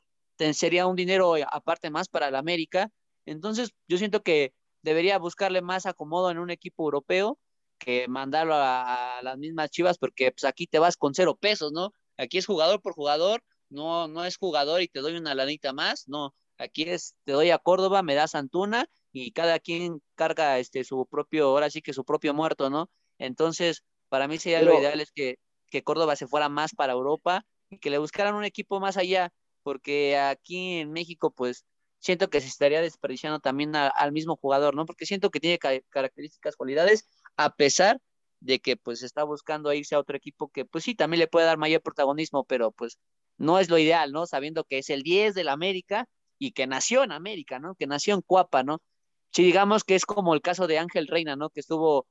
sería 0.57 0.87
un 0.87 0.97
dinero 0.97 1.35
aparte 1.51 1.91
más 1.91 2.09
para 2.09 2.31
la 2.31 2.39
América. 2.39 2.91
Entonces, 3.27 3.71
yo 3.89 3.99
siento 3.99 4.23
que 4.23 4.55
debería 4.83 5.19
buscarle 5.19 5.63
más 5.63 5.87
acomodo 5.87 6.31
en 6.31 6.39
un 6.39 6.51
equipo 6.51 6.85
europeo 6.85 7.39
que 7.79 8.07
mandarlo 8.09 8.55
a, 8.55 9.19
a, 9.19 9.23
las 9.23 9.39
mismas 9.39 9.71
chivas, 9.71 9.99
porque 9.99 10.31
pues 10.33 10.45
aquí 10.45 10.67
te 10.67 10.79
vas 10.79 10.97
con 10.97 11.15
cero 11.15 11.37
pesos, 11.37 11.73
¿no? 11.73 11.93
Aquí 12.17 12.39
es 12.39 12.47
jugador 12.47 12.81
por 12.81 12.95
jugador, 12.95 13.43
no, 13.69 14.09
no 14.09 14.25
es 14.25 14.37
jugador 14.37 14.83
y 14.83 14.89
te 14.89 15.01
doy 15.01 15.17
una 15.17 15.35
lanita 15.35 15.73
más, 15.73 16.09
no. 16.09 16.35
Aquí 16.59 16.85
es, 16.85 17.15
te 17.25 17.33
doy 17.33 17.51
a 17.51 17.59
Córdoba, 17.59 18.03
me 18.03 18.15
das 18.15 18.35
Antuna 18.35 18.87
y 19.13 19.33
cada 19.33 19.59
quien 19.59 20.01
carga 20.15 20.59
este 20.59 20.85
su 20.85 21.07
propio, 21.07 21.47
ahora 21.47 21.71
sí 21.71 21.83
que 21.83 21.93
su 21.93 22.05
propio 22.05 22.33
muerto, 22.33 22.71
¿no? 22.71 22.91
Entonces, 23.19 23.83
para 24.09 24.29
mí 24.29 24.39
sería 24.39 24.61
Pero- 24.61 24.73
lo 24.73 24.81
ideal 24.81 25.01
es 25.01 25.11
que 25.13 25.39
que 25.75 25.83
Córdoba 25.83 26.15
se 26.15 26.29
fuera 26.29 26.49
más 26.49 26.73
para 26.73 26.93
Europa 26.93 27.45
y 27.69 27.79
que 27.79 27.91
le 27.91 27.99
buscaran 27.99 28.37
un 28.37 28.45
equipo 28.45 28.79
más 28.79 28.97
allá, 28.97 29.33
porque 29.65 30.17
aquí 30.17 30.79
en 30.79 30.93
México, 30.93 31.33
pues 31.33 31.65
siento 32.05 32.29
que 32.29 32.41
se 32.43 32.49
estaría 32.49 32.83
desperdiciando 32.83 33.41
también 33.41 33.75
al 33.75 34.13
mismo 34.13 34.37
jugador, 34.37 34.75
¿no? 34.77 34.85
Porque 34.85 35.07
siento 35.07 35.31
que 35.31 35.41
tiene 35.41 35.59
características, 35.59 36.55
cualidades, 36.55 37.09
a 37.37 37.55
pesar 37.57 37.99
de 38.41 38.61
que 38.61 38.77
pues 38.77 39.03
está 39.03 39.25
buscando 39.25 39.73
irse 39.73 39.95
a 39.95 39.99
otro 40.01 40.17
equipo 40.17 40.49
que 40.51 40.67
pues 40.67 40.85
sí, 40.85 40.95
también 40.95 41.21
le 41.21 41.29
puede 41.29 41.47
dar 41.47 41.57
mayor 41.57 41.81
protagonismo, 41.81 42.45
pero 42.45 42.73
pues 42.73 42.99
no 43.39 43.59
es 43.59 43.71
lo 43.71 43.79
ideal, 43.79 44.13
¿no? 44.13 44.27
Sabiendo 44.27 44.65
que 44.65 44.79
es 44.79 44.91
el 44.91 45.03
10 45.03 45.35
del 45.35 45.49
América 45.49 46.07
y 46.39 46.53
que 46.53 46.67
nació 46.67 47.05
en 47.05 47.13
América, 47.13 47.59
¿no? 47.59 47.75
Que 47.75 47.87
nació 47.87 48.15
en 48.15 48.21
Cuapa, 48.21 48.63
¿no? 48.63 48.83
Si 49.33 49.43
digamos 49.43 49.83
que 49.83 49.95
es 49.95 50.05
como 50.05 50.35
el 50.35 50.43
caso 50.43 50.67
de 50.67 50.79
Ángel 50.79 51.07
Reina, 51.09 51.37
¿no? 51.37 51.49
Que 51.49 51.61
estuvo 51.61 52.07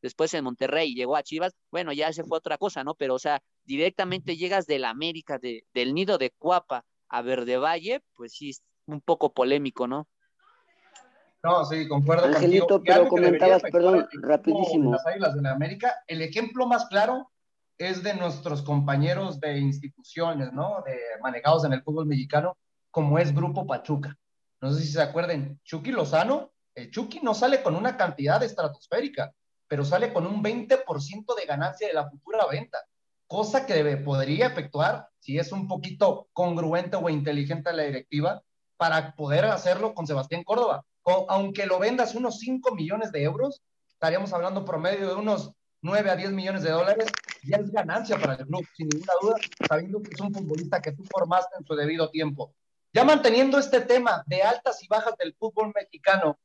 después 0.00 0.32
en 0.32 0.44
Monterrey 0.44 0.92
y 0.92 0.94
llegó 0.94 1.16
a 1.16 1.22
Chivas, 1.22 1.54
bueno, 1.70 1.92
ya 1.92 2.12
se 2.14 2.24
fue 2.24 2.38
otra 2.38 2.56
cosa, 2.56 2.82
¿no? 2.82 2.94
Pero, 2.94 3.14
o 3.14 3.18
sea, 3.18 3.42
directamente 3.64 4.36
llegas 4.38 4.66
del 4.66 4.86
América, 4.86 5.38
de, 5.38 5.66
del 5.74 5.92
nido 5.92 6.16
de 6.16 6.30
Cuapa 6.30 6.86
a 7.08 7.22
Verde 7.22 7.58
Valle, 7.58 8.00
pues 8.14 8.32
sí, 8.32 8.52
un 8.86 9.00
poco 9.00 9.32
polémico, 9.32 9.86
¿no? 9.86 10.08
No, 11.42 11.64
sí, 11.64 11.86
concuerdo 11.86 12.26
Angelito, 12.26 12.66
contigo. 12.66 12.96
pero 12.96 13.08
comentabas, 13.08 13.62
perdón, 13.62 14.08
rapidísimo. 14.20 14.92
Las 14.92 15.06
Águilas 15.06 15.34
de 15.34 15.42
la 15.42 15.52
América, 15.52 15.94
el 16.06 16.22
ejemplo 16.22 16.66
más 16.66 16.86
claro 16.86 17.30
es 17.78 18.02
de 18.02 18.14
nuestros 18.14 18.62
compañeros 18.62 19.38
de 19.38 19.58
instituciones, 19.58 20.52
¿no? 20.52 20.82
De 20.84 20.98
manejados 21.22 21.64
en 21.64 21.74
el 21.74 21.82
fútbol 21.82 22.06
mexicano, 22.06 22.56
como 22.90 23.18
es 23.18 23.34
Grupo 23.34 23.66
Pachuca. 23.66 24.16
No 24.60 24.72
sé 24.72 24.82
si 24.82 24.92
se 24.92 25.02
acuerden, 25.02 25.60
Chucky 25.64 25.92
Lozano, 25.92 26.52
el 26.74 26.90
Chucky 26.90 27.20
no 27.20 27.34
sale 27.34 27.62
con 27.62 27.76
una 27.76 27.96
cantidad 27.96 28.42
estratosférica, 28.42 29.32
pero 29.68 29.84
sale 29.84 30.12
con 30.12 30.26
un 30.26 30.42
20% 30.42 31.34
de 31.34 31.46
ganancia 31.46 31.86
de 31.86 31.94
la 31.94 32.08
futura 32.08 32.46
venta, 32.50 32.78
cosa 33.26 33.66
que 33.66 33.96
podría 33.98 34.46
efectuar 34.46 35.08
si 35.18 35.38
es 35.38 35.52
un 35.52 35.68
poquito 35.68 36.28
congruente 36.32 36.96
o 36.96 37.08
inteligente 37.08 37.72
la 37.72 37.84
directiva 37.84 38.42
para 38.76 39.14
poder 39.14 39.44
hacerlo 39.46 39.94
con 39.94 40.06
Sebastián 40.06 40.44
Córdoba. 40.44 40.84
aunque 41.28 41.66
lo 41.66 41.78
vendas 41.78 42.14
unos 42.14 42.40
5 42.40 42.74
millones 42.74 43.12
de 43.12 43.22
euros, 43.22 43.62
estaríamos 43.88 44.32
hablando 44.32 44.64
promedio 44.64 45.08
de 45.08 45.14
unos 45.14 45.52
9 45.82 46.10
a 46.10 46.16
10 46.16 46.32
millones 46.32 46.62
de 46.62 46.70
dólares, 46.70 47.06
ya 47.44 47.58
es 47.58 47.70
ganancia 47.70 48.18
para 48.18 48.34
el 48.34 48.46
club, 48.46 48.66
sin 48.76 48.88
ninguna 48.88 49.12
duda, 49.22 49.36
sabiendo 49.68 50.02
que 50.02 50.10
es 50.12 50.20
un 50.20 50.34
futbolista 50.34 50.80
que 50.80 50.92
tú 50.92 51.04
formaste 51.10 51.56
en 51.58 51.64
su 51.64 51.74
debido 51.74 52.10
tiempo. 52.10 52.52
Ya 52.92 53.04
manteniendo 53.04 53.58
este 53.58 53.80
tema 53.80 54.24
de 54.26 54.42
altas 54.42 54.82
y 54.82 54.88
bajas 54.88 55.16
del 55.16 55.34
fútbol 55.34 55.72
mexicano, 55.74 56.38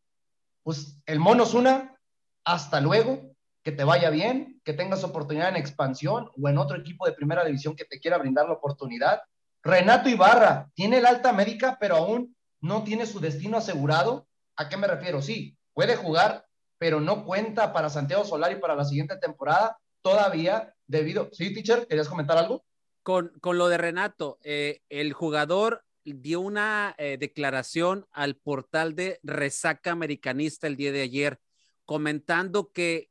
pues 0.63 0.97
el 1.05 1.19
Mono 1.19 1.45
una 1.53 1.97
hasta 2.43 2.81
luego, 2.81 3.31
que 3.63 3.71
te 3.71 3.83
vaya 3.83 4.09
bien, 4.09 4.59
que 4.63 4.73
tengas 4.73 5.03
oportunidad 5.03 5.49
en 5.49 5.55
expansión 5.55 6.29
o 6.39 6.49
en 6.49 6.57
otro 6.57 6.77
equipo 6.77 7.05
de 7.05 7.13
primera 7.13 7.45
división 7.45 7.75
que 7.75 7.85
te 7.85 7.99
quiera 7.99 8.17
brindar 8.17 8.47
la 8.47 8.53
oportunidad. 8.53 9.21
Renato 9.63 10.09
Ibarra 10.09 10.69
tiene 10.73 10.97
el 10.97 11.05
alta 11.05 11.33
médica, 11.33 11.77
pero 11.79 11.95
aún 11.97 12.35
no 12.59 12.83
tiene 12.83 13.05
su 13.05 13.19
destino 13.19 13.57
asegurado. 13.57 14.27
¿A 14.55 14.69
qué 14.69 14.77
me 14.77 14.87
refiero? 14.87 15.21
Sí, 15.21 15.57
puede 15.73 15.95
jugar, 15.95 16.45
pero 16.77 16.99
no 16.99 17.25
cuenta 17.25 17.73
para 17.73 17.89
Santiago 17.89 18.25
Solari 18.25 18.55
para 18.55 18.75
la 18.75 18.85
siguiente 18.85 19.17
temporada 19.17 19.77
todavía 20.01 20.73
debido. 20.87 21.29
Sí, 21.31 21.53
teacher, 21.53 21.87
¿querías 21.87 22.09
comentar 22.09 22.37
algo? 22.37 22.63
Con, 23.03 23.29
con 23.39 23.57
lo 23.57 23.67
de 23.67 23.77
Renato, 23.77 24.39
eh, 24.43 24.81
el 24.89 25.13
jugador 25.13 25.83
dio 26.03 26.39
una 26.39 26.95
eh, 26.97 27.17
declaración 27.19 28.07
al 28.11 28.35
portal 28.35 28.95
de 28.95 29.19
Resaca 29.23 29.91
Americanista 29.91 30.67
el 30.67 30.75
día 30.75 30.91
de 30.91 31.01
ayer 31.01 31.39
comentando 31.85 32.71
que 32.71 33.09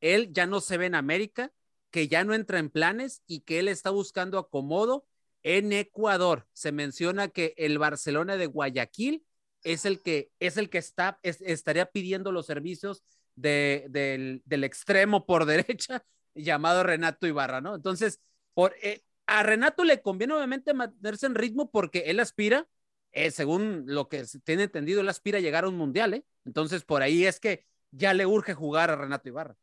él 0.00 0.32
ya 0.32 0.46
no 0.46 0.60
se 0.60 0.76
ve 0.76 0.86
en 0.86 0.94
América, 0.94 1.52
que 1.90 2.08
ya 2.08 2.24
no 2.24 2.34
entra 2.34 2.58
en 2.58 2.70
planes 2.70 3.22
y 3.26 3.40
que 3.40 3.58
él 3.58 3.68
está 3.68 3.90
buscando 3.90 4.38
acomodo 4.38 5.06
en 5.42 5.72
Ecuador. 5.72 6.46
Se 6.52 6.72
menciona 6.72 7.28
que 7.28 7.54
el 7.56 7.78
Barcelona 7.78 8.36
de 8.36 8.46
Guayaquil 8.46 9.24
es 9.62 9.84
el 9.84 10.02
que 10.02 10.30
es 10.40 10.56
el 10.56 10.70
que 10.70 10.78
está 10.78 11.18
estaría 11.22 11.86
pidiendo 11.86 12.32
los 12.32 12.46
servicios 12.46 13.04
de, 13.36 13.86
del, 13.90 14.42
del, 14.44 14.64
extremo 14.64 15.24
por 15.24 15.46
derecha 15.46 16.04
llamado 16.34 16.82
Renato 16.82 17.26
Ibarra, 17.26 17.60
¿no? 17.60 17.74
Entonces, 17.74 18.20
por, 18.54 18.74
eh, 18.82 19.02
a 19.26 19.42
Renato 19.42 19.84
le 19.84 20.02
conviene 20.02 20.34
obviamente 20.34 20.74
mantenerse 20.74 21.26
en 21.26 21.34
ritmo 21.34 21.70
porque 21.70 22.04
él 22.06 22.20
aspira, 22.20 22.66
eh, 23.12 23.30
según 23.30 23.84
lo 23.86 24.08
que 24.08 24.24
tiene 24.44 24.64
entendido, 24.64 25.00
él 25.00 25.08
aspira 25.08 25.38
a 25.38 25.40
llegar 25.40 25.64
a 25.64 25.68
un 25.68 25.76
mundial, 25.76 26.14
¿eh? 26.14 26.24
Entonces, 26.44 26.84
por 26.84 27.02
ahí 27.02 27.24
es 27.24 27.40
que 27.40 27.64
ya 27.90 28.14
le 28.14 28.26
urge 28.26 28.54
jugar 28.54 28.90
a 28.90 28.96
Renato 28.96 29.28
Ibarra. 29.28 29.56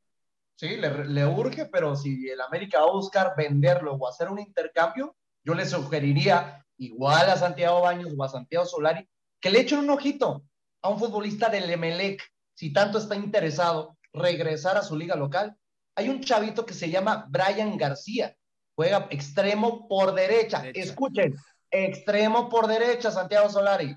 Sí, 0.55 0.75
le, 0.75 1.25
urge, 1.25 1.65
pero 1.65 1.95
si 1.95 2.27
el 2.27 2.41
América 2.41 2.81
va 2.81 2.87
a 2.87 2.91
buscar 2.91 3.33
venderlo 3.37 3.93
o 3.93 4.07
hacer 4.07 4.29
un 4.29 4.39
intercambio, 4.39 5.15
yo 5.49 5.55
le 5.55 5.65
sugeriría, 5.65 6.63
igual 6.77 7.27
a 7.27 7.35
Santiago 7.35 7.81
Baños 7.81 8.13
o 8.15 8.23
a 8.23 8.29
Santiago 8.29 8.67
Solari, 8.67 9.09
que 9.41 9.49
le 9.49 9.61
echen 9.61 9.79
un 9.79 9.89
ojito 9.89 10.43
a 10.83 10.89
un 10.89 10.99
futbolista 10.99 11.49
del 11.49 11.67
Emelec, 11.67 12.21
si 12.53 12.71
tanto 12.71 12.99
está 12.99 13.15
interesado, 13.15 13.97
regresar 14.13 14.77
a 14.77 14.83
su 14.83 14.95
liga 14.95 15.15
local. 15.15 15.57
Hay 15.95 16.07
un 16.07 16.21
chavito 16.21 16.67
que 16.67 16.75
se 16.75 16.91
llama 16.91 17.25
Brian 17.29 17.77
García, 17.77 18.35
juega 18.75 19.07
extremo 19.09 19.87
por 19.87 20.13
derecha. 20.13 20.65
Escuchen, 20.71 21.35
extremo 21.71 22.47
por 22.47 22.67
derecha, 22.67 23.09
Santiago 23.09 23.49
Solari 23.49 23.95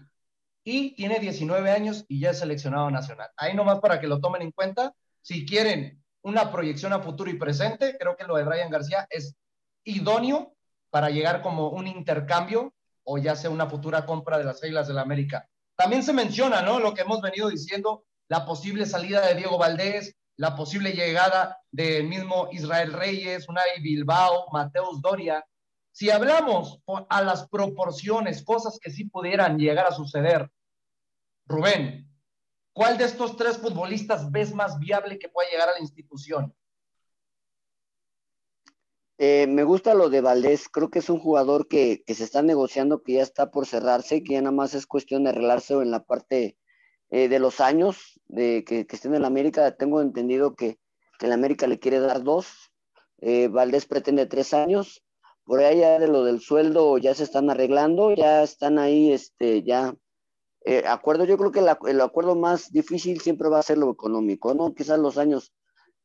y 0.64 0.94
tiene 0.94 1.18
19 1.18 1.70
años 1.70 2.06
y 2.08 2.20
ya 2.20 2.30
es 2.30 2.38
seleccionado 2.38 2.90
nacional. 2.90 3.28
Ahí 3.36 3.54
nomás 3.54 3.80
para 3.80 4.00
que 4.00 4.06
lo 4.06 4.20
tomen 4.20 4.40
en 4.40 4.52
cuenta. 4.52 4.94
Si 5.20 5.44
quieren 5.44 6.02
una 6.22 6.50
proyección 6.50 6.94
a 6.94 7.00
futuro 7.00 7.30
y 7.30 7.34
presente, 7.34 7.98
creo 7.98 8.16
que 8.16 8.24
lo 8.24 8.36
de 8.36 8.44
Brian 8.44 8.70
García 8.70 9.06
es 9.10 9.34
idóneo 9.84 10.54
para 10.92 11.08
llegar 11.08 11.40
como 11.40 11.70
un 11.70 11.86
intercambio 11.86 12.74
o 13.02 13.16
ya 13.16 13.34
sea 13.34 13.48
una 13.48 13.66
futura 13.66 14.04
compra 14.04 14.36
de 14.36 14.44
las 14.44 14.62
Águilas 14.62 14.86
del 14.86 14.96
la 14.96 15.02
América. 15.02 15.48
También 15.74 16.02
se 16.02 16.12
menciona, 16.12 16.60
¿no? 16.60 16.80
Lo 16.80 16.92
que 16.92 17.00
hemos 17.00 17.22
venido 17.22 17.48
diciendo, 17.48 18.04
la 18.28 18.44
posible 18.44 18.84
salida 18.84 19.26
de 19.26 19.34
Diego 19.34 19.56
Valdés, 19.56 20.14
la 20.36 20.54
posible 20.54 20.92
llegada 20.92 21.58
del 21.70 22.06
mismo 22.08 22.50
Israel 22.52 22.92
Reyes, 22.92 23.48
Unai 23.48 23.80
Bilbao, 23.80 24.48
Mateus 24.52 25.00
Doria, 25.00 25.42
si 25.92 26.10
hablamos 26.10 26.78
a 27.08 27.22
las 27.22 27.48
proporciones, 27.48 28.44
cosas 28.44 28.78
que 28.78 28.90
sí 28.90 29.06
pudieran 29.06 29.58
llegar 29.58 29.86
a 29.86 29.92
suceder, 29.92 30.50
Rubén, 31.46 32.06
¿cuál 32.74 32.98
de 32.98 33.04
estos 33.04 33.38
tres 33.38 33.56
futbolistas 33.56 34.30
ves 34.30 34.54
más 34.54 34.78
viable 34.78 35.18
que 35.18 35.30
pueda 35.30 35.48
llegar 35.50 35.70
a 35.70 35.72
la 35.72 35.80
institución? 35.80 36.54
Eh, 39.24 39.46
me 39.46 39.62
gusta 39.62 39.94
lo 39.94 40.10
de 40.10 40.20
Valdés, 40.20 40.68
creo 40.68 40.90
que 40.90 40.98
es 40.98 41.08
un 41.08 41.20
jugador 41.20 41.68
que, 41.68 42.02
se 42.08 42.24
está 42.24 42.42
negociando, 42.42 43.04
que 43.04 43.12
ya 43.12 43.22
está 43.22 43.52
por 43.52 43.66
cerrarse, 43.66 44.24
que 44.24 44.32
ya 44.32 44.42
nada 44.42 44.50
más 44.50 44.74
es 44.74 44.84
cuestión 44.84 45.22
de 45.22 45.30
arreglarse 45.30 45.74
en 45.74 45.92
la 45.92 46.02
parte 46.02 46.58
eh, 47.10 47.28
de 47.28 47.38
los 47.38 47.60
años 47.60 48.20
de 48.26 48.64
que, 48.64 48.84
que 48.84 48.98
en 49.04 49.14
el 49.14 49.24
América. 49.24 49.76
Tengo 49.76 50.00
entendido 50.00 50.56
que, 50.56 50.80
que 51.20 51.26
el 51.26 51.32
América 51.32 51.68
le 51.68 51.78
quiere 51.78 52.00
dar 52.00 52.24
dos, 52.24 52.72
eh, 53.18 53.46
Valdés 53.46 53.86
pretende 53.86 54.26
tres 54.26 54.52
años, 54.52 55.04
por 55.44 55.60
ahí 55.60 55.78
ya 55.78 56.00
de 56.00 56.08
lo 56.08 56.24
del 56.24 56.40
sueldo 56.40 56.98
ya 56.98 57.14
se 57.14 57.22
están 57.22 57.48
arreglando, 57.48 58.12
ya 58.16 58.42
están 58.42 58.80
ahí, 58.80 59.12
este, 59.12 59.62
ya, 59.62 59.94
eh, 60.64 60.82
acuerdo, 60.84 61.26
yo 61.26 61.38
creo 61.38 61.52
que 61.52 61.60
el 61.60 62.00
acuerdo 62.00 62.34
más 62.34 62.72
difícil 62.72 63.20
siempre 63.20 63.48
va 63.48 63.60
a 63.60 63.62
ser 63.62 63.78
lo 63.78 63.88
económico, 63.88 64.52
¿no? 64.52 64.74
Quizás 64.74 64.98
los 64.98 65.16
años 65.16 65.52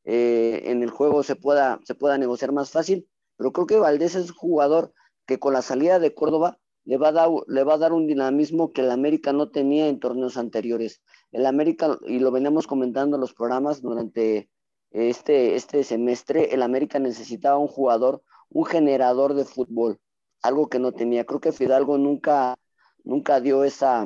eh, 0.10 0.64
en 0.66 0.84
el 0.84 0.90
juego 0.90 1.22
se 1.22 1.36
pueda, 1.36 1.82
se 1.84 1.94
pueda 1.94 2.18
negociar 2.18 2.54
más 2.54 2.72
fácil, 2.72 3.10
pero 3.36 3.52
creo 3.52 3.68
que 3.68 3.78
Valdés 3.78 4.16
es 4.16 4.30
un 4.30 4.38
jugador 4.38 4.94
que 5.26 5.38
con 5.38 5.52
la 5.52 5.62
salida 5.62 6.00
de 6.00 6.14
Córdoba 6.14 6.60
le 6.86 6.96
va 6.98 7.10
a 7.10 7.12
dar, 7.12 7.30
le 7.48 7.64
va 7.66 7.74
a 7.74 7.78
dar 7.78 7.92
un 7.92 8.08
dinamismo 8.08 8.72
que 8.72 8.82
el 8.82 8.92
América 8.92 9.34
no 9.34 9.52
tenía 9.52 9.90
en 9.90 10.00
torneos 10.00 10.38
anteriores. 10.38 11.02
El 11.34 11.46
América, 11.46 12.00
y 12.08 12.20
lo 12.20 12.32
veníamos 12.32 12.68
comentando 12.68 13.18
en 13.18 13.22
los 13.22 13.34
programas 13.34 13.82
durante 13.82 14.50
este, 14.92 15.56
este 15.56 15.84
semestre, 15.84 16.54
el 16.54 16.62
América 16.62 17.00
necesitaba 17.00 17.58
un 17.58 17.68
jugador 17.68 18.24
un 18.50 18.66
generador 18.66 19.34
de 19.34 19.46
fútbol, 19.46 20.00
algo 20.42 20.70
que 20.70 20.80
no 20.80 20.94
tenía. 20.94 21.26
Creo 21.26 21.42
que 21.42 21.52
Fidalgo 21.52 21.98
nunca, 21.98 22.56
nunca 23.04 23.42
dio 23.42 23.64
esa, 23.64 24.06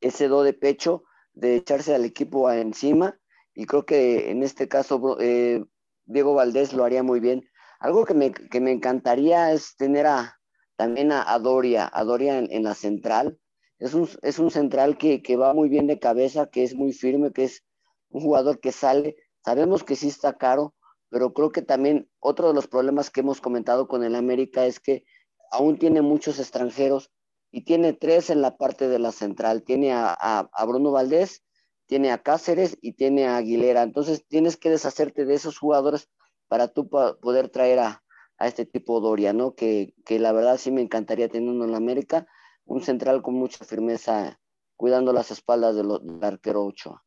ese 0.00 0.28
do 0.28 0.42
de 0.42 0.52
pecho 0.52 1.04
de 1.32 1.56
echarse 1.56 1.94
al 1.94 2.04
equipo 2.04 2.50
encima 2.50 3.18
y 3.54 3.66
creo 3.66 3.84
que 3.84 4.30
en 4.30 4.42
este 4.42 4.68
caso 4.68 5.16
eh, 5.20 5.64
Diego 6.04 6.34
Valdés 6.34 6.72
lo 6.72 6.84
haría 6.84 7.02
muy 7.02 7.20
bien. 7.20 7.48
Algo 7.80 8.04
que 8.04 8.14
me, 8.14 8.32
que 8.32 8.60
me 8.60 8.72
encantaría 8.72 9.52
es 9.52 9.76
tener 9.76 10.06
a, 10.06 10.38
también 10.76 11.12
a, 11.12 11.38
Doria, 11.38 11.90
a 11.92 12.04
Doria 12.04 12.38
en, 12.38 12.62
la 12.62 12.74
central. 12.74 13.38
Es 13.78 13.94
un, 13.94 14.08
es 14.22 14.38
un 14.38 14.50
central 14.50 14.96
que, 14.96 15.22
que, 15.22 15.36
va 15.36 15.52
muy 15.52 15.68
bien 15.68 15.86
de 15.86 15.98
cabeza, 15.98 16.46
que 16.46 16.62
es 16.62 16.74
muy 16.74 16.92
firme, 16.92 17.32
que 17.32 17.44
es 17.44 17.64
un 18.10 18.22
jugador 18.22 18.60
que 18.60 18.72
sale. 18.72 19.16
Sabemos 19.44 19.82
que 19.82 19.96
sí 19.96 20.08
está 20.08 20.38
caro, 20.38 20.74
pero 21.08 21.32
creo 21.34 21.50
que 21.50 21.62
también 21.62 22.08
otro 22.20 22.48
de 22.48 22.54
los 22.54 22.68
problemas 22.68 23.10
que 23.10 23.20
hemos 23.20 23.40
comentado 23.40 23.88
con 23.88 24.04
el 24.04 24.14
América 24.14 24.64
es 24.66 24.80
que 24.80 25.04
aún 25.50 25.78
tiene 25.78 26.02
muchos 26.02 26.38
extranjeros 26.38 27.10
y 27.50 27.64
tiene 27.64 27.92
tres 27.92 28.30
en 28.30 28.40
la 28.40 28.56
parte 28.56 28.88
de 28.88 28.98
la 28.98 29.12
central. 29.12 29.62
Tiene 29.62 29.92
a, 29.92 30.48
Bruno 30.66 30.90
Valdés, 30.90 31.44
tiene 31.92 32.10
a 32.10 32.22
Cáceres 32.22 32.78
y 32.80 32.94
tiene 32.94 33.26
a 33.26 33.36
Aguilera. 33.36 33.82
Entonces 33.82 34.26
tienes 34.26 34.56
que 34.56 34.70
deshacerte 34.70 35.26
de 35.26 35.34
esos 35.34 35.58
jugadores 35.58 36.08
para 36.48 36.68
tú 36.68 36.88
poder 36.88 37.50
traer 37.50 37.80
a, 37.80 38.02
a 38.38 38.46
este 38.46 38.64
tipo 38.64 38.98
Doria, 39.00 39.34
¿no? 39.34 39.54
Que, 39.54 39.92
que, 40.06 40.18
la 40.18 40.32
verdad 40.32 40.56
sí 40.56 40.70
me 40.70 40.80
encantaría 40.80 41.28
tener 41.28 41.50
uno 41.50 41.66
en 41.66 41.72
la 41.72 41.76
América, 41.76 42.26
un 42.64 42.80
central 42.80 43.20
con 43.20 43.34
mucha 43.34 43.62
firmeza, 43.66 44.40
cuidando 44.74 45.12
las 45.12 45.30
espaldas 45.32 45.76
del, 45.76 45.90
arquero 46.22 46.64
Ochoa. 46.64 47.04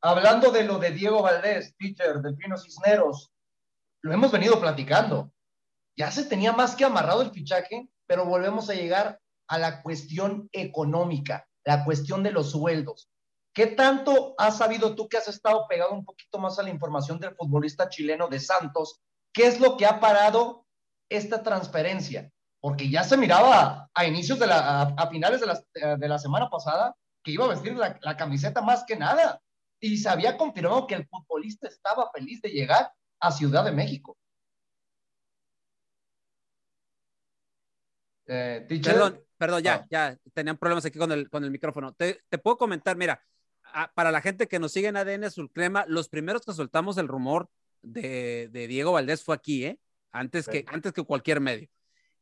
Hablando 0.00 0.50
de 0.50 0.64
lo 0.64 0.78
de 0.78 0.92
Diego 0.92 1.20
Valdés, 1.20 1.74
pitcher 1.76 2.22
del 2.22 2.34
Pino 2.36 2.56
Cisneros, 2.56 3.34
lo 4.00 4.14
hemos 4.14 4.32
venido 4.32 4.58
platicando. 4.62 5.30
Ya 5.94 6.10
se 6.10 6.24
tenía 6.24 6.54
más 6.54 6.74
que 6.74 6.86
amarrado 6.86 7.20
el 7.20 7.32
fichaje, 7.32 7.90
pero 8.06 8.24
volvemos 8.24 8.70
a 8.70 8.74
llegar 8.74 9.20
a 9.46 9.58
la 9.58 9.82
cuestión 9.82 10.48
económica, 10.52 11.46
la 11.64 11.84
cuestión 11.84 12.22
de 12.22 12.30
los 12.30 12.52
sueldos. 12.52 13.10
¿Qué 13.54 13.66
tanto 13.66 14.34
has 14.38 14.56
sabido 14.56 14.94
tú 14.94 15.08
que 15.08 15.18
has 15.18 15.28
estado 15.28 15.66
pegado 15.68 15.92
un 15.92 16.04
poquito 16.04 16.38
más 16.38 16.58
a 16.58 16.62
la 16.62 16.70
información 16.70 17.18
del 17.18 17.34
futbolista 17.34 17.88
chileno 17.88 18.28
de 18.28 18.40
Santos? 18.40 19.00
¿Qué 19.32 19.46
es 19.46 19.60
lo 19.60 19.76
que 19.76 19.84
ha 19.84 20.00
parado 20.00 20.66
esta 21.10 21.42
transferencia? 21.42 22.30
Porque 22.60 22.88
ya 22.88 23.04
se 23.04 23.16
miraba 23.16 23.90
a 23.92 24.06
inicios 24.06 24.38
de 24.38 24.46
la, 24.46 24.82
a, 24.82 25.10
finales 25.10 25.40
de 25.40 25.46
la, 25.46 25.96
de 25.96 26.08
la, 26.08 26.18
semana 26.18 26.48
pasada 26.48 26.94
que 27.22 27.32
iba 27.32 27.44
a 27.44 27.48
vestir 27.48 27.74
la, 27.76 27.98
la 28.00 28.16
camiseta 28.16 28.62
más 28.62 28.84
que 28.84 28.96
nada. 28.96 29.40
Y 29.80 29.98
se 29.98 30.08
había 30.08 30.38
confirmado 30.38 30.86
que 30.86 30.94
el 30.94 31.06
futbolista 31.06 31.68
estaba 31.68 32.10
feliz 32.12 32.40
de 32.40 32.50
llegar 32.50 32.90
a 33.20 33.32
Ciudad 33.32 33.64
de 33.64 33.72
México. 33.72 34.16
Eh, 38.26 38.66
perdón, 38.82 39.20
perdón, 39.36 39.62
ya, 39.62 39.74
ah. 39.74 39.86
ya 39.90 40.18
tenían 40.32 40.56
problemas 40.56 40.84
aquí 40.86 40.98
con 40.98 41.12
el, 41.12 41.28
con 41.28 41.44
el 41.44 41.50
micrófono. 41.50 41.92
Te, 41.92 42.22
te 42.28 42.38
puedo 42.38 42.56
comentar, 42.56 42.96
mira, 42.96 43.20
para 43.94 44.10
la 44.10 44.20
gente 44.20 44.48
que 44.48 44.58
nos 44.58 44.72
sigue 44.72 44.88
en 44.88 44.96
ADN 44.96 45.24
Azul 45.24 45.50
Crema, 45.50 45.84
los 45.88 46.08
primeros 46.08 46.44
que 46.44 46.52
soltamos 46.52 46.98
el 46.98 47.08
rumor 47.08 47.48
de, 47.82 48.48
de 48.52 48.66
Diego 48.68 48.92
Valdés 48.92 49.22
fue 49.22 49.34
aquí, 49.34 49.64
¿eh? 49.64 49.78
Antes, 50.10 50.46
que, 50.46 50.64
antes 50.68 50.92
que 50.92 51.02
cualquier 51.02 51.40
medio. 51.40 51.68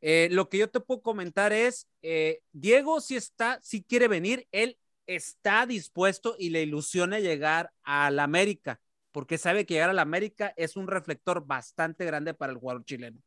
Eh, 0.01 0.28
lo 0.30 0.48
que 0.48 0.59
yo 0.59 0.70
te 0.70 0.80
puedo 0.80 1.03
comentar 1.03 1.53
es, 1.53 1.88
eh, 2.03 2.40
Diego 2.53 3.01
si 3.01 3.16
está, 3.16 3.59
si 3.62 3.82
quiere 3.82 4.09
venir, 4.09 4.46
él 4.53 4.78
está 5.07 5.66
dispuesto 5.66 6.36
y 6.38 6.51
le 6.51 6.62
ilusiona 6.62 7.18
llegar 7.18 7.72
a 7.82 8.11
la 8.11 8.24
América, 8.24 8.80
porque 9.12 9.38
sabe 9.38 9.66
que 9.66 9.74
llegar 9.74 9.90
a 9.90 9.94
la 9.94 10.03
América 10.03 10.55
es 10.57 10.76
un 10.76 10.86
reflector 10.86 11.44
bastante 11.46 12.05
grande 12.05 12.32
para 12.32 12.53
el 12.53 12.59
jugador 12.59 12.84
chileno. 12.84 13.18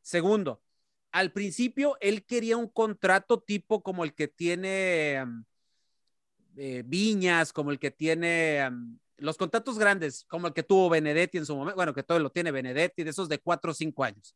Segundo, 0.00 0.62
al 1.12 1.32
principio 1.32 1.96
él 2.00 2.24
quería 2.24 2.56
un 2.56 2.68
contrato 2.68 3.40
tipo 3.40 3.82
como 3.82 4.02
el 4.02 4.14
que 4.14 4.28
tiene 4.28 5.22
um, 5.22 5.44
eh, 6.56 6.82
Viñas, 6.84 7.52
como 7.52 7.70
el 7.70 7.78
que 7.78 7.90
tiene 7.90 8.66
um, 8.68 8.98
los 9.18 9.36
contratos 9.36 9.78
grandes, 9.78 10.24
como 10.28 10.48
el 10.48 10.52
que 10.52 10.62
tuvo 10.62 10.88
Benedetti 10.88 11.38
en 11.38 11.46
su 11.46 11.56
momento, 11.56 11.76
bueno, 11.76 11.94
que 11.94 12.02
todo 12.02 12.18
lo 12.18 12.30
tiene 12.30 12.50
Benedetti, 12.50 13.04
de 13.04 13.10
esos 13.10 13.28
de 13.28 13.38
cuatro 13.38 13.70
o 13.70 13.74
cinco 13.74 14.04
años. 14.04 14.34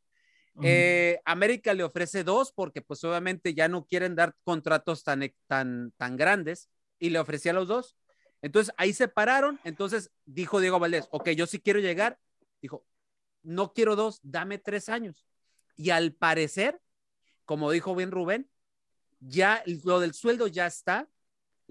Eh, 0.62 1.20
América 1.24 1.72
le 1.72 1.84
ofrece 1.84 2.22
dos 2.22 2.52
porque 2.52 2.82
pues 2.82 3.02
obviamente 3.04 3.54
ya 3.54 3.68
no 3.68 3.86
quieren 3.86 4.14
dar 4.14 4.34
contratos 4.44 5.02
tan, 5.04 5.32
tan, 5.46 5.92
tan 5.96 6.16
grandes 6.16 6.68
y 6.98 7.10
le 7.10 7.18
ofrecía 7.18 7.52
los 7.52 7.68
dos. 7.68 7.96
Entonces 8.42 8.74
ahí 8.76 8.92
se 8.92 9.08
pararon. 9.08 9.60
Entonces 9.64 10.10
dijo 10.24 10.60
Diego 10.60 10.78
Valdés, 10.78 11.08
ok, 11.10 11.30
yo 11.30 11.46
sí 11.46 11.60
quiero 11.60 11.80
llegar. 11.80 12.18
Dijo, 12.60 12.84
no 13.42 13.72
quiero 13.72 13.96
dos, 13.96 14.20
dame 14.22 14.58
tres 14.58 14.88
años. 14.88 15.26
Y 15.76 15.90
al 15.90 16.12
parecer, 16.12 16.80
como 17.44 17.70
dijo 17.70 17.94
bien 17.94 18.10
Rubén, 18.10 18.50
ya 19.20 19.62
lo 19.84 20.00
del 20.00 20.14
sueldo 20.14 20.46
ya 20.46 20.66
está. 20.66 21.08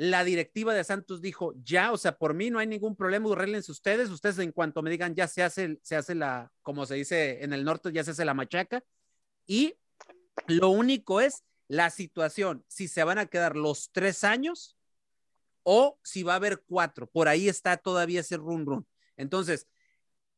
La 0.02 0.24
directiva 0.24 0.74
de 0.74 0.86
Santos 0.86 1.20
dijo, 1.20 1.54
ya, 1.62 1.92
o 1.92 1.98
sea, 1.98 2.18
por 2.18 2.34
mí 2.34 2.50
no 2.50 2.60
hay 2.60 2.68
ningún 2.68 2.96
problema, 2.96 3.30
arreglense 3.34 3.70
ustedes, 3.70 4.10
ustedes 4.10 4.40
en 4.40 4.54
cuanto 4.54 4.82
me 4.82 4.90
digan, 4.90 5.14
ya 5.14 5.28
se 5.28 5.44
hace, 5.44 5.78
se 5.82 5.98
hace 5.98 6.16
la, 6.16 6.54
como 6.62 6.86
se 6.86 6.96
dice 6.96 7.44
en 7.44 7.52
el 7.52 7.66
norte, 7.66 7.92
ya 7.92 8.06
se 8.06 8.12
hace 8.12 8.24
la 8.24 8.34
machaca. 8.34 8.82
Y 9.46 9.76
lo 10.48 10.70
único 10.70 11.20
es 11.20 11.44
la 11.68 11.90
situación, 11.90 12.64
si 12.70 12.88
se 12.88 13.04
van 13.04 13.18
a 13.18 13.26
quedar 13.26 13.58
los 13.58 13.92
tres 13.92 14.24
años 14.24 14.78
o 15.64 16.00
si 16.02 16.24
va 16.24 16.32
a 16.32 16.38
haber 16.38 16.64
cuatro. 16.66 17.06
Por 17.06 17.28
ahí 17.28 17.50
está 17.50 17.76
todavía 17.76 18.22
ese 18.22 18.38
run 18.38 18.66
run. 18.66 18.88
Entonces, 19.18 19.68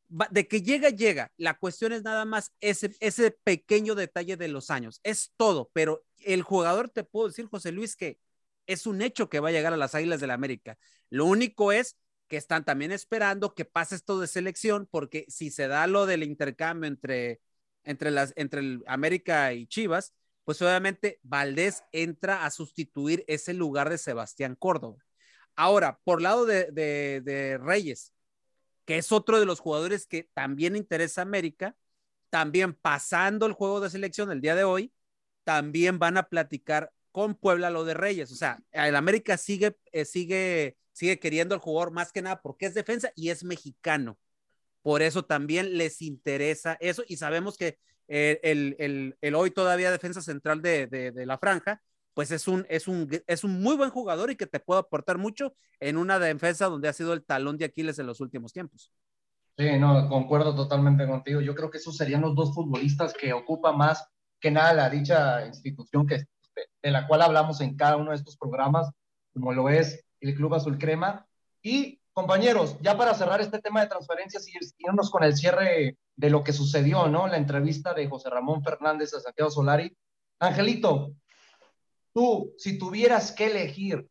de 0.08 0.48
que 0.48 0.62
llega, 0.62 0.88
llega. 0.88 1.30
La 1.36 1.56
cuestión 1.56 1.92
es 1.92 2.02
nada 2.02 2.24
más 2.24 2.52
ese, 2.60 2.96
ese 2.98 3.30
pequeño 3.30 3.94
detalle 3.94 4.36
de 4.36 4.48
los 4.48 4.70
años. 4.70 4.98
Es 5.04 5.32
todo, 5.36 5.70
pero 5.72 6.04
el 6.18 6.42
jugador, 6.42 6.88
te 6.88 7.04
puedo 7.04 7.28
decir, 7.28 7.46
José 7.46 7.70
Luis, 7.70 7.94
que 7.94 8.18
es 8.66 8.86
un 8.86 9.02
hecho 9.02 9.28
que 9.28 9.40
va 9.40 9.48
a 9.48 9.52
llegar 9.52 9.72
a 9.72 9.76
las 9.76 9.94
Águilas 9.94 10.20
del 10.20 10.28
la 10.28 10.34
América. 10.34 10.78
Lo 11.10 11.26
único 11.26 11.72
es 11.72 11.96
que 12.28 12.36
están 12.36 12.64
también 12.64 12.92
esperando 12.92 13.54
que 13.54 13.64
pase 13.64 13.94
esto 13.94 14.18
de 14.18 14.26
selección, 14.26 14.88
porque 14.90 15.26
si 15.28 15.50
se 15.50 15.68
da 15.68 15.86
lo 15.86 16.06
del 16.06 16.22
intercambio 16.22 16.88
entre, 16.88 17.40
entre, 17.84 18.10
las, 18.10 18.32
entre 18.36 18.60
el 18.60 18.82
América 18.86 19.52
y 19.52 19.66
Chivas, 19.66 20.14
pues 20.44 20.60
obviamente 20.62 21.20
Valdés 21.22 21.84
entra 21.92 22.44
a 22.44 22.50
sustituir 22.50 23.24
ese 23.28 23.54
lugar 23.54 23.90
de 23.90 23.98
Sebastián 23.98 24.56
Córdoba. 24.58 25.04
Ahora, 25.54 26.00
por 26.04 26.22
lado 26.22 26.46
de, 26.46 27.58
Reyes, 27.62 28.12
que 28.84 28.98
es 28.98 29.12
otro 29.12 29.38
de 29.38 29.46
los 29.46 29.60
jugadores 29.60 30.06
que 30.06 30.24
también 30.34 30.76
interesa 30.76 31.20
a 31.20 31.24
América, 31.24 31.76
también 32.30 32.74
pasando 32.74 33.46
el 33.46 33.52
juego 33.52 33.80
de 33.80 33.90
selección 33.90 34.30
el 34.32 34.40
día 34.40 34.54
de 34.54 34.64
hoy, 34.64 34.92
también 35.44 35.98
van 35.98 36.16
a 36.16 36.28
platicar 36.28 36.92
con 37.12 37.34
Puebla 37.34 37.70
lo 37.70 37.84
de 37.84 37.94
Reyes. 37.94 38.32
O 38.32 38.34
sea, 38.34 38.58
el 38.72 38.96
América 38.96 39.36
sigue, 39.36 39.76
eh, 39.92 40.04
sigue, 40.04 40.76
sigue 40.92 41.18
queriendo 41.18 41.54
al 41.54 41.60
jugador 41.60 41.92
más 41.92 42.12
que 42.12 42.22
nada 42.22 42.40
porque 42.42 42.66
es 42.66 42.74
defensa 42.74 43.12
y 43.14 43.30
es 43.30 43.44
mexicano. 43.44 44.18
Por 44.82 45.02
eso 45.02 45.24
también 45.24 45.78
les 45.78 46.02
interesa 46.02 46.76
eso 46.80 47.04
y 47.06 47.16
sabemos 47.16 47.56
que 47.56 47.78
eh, 48.08 48.40
el, 48.42 49.34
hoy 49.34 49.50
todavía 49.52 49.92
defensa 49.92 50.20
central 50.20 50.60
de 50.60 51.12
la 51.24 51.38
franja 51.38 51.80
pues 52.14 52.30
es 52.30 52.48
un, 52.48 52.66
es 52.68 52.88
un, 52.88 53.08
es 53.26 53.44
un 53.44 53.62
muy 53.62 53.76
buen 53.76 53.90
jugador 53.90 54.30
y 54.30 54.36
que 54.36 54.46
te 54.46 54.60
puede 54.60 54.80
aportar 54.80 55.18
mucho 55.18 55.54
en 55.80 55.96
una 55.96 56.18
defensa 56.18 56.66
donde 56.66 56.88
ha 56.88 56.92
sido 56.92 57.12
el 57.12 57.24
talón 57.24 57.56
de 57.56 57.64
Aquiles 57.64 57.98
en 57.98 58.06
los 58.06 58.20
últimos 58.20 58.52
tiempos. 58.52 58.92
Sí, 59.56 59.78
no, 59.78 60.08
concuerdo 60.08 60.54
totalmente 60.54 61.06
contigo. 61.06 61.40
Yo 61.40 61.54
creo 61.54 61.70
que 61.70 61.78
esos 61.78 61.96
serían 61.96 62.22
los 62.22 62.34
dos 62.34 62.54
futbolistas 62.54 63.14
que 63.14 63.32
ocupa 63.32 63.72
más 63.72 64.06
que 64.40 64.50
nada 64.50 64.72
la 64.72 64.90
dicha 64.90 65.46
institución 65.46 66.06
que, 66.06 66.24
de 66.82 66.90
la 66.90 67.06
cual 67.06 67.22
hablamos 67.22 67.60
en 67.60 67.76
cada 67.76 67.96
uno 67.96 68.10
de 68.10 68.16
estos 68.16 68.36
programas, 68.36 68.90
como 69.32 69.52
lo 69.52 69.68
es 69.68 70.04
el 70.20 70.34
Club 70.34 70.54
Azul 70.54 70.78
Crema. 70.78 71.26
Y 71.62 72.00
compañeros, 72.12 72.76
ya 72.80 72.96
para 72.96 73.14
cerrar 73.14 73.40
este 73.40 73.60
tema 73.60 73.80
de 73.80 73.88
transferencias 73.88 74.46
y 74.48 74.52
irnos 74.78 75.10
con 75.10 75.24
el 75.24 75.36
cierre 75.36 75.98
de 76.16 76.30
lo 76.30 76.44
que 76.44 76.52
sucedió, 76.52 77.08
¿no? 77.08 77.26
La 77.26 77.36
entrevista 77.36 77.94
de 77.94 78.08
José 78.08 78.30
Ramón 78.30 78.62
Fernández 78.62 79.14
a 79.14 79.20
Santiago 79.20 79.50
Solari. 79.50 79.96
Angelito, 80.38 81.14
tú, 82.12 82.52
si 82.58 82.78
tuvieras 82.78 83.32
que 83.32 83.46
elegir 83.46 84.08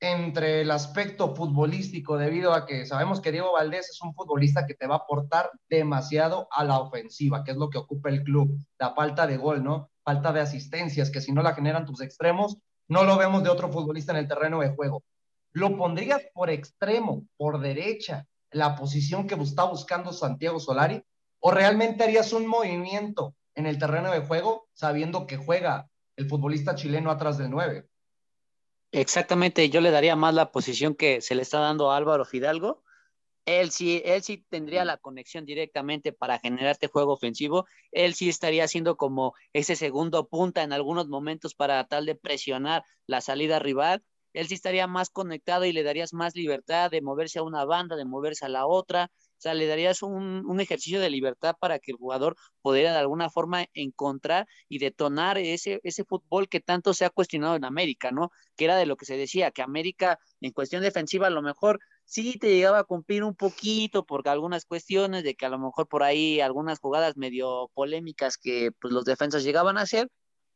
entre 0.00 0.62
el 0.62 0.70
aspecto 0.70 1.34
futbolístico, 1.34 2.18
debido 2.18 2.52
a 2.52 2.66
que 2.66 2.84
sabemos 2.84 3.20
que 3.20 3.32
Diego 3.32 3.52
Valdés 3.52 3.88
es 3.88 4.02
un 4.02 4.14
futbolista 4.14 4.66
que 4.66 4.74
te 4.74 4.86
va 4.86 4.96
a 4.96 4.98
aportar 4.98 5.50
demasiado 5.68 6.48
a 6.50 6.64
la 6.64 6.78
ofensiva, 6.78 7.42
que 7.42 7.52
es 7.52 7.56
lo 7.56 7.70
que 7.70 7.78
ocupa 7.78 8.10
el 8.10 8.22
club, 8.22 8.58
la 8.78 8.94
falta 8.94 9.26
de 9.26 9.36
gol, 9.36 9.64
¿no? 9.64 9.90
Falta 10.04 10.32
de 10.32 10.40
asistencias, 10.40 11.10
que 11.10 11.20
si 11.20 11.32
no 11.32 11.42
la 11.42 11.54
generan 11.54 11.86
tus 11.86 12.00
extremos, 12.00 12.58
no 12.88 13.04
lo 13.04 13.16
vemos 13.16 13.42
de 13.42 13.50
otro 13.50 13.72
futbolista 13.72 14.12
en 14.12 14.18
el 14.18 14.28
terreno 14.28 14.60
de 14.60 14.74
juego. 14.74 15.02
¿Lo 15.52 15.76
pondrías 15.76 16.20
por 16.32 16.50
extremo, 16.50 17.26
por 17.36 17.60
derecha, 17.60 18.26
la 18.50 18.76
posición 18.76 19.26
que 19.26 19.34
está 19.34 19.64
buscando 19.64 20.12
Santiago 20.12 20.60
Solari? 20.60 21.02
¿O 21.40 21.50
realmente 21.50 22.04
harías 22.04 22.32
un 22.32 22.46
movimiento 22.46 23.34
en 23.54 23.66
el 23.66 23.78
terreno 23.78 24.10
de 24.10 24.20
juego 24.20 24.68
sabiendo 24.72 25.26
que 25.26 25.36
juega 25.36 25.88
el 26.16 26.28
futbolista 26.28 26.74
chileno 26.74 27.10
atrás 27.10 27.38
del 27.38 27.50
9. 27.50 27.86
Exactamente, 28.92 29.68
yo 29.70 29.80
le 29.80 29.90
daría 29.90 30.14
más 30.14 30.34
la 30.34 30.52
posición 30.52 30.94
que 30.94 31.20
se 31.20 31.34
le 31.34 31.42
está 31.42 31.58
dando 31.58 31.90
a 31.90 31.96
Álvaro 31.96 32.24
Fidalgo. 32.24 32.83
Él 33.46 33.70
sí, 33.70 34.00
él 34.04 34.22
sí 34.22 34.44
tendría 34.48 34.84
la 34.84 34.96
conexión 34.96 35.44
directamente 35.44 36.12
para 36.12 36.38
generarte 36.38 36.88
juego 36.88 37.12
ofensivo. 37.12 37.66
Él 37.92 38.14
sí 38.14 38.28
estaría 38.28 38.64
haciendo 38.64 38.96
como 38.96 39.34
ese 39.52 39.76
segundo 39.76 40.28
punta 40.28 40.62
en 40.62 40.72
algunos 40.72 41.08
momentos 41.08 41.54
para 41.54 41.84
tal 41.86 42.06
de 42.06 42.14
presionar 42.14 42.84
la 43.06 43.20
salida 43.20 43.58
rival. 43.58 44.02
Él 44.32 44.48
sí 44.48 44.54
estaría 44.54 44.86
más 44.86 45.10
conectado 45.10 45.64
y 45.64 45.72
le 45.72 45.82
darías 45.82 46.12
más 46.12 46.34
libertad 46.34 46.90
de 46.90 47.02
moverse 47.02 47.38
a 47.38 47.42
una 47.42 47.64
banda, 47.64 47.96
de 47.96 48.04
moverse 48.04 48.46
a 48.46 48.48
la 48.48 48.66
otra 48.66 49.10
sea, 49.44 49.54
le 49.54 49.66
darías 49.66 50.02
un, 50.02 50.60
ejercicio 50.60 51.00
de 51.00 51.10
libertad 51.10 51.56
para 51.60 51.78
que 51.78 51.92
el 51.92 51.98
jugador 51.98 52.36
pudiera 52.62 52.92
de 52.92 52.98
alguna 52.98 53.30
forma 53.30 53.66
encontrar 53.74 54.46
y 54.68 54.78
detonar 54.78 55.38
ese, 55.38 55.80
ese 55.84 56.04
fútbol 56.04 56.48
que 56.48 56.60
tanto 56.60 56.94
se 56.94 57.04
ha 57.04 57.10
cuestionado 57.10 57.54
en 57.56 57.64
América, 57.64 58.10
¿no? 58.10 58.30
Que 58.56 58.64
era 58.64 58.76
de 58.76 58.86
lo 58.86 58.96
que 58.96 59.04
se 59.04 59.16
decía, 59.16 59.50
que 59.50 59.62
América 59.62 60.18
en 60.40 60.52
cuestión 60.52 60.82
defensiva 60.82 61.26
a 61.26 61.30
lo 61.30 61.42
mejor 61.42 61.80
sí 62.04 62.38
te 62.38 62.48
llegaba 62.48 62.80
a 62.80 62.84
cumplir 62.84 63.24
un 63.24 63.34
poquito 63.34 64.04
por 64.04 64.28
algunas 64.28 64.64
cuestiones 64.66 65.24
de 65.24 65.34
que 65.34 65.46
a 65.46 65.48
lo 65.48 65.58
mejor 65.58 65.88
por 65.88 66.02
ahí 66.02 66.40
algunas 66.40 66.78
jugadas 66.80 67.16
medio 67.16 67.70
polémicas 67.74 68.36
que 68.38 68.70
pues 68.80 68.92
los 68.92 69.04
defensas 69.04 69.44
llegaban 69.44 69.78
a 69.78 69.82
hacer, 69.82 70.08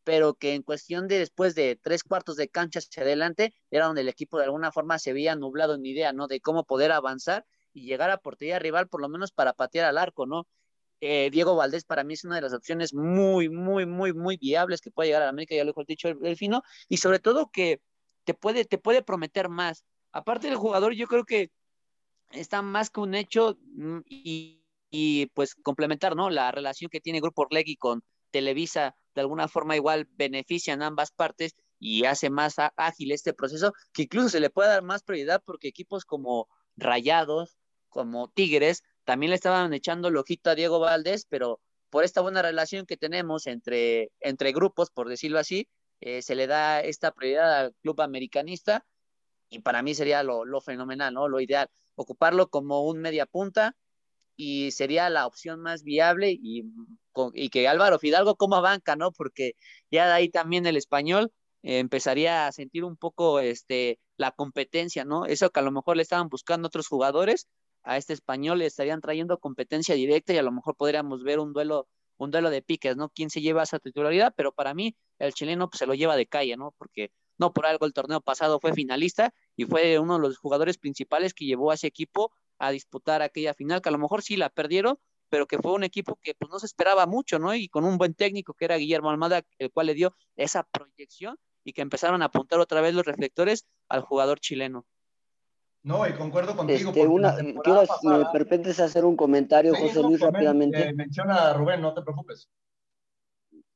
pero 0.04 0.34
que 0.34 0.54
en 0.54 0.62
cuestión 0.62 1.08
de 1.08 1.18
después 1.18 1.54
de 1.54 1.78
tres 1.82 2.02
cuartos 2.02 2.36
de 2.36 2.48
cancha 2.48 2.78
hacia 2.80 3.02
adelante 3.02 3.54
era 3.70 3.86
donde 3.86 4.02
el 4.02 4.08
equipo 4.08 4.38
de 4.38 4.44
alguna 4.44 4.72
forma 4.72 4.98
se 4.98 5.12
veía 5.12 5.36
nublado 5.36 5.74
en 5.74 5.84
idea, 5.86 6.12
¿no? 6.12 6.28
De 6.28 6.40
cómo 6.40 6.64
poder 6.64 6.92
avanzar 6.92 7.44
y 7.72 7.86
llegar 7.86 8.10
a 8.10 8.18
portería 8.18 8.58
rival, 8.58 8.88
por 8.88 9.00
lo 9.00 9.08
menos 9.08 9.32
para 9.32 9.52
patear 9.52 9.86
al 9.86 9.98
arco, 9.98 10.26
¿no? 10.26 10.46
Eh, 11.00 11.30
Diego 11.30 11.54
Valdés 11.54 11.84
para 11.84 12.02
mí 12.04 12.14
es 12.14 12.24
una 12.24 12.36
de 12.36 12.42
las 12.42 12.52
opciones 12.52 12.92
muy, 12.92 13.48
muy, 13.48 13.86
muy, 13.86 14.12
muy 14.12 14.36
viables 14.36 14.80
que 14.80 14.90
puede 14.90 15.08
llegar 15.08 15.22
a 15.22 15.28
América, 15.28 15.54
ya 15.54 15.64
lo 15.64 15.72
he 15.76 15.84
dicho 15.86 16.08
el, 16.08 16.36
Fino, 16.36 16.62
y 16.88 16.96
sobre 16.96 17.20
todo 17.20 17.50
que 17.52 17.80
te 18.24 18.34
puede, 18.34 18.64
te 18.64 18.78
puede 18.78 19.02
prometer 19.02 19.48
más. 19.48 19.84
Aparte 20.18 20.48
del 20.48 20.56
jugador, 20.56 20.94
yo 20.94 21.06
creo 21.06 21.24
que 21.24 21.52
está 22.32 22.60
más 22.60 22.90
que 22.90 22.98
un 22.98 23.14
hecho 23.14 23.56
mm, 23.76 24.00
y, 24.04 25.26
pues 25.34 25.54
complementar, 25.54 26.16
¿no? 26.16 26.28
La 26.28 26.50
relación 26.50 26.90
que 26.90 27.00
tiene 27.00 27.20
Grupo 27.20 27.42
Orlegui 27.42 27.76
con 27.76 28.02
Televisa, 28.32 28.96
de 29.14 29.20
alguna 29.20 29.46
forma 29.46 29.76
igual 29.76 30.08
benefician 30.16 30.82
ambas 30.82 31.12
partes 31.12 31.54
y 31.78 32.04
hace 32.04 32.30
más 32.30 32.56
ágil 32.76 33.12
este 33.12 33.32
proceso, 33.32 33.72
que 33.92 34.02
incluso 34.02 34.28
se 34.28 34.40
le 34.40 34.50
puede 34.50 34.70
dar 34.70 34.82
más 34.82 35.04
prioridad 35.04 35.40
porque 35.44 35.68
equipos 35.68 36.04
como 36.04 36.48
Rayados, 36.76 37.56
como 37.88 38.28
Tigres, 38.28 38.82
también 39.04 39.30
le 39.30 39.36
estaban 39.36 39.72
echando 39.72 40.08
el 40.08 40.16
ojito 40.16 40.50
a 40.50 40.56
Diego 40.56 40.80
Valdés, 40.80 41.26
pero 41.28 41.60
por 41.90 42.02
esta 42.02 42.22
buena 42.22 42.42
relación 42.42 42.86
que 42.86 42.96
tenemos 42.96 43.46
entre, 43.46 44.10
entre 44.18 44.50
grupos, 44.52 44.90
por 44.90 45.08
decirlo 45.08 45.38
así, 45.38 45.68
eh, 46.00 46.22
se 46.22 46.34
le 46.34 46.48
da 46.48 46.80
esta 46.80 47.12
prioridad 47.12 47.60
al 47.60 47.74
club 47.82 48.00
americanista 48.00 48.84
y 49.50 49.60
para 49.60 49.82
mí 49.82 49.94
sería 49.94 50.22
lo, 50.22 50.44
lo 50.44 50.60
fenomenal, 50.60 51.14
¿no? 51.14 51.28
Lo 51.28 51.40
ideal, 51.40 51.68
ocuparlo 51.96 52.48
como 52.48 52.82
un 52.84 53.00
media 53.00 53.26
punta 53.26 53.76
y 54.36 54.70
sería 54.70 55.10
la 55.10 55.26
opción 55.26 55.60
más 55.60 55.82
viable 55.82 56.30
y, 56.30 56.64
y 57.34 57.48
que 57.50 57.68
Álvaro 57.68 57.98
Fidalgo 57.98 58.36
coma 58.36 58.60
banca, 58.60 58.96
¿no? 58.96 59.12
Porque 59.12 59.54
ya 59.90 60.06
de 60.06 60.12
ahí 60.12 60.28
también 60.30 60.66
el 60.66 60.76
español 60.76 61.32
eh, 61.62 61.78
empezaría 61.80 62.46
a 62.46 62.52
sentir 62.52 62.84
un 62.84 62.96
poco 62.96 63.40
este, 63.40 63.98
la 64.16 64.30
competencia, 64.30 65.04
¿no? 65.04 65.26
Eso 65.26 65.50
que 65.50 65.60
a 65.60 65.62
lo 65.62 65.72
mejor 65.72 65.96
le 65.96 66.02
estaban 66.02 66.28
buscando 66.28 66.68
otros 66.68 66.86
jugadores, 66.88 67.48
a 67.82 67.96
este 67.96 68.12
español 68.12 68.58
le 68.58 68.66
estarían 68.66 69.00
trayendo 69.00 69.38
competencia 69.38 69.94
directa 69.94 70.32
y 70.32 70.38
a 70.38 70.42
lo 70.42 70.52
mejor 70.52 70.76
podríamos 70.76 71.22
ver 71.24 71.40
un 71.40 71.52
duelo, 71.52 71.88
un 72.16 72.30
duelo 72.30 72.50
de 72.50 72.62
piques, 72.62 72.96
¿no? 72.96 73.08
¿Quién 73.10 73.30
se 73.30 73.40
lleva 73.40 73.62
esa 73.64 73.78
titularidad? 73.78 74.32
Pero 74.36 74.52
para 74.52 74.74
mí 74.74 74.96
el 75.18 75.32
chileno 75.34 75.68
pues, 75.68 75.78
se 75.80 75.86
lo 75.86 75.94
lleva 75.94 76.16
de 76.16 76.26
calle, 76.26 76.56
¿no? 76.56 76.74
Porque 76.78 77.10
no 77.38 77.52
por 77.52 77.66
algo 77.66 77.86
el 77.86 77.92
torneo 77.92 78.20
pasado 78.20 78.60
fue 78.60 78.72
finalista 78.72 79.32
y 79.56 79.64
fue 79.64 79.98
uno 79.98 80.14
de 80.16 80.20
los 80.20 80.38
jugadores 80.38 80.78
principales 80.78 81.34
que 81.34 81.46
llevó 81.46 81.70
a 81.70 81.74
ese 81.74 81.86
equipo 81.86 82.32
a 82.58 82.70
disputar 82.70 83.22
aquella 83.22 83.54
final, 83.54 83.80
que 83.80 83.88
a 83.88 83.92
lo 83.92 83.98
mejor 83.98 84.22
sí 84.22 84.36
la 84.36 84.50
perdieron, 84.50 84.98
pero 85.28 85.46
que 85.46 85.58
fue 85.58 85.72
un 85.72 85.84
equipo 85.84 86.18
que 86.22 86.34
pues 86.34 86.50
no 86.50 86.58
se 86.58 86.66
esperaba 86.66 87.06
mucho, 87.06 87.38
¿no? 87.38 87.54
Y 87.54 87.68
con 87.68 87.84
un 87.84 87.98
buen 87.98 88.14
técnico 88.14 88.54
que 88.54 88.64
era 88.64 88.76
Guillermo 88.76 89.10
Almada, 89.10 89.42
el 89.58 89.70
cual 89.70 89.86
le 89.86 89.94
dio 89.94 90.14
esa 90.36 90.64
proyección 90.64 91.38
y 91.64 91.72
que 91.72 91.82
empezaron 91.82 92.22
a 92.22 92.26
apuntar 92.26 92.60
otra 92.60 92.80
vez 92.80 92.94
los 92.94 93.04
reflectores 93.04 93.66
al 93.88 94.00
jugador 94.02 94.40
chileno. 94.40 94.86
No, 95.82 96.06
y 96.06 96.12
concuerdo 96.14 96.56
contigo. 96.56 96.90
Este, 96.90 97.06
una, 97.06 97.36
quiero, 97.62 97.82
me 98.02 98.24
permites 98.32 98.80
hacer 98.80 99.04
un 99.04 99.16
comentario, 99.16 99.74
José 99.74 100.02
Luis, 100.02 100.20
rápidamente. 100.20 100.88
Eh, 100.88 100.92
menciona 100.92 101.48
a 101.48 101.52
Rubén, 101.52 101.80
no 101.80 101.94
te 101.94 102.02
preocupes. 102.02 102.48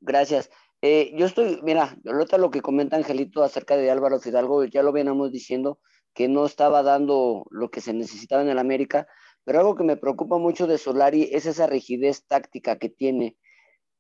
Gracias. 0.01 0.51
Eh, 0.85 1.13
yo 1.17 1.27
estoy, 1.27 1.61
mira, 1.63 1.97
ahorita 2.05 2.39
lo 2.39 2.51
que 2.51 2.61
comenta 2.61 2.97
Angelito 2.97 3.45
acerca 3.45 3.77
de 3.77 3.89
Álvaro 3.89 4.19
Fidalgo, 4.19 4.65
ya 4.65 4.83
lo 4.83 4.91
veníamos 4.91 5.31
diciendo, 5.31 5.79
que 6.13 6.29
no 6.29 6.45
estaba 6.45 6.83
dando 6.83 7.47
lo 7.51 7.71
que 7.71 7.81
se 7.81 7.93
necesitaba 7.93 8.43
en 8.43 8.49
el 8.49 8.59
América, 8.59 9.07
pero 9.45 9.61
algo 9.61 9.77
que 9.77 9.85
me 9.85 9.97
preocupa 9.97 10.39
mucho 10.39 10.67
de 10.67 10.79
Solari 10.79 11.29
es 11.33 11.47
esa 11.47 11.69
rigidez 11.69 12.27
táctica 12.27 12.79
que 12.79 12.89
tiene. 12.89 13.37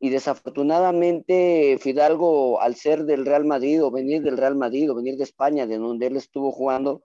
Y 0.01 0.11
desafortunadamente 0.11 1.79
Fidalgo, 1.81 2.61
al 2.61 2.75
ser 2.75 3.05
del 3.05 3.27
Real 3.27 3.45
Madrid 3.45 3.83
o 3.85 3.93
venir 3.93 4.23
del 4.23 4.37
Real 4.37 4.57
Madrid 4.57 4.91
o 4.91 4.97
venir 4.97 5.17
de 5.17 5.25
España, 5.25 5.69
de 5.69 5.79
donde 5.79 6.09
él 6.09 6.17
estuvo 6.17 6.51
jugando, 6.51 7.05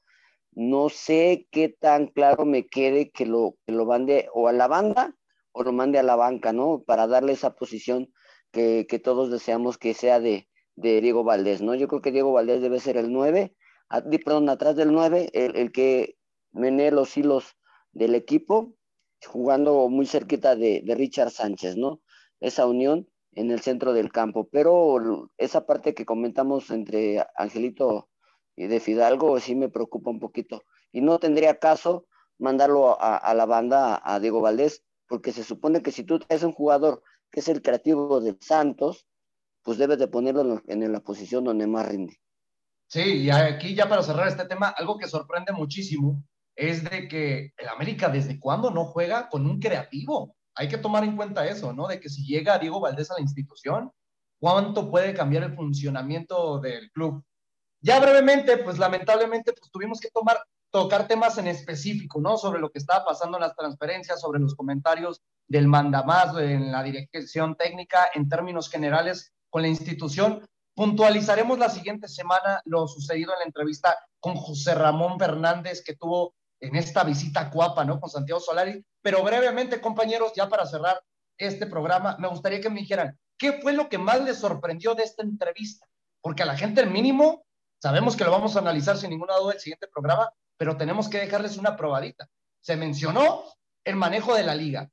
no 0.53 0.89
sé 0.89 1.47
qué 1.51 1.69
tan 1.69 2.07
claro 2.07 2.45
me 2.45 2.65
quede 2.65 3.11
que 3.11 3.28
lo, 3.28 3.55
que 3.67 3.73
lo 3.73 3.86
mande 3.86 4.28
o 4.34 4.47
a 4.47 4.53
la 4.53 4.67
banda 4.67 5.15
o 5.51 5.63
lo 5.63 5.71
mande 5.71 5.99
a 5.99 6.03
la 6.03 6.15
banca, 6.15 6.51
¿no? 6.51 6.84
Para 6.84 7.05
darle 7.05 7.34
esa 7.34 7.53
posición 7.53 8.11
que, 8.52 9.02
todos 9.04 9.30
deseamos 9.30 9.78
que 9.78 9.93
sea 9.93 10.20
de, 10.20 10.48
de, 10.76 11.02
Diego 11.02 11.24
Valdés, 11.24 11.62
¿no? 11.62 11.76
Yo 11.76 11.88
creo 11.88 12.02
que 12.02 12.12
Diego 12.12 12.32
Valdés 12.32 12.62
debe 12.62 12.80
ser 12.80 12.98
el 12.98 13.12
9, 13.12 13.56
perdón, 14.24 14.50
atrás 14.50 14.76
del 14.76 14.91
9, 14.91 15.30
el, 15.34 15.72
que 15.72 16.18
menee 16.52 16.91
los 16.91 17.16
hilos 17.18 17.56
del 17.91 18.16
equipo, 18.16 18.74
jugando 19.26 19.89
muy 19.89 20.06
cerquita 20.06 20.56
de, 20.56 20.84
Richard 20.86 21.32
Sánchez, 21.32 21.78
¿no? 21.78 22.02
Esa 22.39 22.66
unión 22.66 23.08
en 23.34 23.52
el 23.52 23.62
centro 23.62 23.93
del 23.93 24.12
campo. 24.12 24.48
Pero 24.52 25.30
esa 25.38 25.66
parte 25.66 25.93
que 25.93 26.06
comentamos 26.06 26.70
entre 26.70 27.26
Angelito 27.36 28.10
y 28.56 28.68
de 28.68 28.80
Fidalgo 28.80 29.39
sí 29.39 29.56
me 29.56 29.70
preocupa 29.70 30.10
un 30.10 30.20
poquito. 30.20 30.64
Y 30.91 31.02
no 31.02 31.20
tendría 31.20 31.60
caso 31.60 32.08
mandarlo 32.39 32.98
a, 33.00 33.34
la 33.34 33.45
banda 33.45 34.02
a, 34.04 34.20
Diego 34.20 34.41
Valdés, 34.41 34.84
porque 35.08 35.32
se 35.32 35.43
supone 35.43 35.82
que 35.82 35.91
si 35.91 36.04
tú 36.04 36.20
eres 36.30 36.43
un 36.43 36.52
jugador 36.52 37.02
que 37.32 37.39
es 37.39 37.47
el 37.47 37.61
creativo 37.61 38.19
de 38.21 38.38
Santos, 38.39 39.07
pues 39.63 39.78
debes 39.78 39.99
de 39.99 40.07
ponerlo 40.07 40.61
en, 40.67 40.91
la 40.91 41.01
posición 41.01 41.43
donde 41.43 41.67
más 41.67 41.88
rinde. 41.88 42.17
Sí, 42.88 43.23
y 43.23 43.30
aquí 43.30 43.75
ya 43.75 43.89
para 43.89 44.01
cerrar 44.01 44.30
este 44.30 44.45
tema, 44.45 44.69
algo 44.69 44.97
que 44.97 45.07
sorprende 45.07 45.51
muchísimo 45.51 46.23
es 46.55 46.89
de 46.89 47.07
que 47.07 47.51
el 47.57 47.67
América 47.67 48.09
desde 48.09 48.39
cuándo 48.39 48.71
no 48.71 48.86
juega 48.86 49.30
con 49.30 49.45
un 49.45 49.59
creativo. 49.59 50.36
Hay 50.55 50.69
que 50.69 50.78
tomar 50.78 51.03
en 51.03 51.15
cuenta 51.15 51.45
eso, 51.45 51.73
¿no? 51.73 51.88
De 51.88 51.99
que 51.99 52.09
si 52.09 52.25
llega 52.25 52.57
Diego 52.57 52.80
Valdés 52.80 53.11
a 53.11 53.15
la 53.15 53.21
institución, 53.21 53.91
¿cuánto 54.39 54.89
puede 54.89 55.13
cambiar 55.13 55.43
el 55.43 55.55
funcionamiento 55.55 56.59
del 56.59 56.89
club? 56.91 57.23
Ya 57.82 57.99
brevemente, 57.99 58.57
pues 58.57 58.80
lamentablemente, 58.80 59.53
pues 59.53 59.69
tuvimos 59.69 59.99
que 59.99 60.09
tomar, 60.09 60.38
tocar 60.71 61.07
temas 61.07 61.38
en 61.38 61.47
específico, 61.47 62.19
¿no? 62.21 62.38
Sobre 62.38 62.59
lo 62.59 62.71
que 62.71 62.80
estaba 62.80 63.05
pasando 63.05 63.38
en 63.38 63.41
las 63.41 63.55
transferencias, 63.55 64.21
sobre 64.21 64.39
los 64.39 64.55
comentarios 64.55 65.21
del 65.48 65.68
mandamás 65.68 66.38
en 66.38 66.72
la 66.72 66.84
dirección 66.84 67.56
técnica, 67.56 68.10
en 68.14 68.28
términos 68.28 68.70
generales 68.70 69.34
con 69.50 69.62
la 69.62 69.68
institución. 69.68 70.45
Puntualizaremos 70.76 71.58
la 71.58 71.70
siguiente 71.70 72.08
semana 72.08 72.62
lo 72.66 72.88
sucedido 72.88 73.34
en 73.34 73.39
la 73.39 73.45
entrevista 73.45 73.98
con 74.20 74.36
José 74.36 74.76
Ramón 74.76 75.18
Fernández, 75.18 75.84
que 75.84 75.95
tuvo 75.95 76.36
en 76.60 76.76
esta 76.76 77.04
visita 77.04 77.50
cuapa, 77.50 77.86
¿no? 77.86 78.00
Con 78.00 78.10
Santiago 78.10 78.39
Solari. 78.39 78.84
Pero 79.02 79.24
brevemente, 79.24 79.82
compañeros, 79.82 80.34
ya 80.36 80.50
para 80.50 80.66
cerrar 80.66 81.02
este 81.38 81.68
programa, 81.68 82.18
me 82.20 82.28
gustaría 82.28 82.62
que 82.62 82.70
me 82.70 82.82
dijeran, 82.82 83.18
¿qué 83.38 83.54
fue 83.62 83.74
lo 83.74 83.89
que 83.89 83.98
más 83.98 84.22
les 84.24 84.39
sorprendió 84.39 84.95
de 84.95 85.04
esta 85.04 85.24
entrevista? 85.24 85.88
Porque 86.22 86.43
a 86.43 86.48
la 86.48 86.58
gente 86.58 86.82
el 86.82 86.89
mínimo, 86.89 87.45
sabemos 87.82 88.16
que 88.16 88.24
lo 88.24 88.32
vamos 88.32 88.56
a 88.56 88.60
analizar 88.60 88.98
sin 88.98 89.12
ninguna 89.12 89.36
duda 89.38 89.54
el 89.54 89.60
siguiente 89.60 89.88
programa, 89.88 90.32
pero 90.58 90.78
tenemos 90.78 91.08
que 91.08 91.20
dejarles 91.20 91.58
una 91.58 91.78
probadita. 91.78 92.28
Se 92.62 92.76
mencionó 92.76 93.43
el 93.84 93.95
manejo 93.95 94.36
de 94.36 94.43
la 94.43 94.56
liga, 94.56 94.89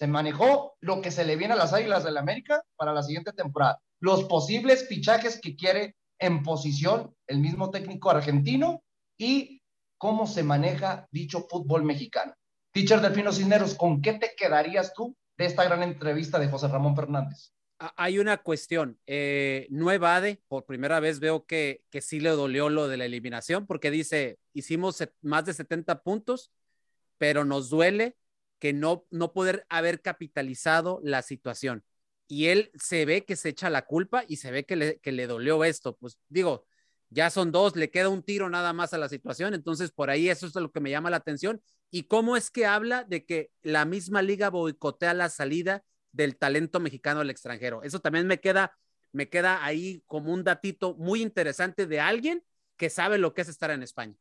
se 0.00 0.06
manejó 0.06 0.78
lo 0.80 1.02
que 1.02 1.10
se 1.10 1.26
le 1.26 1.36
viene 1.36 1.52
a 1.52 1.58
las 1.58 1.74
Águilas 1.74 2.04
del 2.04 2.14
la 2.14 2.20
América 2.20 2.64
para 2.76 2.94
la 2.94 3.02
siguiente 3.02 3.34
temporada, 3.34 3.82
los 4.00 4.24
posibles 4.24 4.88
fichajes 4.88 5.38
que 5.38 5.56
quiere 5.56 5.94
en 6.18 6.42
posición 6.42 7.14
el 7.26 7.38
mismo 7.38 7.70
técnico 7.70 8.10
argentino 8.10 8.82
y 9.18 9.60
cómo 9.98 10.26
se 10.26 10.42
maneja 10.42 11.06
dicho 11.10 11.46
fútbol 11.50 11.84
mexicano. 11.84 12.32
Teacher 12.72 13.02
Delfino 13.02 13.30
Cisneros, 13.30 13.74
¿con 13.74 14.00
qué 14.00 14.14
te 14.14 14.32
quedarías 14.34 14.94
tú 14.94 15.14
de 15.36 15.44
esta 15.44 15.64
gran 15.64 15.82
entrevista 15.82 16.38
de 16.38 16.48
José 16.48 16.68
Ramón 16.68 16.96
Fernández? 16.96 17.52
Hay 17.78 18.18
una 18.18 18.38
cuestión, 18.38 18.98
eh, 19.06 19.66
no 19.68 19.92
evade, 19.92 20.40
por 20.48 20.64
primera 20.64 20.98
vez 21.00 21.20
veo 21.20 21.44
que, 21.44 21.84
que 21.90 22.00
sí 22.00 22.20
le 22.20 22.30
dolió 22.30 22.70
lo 22.70 22.88
de 22.88 22.96
la 22.96 23.04
eliminación, 23.04 23.66
porque 23.66 23.90
dice, 23.90 24.38
hicimos 24.54 25.06
más 25.20 25.44
de 25.44 25.52
70 25.52 26.02
puntos, 26.02 26.52
pero 27.18 27.44
nos 27.44 27.68
duele 27.68 28.16
que 28.60 28.72
no, 28.72 29.06
no 29.10 29.32
poder 29.32 29.66
haber 29.68 30.02
capitalizado 30.02 31.00
la 31.02 31.22
situación. 31.22 31.84
Y 32.28 32.46
él 32.46 32.70
se 32.76 33.04
ve 33.06 33.24
que 33.24 33.34
se 33.34 33.48
echa 33.48 33.70
la 33.70 33.86
culpa 33.86 34.24
y 34.28 34.36
se 34.36 34.52
ve 34.52 34.64
que 34.64 34.76
le, 34.76 34.98
que 35.00 35.10
le 35.10 35.26
dolió 35.26 35.64
esto. 35.64 35.96
Pues 35.96 36.18
digo, 36.28 36.66
ya 37.08 37.28
son 37.30 37.50
dos, 37.50 37.74
le 37.74 37.90
queda 37.90 38.08
un 38.08 38.22
tiro 38.22 38.48
nada 38.48 38.72
más 38.72 38.94
a 38.94 38.98
la 38.98 39.08
situación, 39.08 39.52
entonces 39.54 39.90
por 39.90 40.10
ahí 40.10 40.28
eso 40.28 40.46
es 40.46 40.54
lo 40.54 40.70
que 40.70 40.80
me 40.80 40.90
llama 40.90 41.10
la 41.10 41.16
atención. 41.16 41.60
¿Y 41.90 42.04
cómo 42.04 42.36
es 42.36 42.50
que 42.50 42.66
habla 42.66 43.02
de 43.04 43.24
que 43.24 43.50
la 43.62 43.84
misma 43.84 44.22
liga 44.22 44.48
boicotea 44.48 45.12
la 45.14 45.28
salida 45.28 45.82
del 46.12 46.36
talento 46.36 46.78
mexicano 46.78 47.20
al 47.20 47.30
extranjero? 47.30 47.82
Eso 47.82 47.98
también 48.00 48.28
me 48.28 48.38
queda, 48.38 48.78
me 49.10 49.28
queda 49.28 49.64
ahí 49.64 50.04
como 50.06 50.32
un 50.32 50.44
datito 50.44 50.94
muy 50.94 51.20
interesante 51.22 51.86
de 51.86 51.98
alguien 51.98 52.44
que 52.76 52.90
sabe 52.90 53.18
lo 53.18 53.34
que 53.34 53.42
es 53.42 53.48
estar 53.48 53.72
en 53.72 53.82
España. 53.82 54.14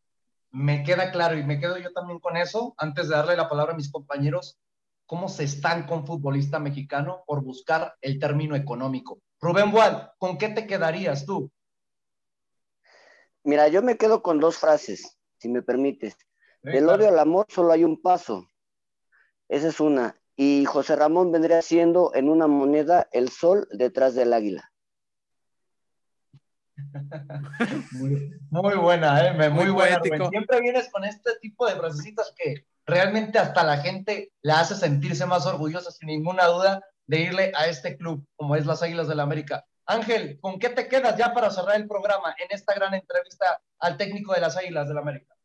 Me 0.51 0.83
queda 0.83 1.11
claro 1.11 1.37
y 1.37 1.43
me 1.43 1.59
quedo 1.59 1.77
yo 1.77 1.91
también 1.93 2.19
con 2.19 2.37
eso, 2.37 2.73
antes 2.77 3.07
de 3.07 3.15
darle 3.15 3.35
la 3.35 3.49
palabra 3.49 3.73
a 3.73 3.77
mis 3.77 3.91
compañeros, 3.91 4.59
cómo 5.05 5.29
se 5.29 5.43
están 5.43 5.87
con 5.87 6.05
futbolista 6.05 6.59
mexicano 6.59 7.23
por 7.25 7.43
buscar 7.43 7.95
el 8.01 8.19
término 8.19 8.55
económico. 8.55 9.19
Rubén 9.41 9.71
Boal, 9.71 10.11
¿con 10.17 10.37
qué 10.37 10.49
te 10.49 10.67
quedarías 10.67 11.25
tú? 11.25 11.51
Mira, 13.43 13.67
yo 13.69 13.81
me 13.81 13.97
quedo 13.97 14.21
con 14.21 14.39
dos 14.39 14.57
frases, 14.57 15.17
si 15.37 15.49
me 15.49 15.61
permites. 15.61 16.15
Del 16.61 16.89
odio 16.89 17.07
al 17.07 17.19
amor 17.19 17.45
solo 17.49 17.71
hay 17.71 17.83
un 17.83 18.01
paso. 18.01 18.47
Esa 19.47 19.69
es 19.69 19.79
una. 19.79 20.19
Y 20.35 20.65
José 20.65 20.95
Ramón 20.95 21.31
vendría 21.31 21.61
siendo 21.61 22.13
en 22.13 22.29
una 22.29 22.47
moneda 22.47 23.07
el 23.11 23.29
sol 23.29 23.67
detrás 23.71 24.13
del 24.13 24.33
águila. 24.33 24.71
muy, 28.51 28.75
buena, 28.75 29.27
¿eh? 29.27 29.49
muy, 29.49 29.69
buena. 29.69 30.01
Siempre 30.01 30.61
vienes 30.61 30.89
con 30.91 31.03
este 31.05 31.31
tipo 31.41 31.67
de 31.67 31.75
frasecitas 31.75 32.33
que 32.37 32.65
realmente 32.85 33.39
hasta 33.39 33.63
la 33.63 33.77
gente 33.77 34.31
la 34.41 34.61
hace 34.61 34.75
sentirse 34.75 35.25
más 35.25 35.45
orgullosa, 35.45 35.91
sin 35.91 36.07
ninguna 36.07 36.45
duda, 36.45 36.81
de 37.07 37.21
irle 37.21 37.51
a 37.55 37.67
este 37.67 37.97
club 37.97 38.25
como 38.35 38.55
es 38.55 38.65
las 38.65 38.83
Águilas 38.83 39.07
del 39.07 39.17
la 39.17 39.23
América. 39.23 39.65
Ángel, 39.85 40.39
¿con 40.39 40.59
qué 40.59 40.69
te 40.69 40.87
quedas 40.87 41.17
ya 41.17 41.33
para 41.33 41.49
cerrar 41.49 41.75
el 41.75 41.87
programa 41.87 42.35
en 42.37 42.47
esta 42.51 42.75
gran 42.75 42.93
entrevista 42.93 43.59
al 43.79 43.97
técnico 43.97 44.33
de 44.33 44.41
las 44.41 44.55
Águilas 44.55 44.87
del 44.87 44.95
la 44.95 45.01
América? 45.01 45.35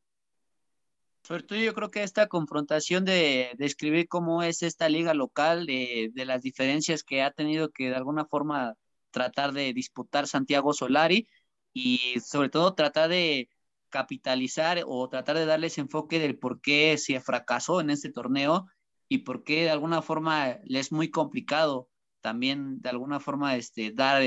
Sobre 1.23 1.43
todo 1.43 1.59
yo 1.59 1.73
creo 1.73 1.91
que 1.91 2.03
esta 2.03 2.27
confrontación 2.27 3.07
de 3.07 3.53
describir 3.57 4.09
cómo 4.09 4.43
es 4.43 4.63
esta 4.63 4.91
liga 4.91 5.15
local, 5.15 5.65
de, 5.65 6.11
de, 6.13 6.25
las 6.27 6.43
diferencias 6.43 7.03
que 7.03 7.23
ha 7.23 7.31
tenido 7.31 7.71
que 7.71 7.89
de 7.89 7.97
alguna 7.97 8.27
forma 8.27 8.75
tratar 9.15 9.53
de 9.53 9.73
disputar 9.73 10.27
Santiago 10.27 10.73
Solari 10.75 11.29
y 11.73 12.21
sobre 12.21 12.51
todo 12.51 12.75
tratar 12.75 13.09
de 13.09 13.49
capitalizar 13.89 14.83
o 14.87 15.09
tratar 15.09 15.37
de 15.39 15.47
darles 15.47 15.79
enfoque 15.79 16.19
del 16.19 16.37
por 16.37 16.61
qué 16.61 16.99
se 16.99 17.21
fracasó 17.21 17.81
en 17.81 17.91
este 17.91 18.11
torneo 18.11 18.67
y 19.09 19.19
por 19.19 19.45
qué 19.45 19.63
de 19.63 19.71
alguna 19.71 20.03
forma 20.03 20.59
le 20.65 20.81
es 20.81 20.91
muy 20.91 21.11
complicado 21.11 21.89
también 22.21 22.81
de 22.83 22.89
alguna 22.89 23.21
forma 23.21 23.55
este, 23.55 23.93
dar 23.93 24.23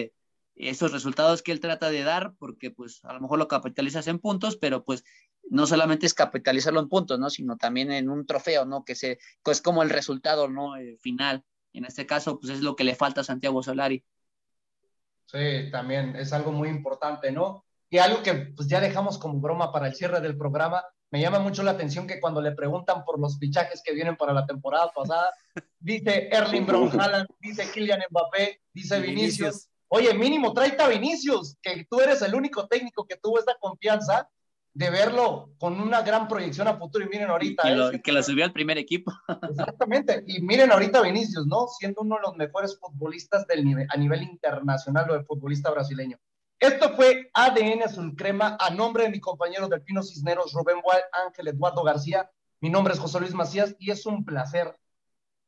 esos 0.55 0.91
resultados 0.91 1.41
que 1.41 1.51
él 1.51 1.59
trata 1.59 1.89
de 1.89 2.03
dar, 2.03 2.33
porque 2.39 2.71
pues 2.71 3.03
a 3.03 3.13
lo 3.13 3.19
mejor 3.19 3.39
lo 3.39 3.47
capitalizas 3.47 4.07
en 4.07 4.19
puntos, 4.19 4.55
pero 4.55 4.85
pues 4.85 5.03
no 5.49 5.67
solamente 5.67 6.05
es 6.05 6.13
capitalizarlo 6.13 6.79
en 6.79 6.89
puntos, 6.89 7.19
¿no? 7.19 7.29
Sino 7.29 7.57
también 7.57 7.91
en 7.91 8.09
un 8.09 8.25
trofeo, 8.25 8.65
¿no? 8.65 8.83
Que 8.85 8.95
se, 8.95 9.19
pues 9.43 9.61
como 9.61 9.83
el 9.83 9.89
resultado, 9.89 10.47
¿no? 10.47 10.75
El 10.75 10.97
final. 10.99 11.43
En 11.73 11.85
este 11.85 12.05
caso, 12.05 12.39
pues 12.39 12.53
es 12.53 12.61
lo 12.61 12.75
que 12.75 12.83
le 12.83 12.95
falta 12.95 13.21
a 13.21 13.23
Santiago 13.23 13.61
Solari. 13.61 14.03
Sí, 15.28 15.69
también 15.71 16.15
es 16.15 16.34
algo 16.34 16.51
muy 16.51 16.69
importante, 16.69 17.32
¿no? 17.32 17.65
Y 17.89 17.99
algo 17.99 18.23
que 18.23 18.34
pues 18.34 18.67
ya 18.67 18.80
dejamos 18.80 19.17
como 19.17 19.39
broma 19.39 19.71
para 19.71 19.88
el 19.88 19.95
cierre 19.95 20.21
del 20.21 20.38
programa, 20.38 20.84
me 21.11 21.21
llama 21.21 21.39
mucho 21.39 21.63
la 21.63 21.71
atención 21.71 22.07
que 22.07 22.19
cuando 22.19 22.41
le 22.41 22.51
preguntan 22.53 23.03
por 23.05 23.19
los 23.19 23.38
fichajes 23.38 23.82
que 23.84 23.93
vienen 23.93 24.17
para 24.17 24.34
la 24.34 24.45
temporada 24.45 24.91
pasada, 24.93 25.30
dice 25.80 26.30
Erling 26.32 26.65
Brown 26.65 26.91
dice 27.39 27.69
Kylian 27.71 28.01
Mbappé, 28.09 28.61
dice 28.73 28.99
Vinicius. 28.99 29.69
Oye, 29.89 30.13
mínimo 30.13 30.53
tráete 30.53 30.84
a 30.84 30.89
Vinicius, 30.89 31.55
que 31.61 31.86
tú 31.89 32.01
eres 32.01 32.21
el 32.21 32.36
único 32.36 32.67
técnico 32.67 33.05
que 33.05 33.15
tuvo 33.15 33.39
esta 33.39 33.55
confianza 33.59 34.28
de 34.78 34.91
verlo 34.91 35.55
con 35.57 35.82
una 35.82 36.03
gran 36.03 36.28
proyección 36.28 36.67
a 36.67 36.78
futuro. 36.78 37.03
Y 37.03 37.09
miren 37.09 37.32
ahorita. 37.32 37.67
Y 37.67 37.71
que, 37.71 37.75
lo, 37.75 37.91
que 38.03 38.11
lo 38.11 38.21
subió 38.21 38.45
al 38.45 38.53
primer 38.53 38.78
equipo. 38.78 39.11
Exactamente. 39.49 40.23
Y 40.28 40.39
miren 40.41 40.71
ahorita 40.71 41.01
Vinicius, 41.01 41.47
¿no? 41.47 41.67
Siendo 41.67 42.01
uno 42.01 42.17
de 42.17 42.21
los 42.21 42.36
mejores 42.36 42.78
futbolistas 42.80 43.47
del 43.47 43.65
nivel, 43.65 43.88
a 43.89 43.97
nivel 43.97 44.21
internacional 44.21 45.09
o 45.09 45.13
de 45.15 45.23
futbolista 45.23 45.71
brasileño. 45.71 46.19
Esto 46.59 46.95
fue 46.95 47.32
ADN 47.34 47.84
Azul 47.84 48.15
Crema 48.15 48.55
a 48.59 48.69
nombre 48.69 49.03
de 49.03 49.09
mi 49.09 49.19
compañero 49.19 49.67
Delfino 49.67 50.03
Cisneros, 50.03 50.53
Rubén 50.53 50.82
Boal, 50.84 51.01
Ángel 51.25 51.47
Eduardo 51.47 51.84
García. 51.84 52.30
Mi 52.61 52.69
nombre 52.69 52.93
es 52.93 52.99
José 52.99 53.19
Luis 53.19 53.34
Macías 53.34 53.75
y 53.80 53.89
es 53.89 54.05
un 54.05 54.25
placer. 54.25 54.78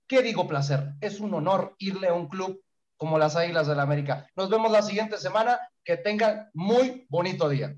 ¿Qué 0.07 0.23
digo 0.23 0.47
placer? 0.47 0.93
Es 1.01 1.19
un 1.19 1.35
honor 1.35 1.75
irle 1.77 2.07
a 2.07 2.13
un 2.13 2.29
club 2.29 2.63
como 2.97 3.19
las 3.19 3.35
Águilas 3.35 3.67
del 3.67 3.77
la 3.77 3.83
América. 3.83 4.27
Nos 4.35 4.49
vemos 4.49 4.71
la 4.71 4.81
siguiente 4.81 5.17
semana. 5.17 5.59
Que 5.83 5.97
tengan 5.97 6.49
muy 6.53 7.05
bonito 7.09 7.47
día. 7.47 7.75